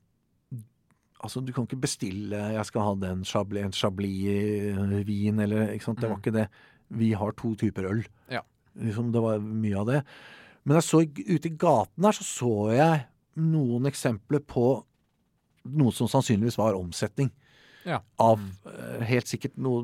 Altså, 1.20 1.42
du 1.44 1.50
kan 1.52 1.66
ikke 1.66 1.76
bestille 1.82 2.32
'jeg 2.32 2.64
skal 2.64 2.80
ha 2.80 2.94
den 2.96 3.24
chablis, 3.28 3.62
en 3.62 3.72
chablis-vin', 3.76 5.42
eller 5.44 5.74
ikke 5.74 5.84
sant. 5.84 6.00
Det 6.00 6.08
var 6.08 6.16
Mm. 6.16 6.22
ikke 6.22 6.32
det. 6.32 6.48
Vi 6.88 7.12
har 7.12 7.32
to 7.32 7.54
typer 7.54 7.84
øl. 7.90 8.06
Ja. 8.30 8.40
Liksom, 8.74 9.12
det 9.12 9.20
var 9.20 9.38
mye 9.38 9.76
av 9.76 9.86
det. 9.86 10.04
Men 10.64 10.76
jeg 10.76 10.82
så 10.82 11.02
ute 11.04 11.46
i 11.46 11.56
gaten 11.58 12.04
her, 12.04 12.12
så 12.12 12.24
så 12.24 12.72
jeg 12.72 13.06
noen 13.36 13.84
eksempler 13.84 14.40
på 14.40 14.82
noe 15.66 15.92
som 15.92 16.08
sannsynligvis 16.08 16.56
var 16.56 16.72
omsetning 16.72 17.30
Ja. 17.88 18.00
av 18.20 18.40
eh, 18.68 19.04
helt 19.08 19.30
sikkert 19.30 19.56
noe 19.56 19.82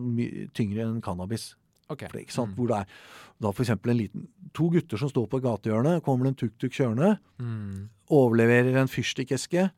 tyngre 0.56 0.84
enn 0.84 1.00
cannabis. 1.04 1.54
Okay. 1.88 2.10
For, 2.10 2.20
ikke 2.20 2.34
sant? 2.34 2.52
Mm. 2.52 2.58
Hvor 2.58 2.70
det 2.72 2.78
er 2.82 3.00
da 3.40 3.52
for 3.52 3.70
en 3.70 3.98
liten 3.98 4.28
To 4.56 4.70
gutter 4.72 4.98
som 4.98 5.10
står 5.12 5.26
på 5.28 5.40
gatehjørnet, 5.44 6.02
kommer 6.04 6.24
det 6.24 6.32
en 6.34 6.40
tuk-tuk 6.40 6.72
kjørende, 6.72 7.18
Mm. 7.38 7.88
overleverer 8.08 8.76
en 8.80 8.88
fyrstikkeske 8.88 9.70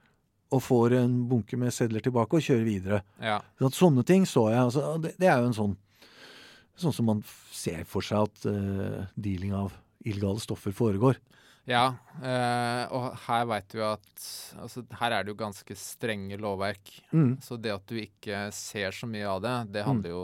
og 0.53 0.63
får 0.63 0.95
en 0.97 1.29
bunke 1.29 1.59
med 1.59 1.73
sedler 1.75 2.01
tilbake 2.01 2.39
og 2.39 2.45
kjører 2.45 2.65
videre. 2.65 3.03
Ja. 3.21 3.41
Så 3.59 3.71
sånne 3.75 4.05
ting 4.07 4.25
så 4.25 4.49
jeg. 4.53 4.63
Altså, 4.63 4.99
det, 5.03 5.17
det 5.19 5.29
er 5.29 5.41
jo 5.43 5.51
en 5.51 5.61
sånn 5.61 5.77
Sånn 6.79 6.95
som 6.95 7.09
man 7.11 7.25
ser 7.51 7.81
for 7.91 8.07
seg 8.07 8.29
at 8.29 8.45
uh, 8.47 9.09
dealing 9.19 9.51
av 9.51 9.73
illegale 10.07 10.39
stoffer 10.39 10.71
foregår. 10.71 11.17
Ja, 11.69 11.85
eh, 12.25 12.85
og 12.97 13.11
her 13.27 13.45
veit 13.51 13.75
vi 13.77 13.83
at 13.85 14.23
altså, 14.63 14.83
Her 15.03 15.13
er 15.19 15.25
det 15.27 15.35
jo 15.35 15.39
ganske 15.43 15.75
strenge 15.77 16.39
lovverk. 16.41 16.95
Mm. 17.13 17.35
Så 17.45 17.59
det 17.61 17.75
at 17.75 17.85
du 17.91 17.99
ikke 18.01 18.47
ser 18.57 18.95
så 18.97 19.09
mye 19.11 19.29
av 19.29 19.43
det, 19.45 19.57
det 19.75 19.83
Mm. 19.85 19.89
handler 19.93 20.11
jo 20.15 20.23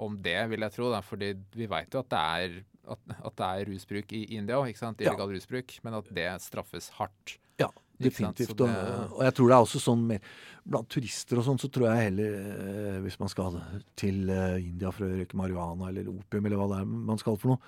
om 0.00 0.14
det, 0.22 0.36
vil 0.48 0.60
jeg 0.60 0.72
tro. 0.72 0.90
Da. 0.92 1.00
Fordi 1.02 1.32
vi 1.58 1.66
veit 1.66 1.90
jo 1.92 1.98
at 2.04 2.08
det 2.08 2.18
er 2.22 2.64
at, 2.90 2.98
at 3.24 3.36
det 3.36 3.48
er 3.50 3.68
rusbruk 3.70 4.12
i 4.16 4.22
India 4.38 4.56
òg, 4.56 4.70
sant? 4.78 5.00
Ja. 5.02 5.10
Illegal 5.10 5.28
rusbruk. 5.34 5.74
Men 5.84 5.94
at 5.98 6.08
det 6.14 6.28
straffes 6.40 6.88
hardt. 6.96 7.36
Ja, 7.60 7.68
definitivt. 8.00 8.56
det- 8.56 9.10
og 9.12 9.20
jeg 9.26 9.34
tror 9.34 9.48
det 9.50 9.56
er 9.58 9.64
også 9.66 9.80
sånn 9.82 10.06
mer 10.06 10.20
Blant 10.66 10.88
turister 10.88 11.38
og 11.38 11.44
sånn, 11.44 11.58
så 11.60 11.68
tror 11.72 11.88
jeg 11.90 12.10
heller 12.12 12.34
eh, 12.36 13.00
Hvis 13.00 13.18
man 13.18 13.28
skal 13.28 13.60
til 13.96 14.30
eh, 14.30 14.56
India 14.62 14.90
for 14.92 15.04
å 15.04 15.10
røyke 15.18 15.34
marihuana 15.34 15.88
eller 15.88 16.06
opium 16.08 16.46
eller 16.46 16.56
hva 16.56 16.68
det 16.72 16.80
er 16.80 16.84
man 16.86 17.18
skal 17.18 17.36
for 17.36 17.48
noe, 17.56 17.58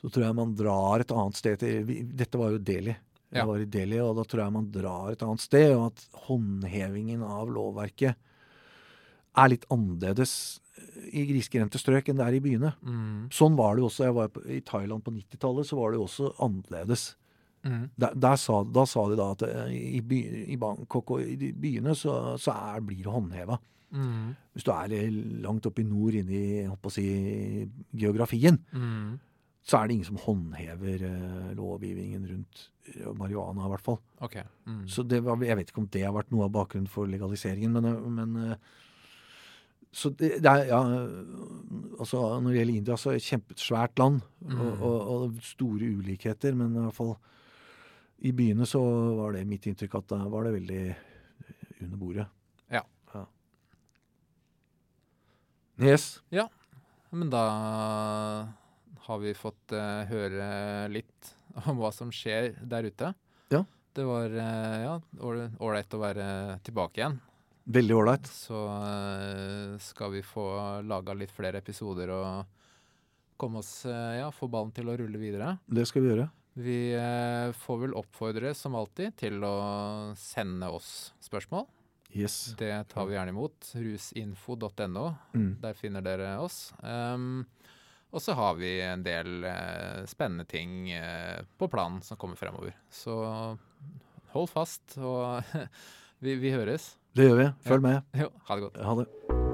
så 0.00 0.10
tror 0.12 0.24
jeg 0.28 0.36
man 0.38 0.54
drar 0.58 1.00
et 1.02 1.10
annet 1.14 1.36
sted 1.38 1.58
til 1.62 1.88
Dette 2.16 2.38
var 2.38 2.52
jo 2.54 2.58
Delhi. 2.62 2.94
Jeg 3.28 3.42
Ja. 3.42 3.44
var 3.44 3.58
i 3.60 3.66
Delhi, 3.68 3.98
og 4.00 4.14
da 4.16 4.22
tror 4.24 4.44
jeg 4.44 4.52
man 4.54 4.70
drar 4.72 5.10
et 5.12 5.22
annet 5.22 5.40
sted, 5.42 5.74
og 5.76 5.90
at 5.92 6.04
håndhevingen 6.28 7.22
av 7.26 7.50
lovverket 7.52 8.14
er 9.38 9.48
litt 9.52 9.66
annerledes 9.70 10.32
i 11.12 11.24
grisgrendte 11.28 11.78
strøk 11.78 12.08
enn 12.08 12.16
det 12.18 12.26
er 12.26 12.36
i 12.38 12.40
byene. 12.42 12.72
Mm. 12.82 13.28
Sånn 13.34 13.56
var 13.58 13.74
det 13.76 13.82
jo 13.84 13.88
også. 13.90 14.04
Jeg 14.08 14.14
var 14.16 14.30
I 14.48 14.60
Thailand 14.66 15.04
på 15.04 15.12
90-tallet, 15.14 15.66
så 15.68 15.76
var 15.78 15.90
det 15.92 15.98
jo 16.00 16.06
også 16.06 16.30
annerledes. 16.46 17.04
Mm. 17.66 17.90
Der, 17.98 18.14
der 18.14 18.36
sa, 18.40 18.62
da 18.64 18.84
sa 18.86 19.04
de 19.10 19.16
da 19.18 19.28
at 19.34 19.42
eh, 19.42 19.72
i, 19.98 20.00
by, 20.00 20.18
i 20.54 20.56
Bangkok 20.56 21.10
og 21.16 21.22
i 21.22 21.52
byene 21.52 21.94
så, 21.98 22.36
så 22.40 22.54
er, 22.54 22.80
blir 22.86 23.02
det 23.04 23.12
håndheva. 23.12 23.58
Mm. 23.92 24.34
Hvis 24.54 24.64
du 24.66 24.72
er 24.72 24.92
eh, 24.94 25.10
langt 25.44 25.66
oppe 25.68 25.82
i 25.82 25.88
nord 25.88 26.14
inne 26.18 26.32
i 26.32 26.90
si, 26.94 27.08
geografien, 27.98 28.60
Mm. 28.72 29.18
Så 29.62 29.78
er 29.78 29.88
det 29.88 29.94
ingen 29.98 30.08
som 30.08 30.20
håndhever 30.22 31.02
eh, 31.04 31.48
lovgivningen 31.58 32.26
rundt 32.30 32.60
eh, 32.94 33.08
marihuana, 33.18 33.66
i 33.66 33.72
hvert 33.74 33.84
fall. 33.84 33.98
Okay. 34.24 34.44
Mm. 34.66 34.84
Så 34.88 35.02
det 35.04 35.22
var, 35.26 35.40
jeg 35.44 35.56
vet 35.58 35.70
ikke 35.72 35.82
om 35.82 35.88
det 35.92 36.04
har 36.06 36.14
vært 36.16 36.30
noe 36.32 36.46
av 36.46 36.52
bakgrunnen 36.54 36.88
for 36.88 37.10
legaliseringen, 37.10 37.72
men, 37.76 37.84
eh, 37.90 38.06
men 38.20 38.36
eh, 38.52 38.56
så 39.92 40.10
det, 40.12 40.34
det 40.44 40.50
er, 40.52 40.66
ja, 40.68 40.78
altså 41.98 42.18
Når 42.44 42.50
det 42.52 42.58
gjelder 42.58 42.76
India, 42.76 42.96
så 43.00 43.08
er 43.08 43.14
det 43.16 43.22
et 43.22 43.28
kjempesvært 43.32 43.98
land 43.98 44.18
og, 44.44 44.50
Mm. 44.52 44.82
og, 44.84 44.98
og 45.14 45.38
store 45.42 45.88
ulikheter. 45.96 46.52
Men 46.54 46.74
i 46.76 46.82
hvert 46.84 46.94
fall 46.94 47.14
i 48.20 48.32
byene 48.36 48.66
så 48.68 48.82
var 49.16 49.32
det 49.32 49.46
mitt 49.48 49.64
inntrykk 49.66 49.94
at 49.96 50.08
da 50.12 50.18
var 50.28 50.44
det 50.44 50.52
veldig 50.58 50.82
under 51.86 51.96
bordet. 51.96 52.26
Ja. 52.70 52.82
Yes. 55.80 56.20
Men 57.10 57.30
da 57.32 57.42
har 59.08 59.18
vi 59.22 59.32
fått 59.36 59.72
uh, 59.74 60.04
høre 60.08 60.48
litt 60.92 61.30
om 61.68 61.78
hva 61.80 61.90
som 61.94 62.10
skjer 62.14 62.54
der 62.68 62.88
ute. 62.90 63.12
Ja. 63.52 63.62
Det 63.96 64.04
var 64.06 64.30
uh, 64.36 64.76
ja, 64.84 64.94
ål- 65.24 65.48
ålreit 65.58 65.96
å 65.96 66.00
være 66.02 66.26
tilbake 66.66 67.00
igjen. 67.02 67.18
Veldig 67.68 67.96
ålreit. 67.98 68.28
Så 68.32 68.60
uh, 68.68 69.74
skal 69.82 70.12
vi 70.14 70.22
få 70.24 70.44
laga 70.88 71.16
litt 71.16 71.32
flere 71.34 71.60
episoder 71.64 72.12
og 72.14 72.54
komme 73.38 73.60
oss 73.62 73.84
Ja, 73.86 74.32
få 74.34 74.48
ballen 74.50 74.72
til 74.74 74.88
å 74.90 74.96
rulle 74.98 75.18
videre. 75.20 75.52
Det 75.70 75.84
skal 75.86 76.02
vi 76.02 76.08
gjøre. 76.10 76.28
Vi 76.58 76.78
får 77.54 77.76
vel 77.84 77.92
oppfordre 77.94 78.50
som 78.58 78.74
alltid 78.74 79.14
til 79.20 79.36
å 79.46 79.52
sende 80.18 80.66
oss 80.74 81.12
spørsmål. 81.22 81.68
Yes. 82.18 82.54
Det 82.58 82.72
tar 82.90 83.06
vi 83.06 83.14
gjerne 83.14 83.30
imot. 83.30 83.68
Rusinfo.no. 83.78 85.04
Mm. 85.36 85.52
Der 85.62 85.76
finner 85.78 86.02
dere 86.02 86.32
oss. 86.42 86.72
Ehm, 86.82 87.44
Og 88.10 88.22
så 88.24 88.32
har 88.38 88.54
vi 88.56 88.78
en 88.80 89.02
del 89.04 89.44
eh, 89.44 90.04
spennende 90.08 90.46
ting 90.48 90.90
eh, 90.92 91.42
på 91.58 91.68
planen 91.68 92.00
som 92.02 92.16
kommer 92.16 92.40
fremover. 92.40 92.72
Så 92.90 93.18
hold 94.32 94.48
fast, 94.52 94.96
og 94.96 95.42
vi, 96.24 96.38
vi 96.40 96.54
høres. 96.56 96.94
Det 97.16 97.28
gjør 97.28 97.42
vi. 97.42 97.50
Følg 97.68 97.84
med. 97.84 98.00
Jo, 98.16 98.32
ha 98.48 98.56
det 98.56 98.68
godt. 98.68 98.82
Ha 98.84 98.98
det. 99.02 99.47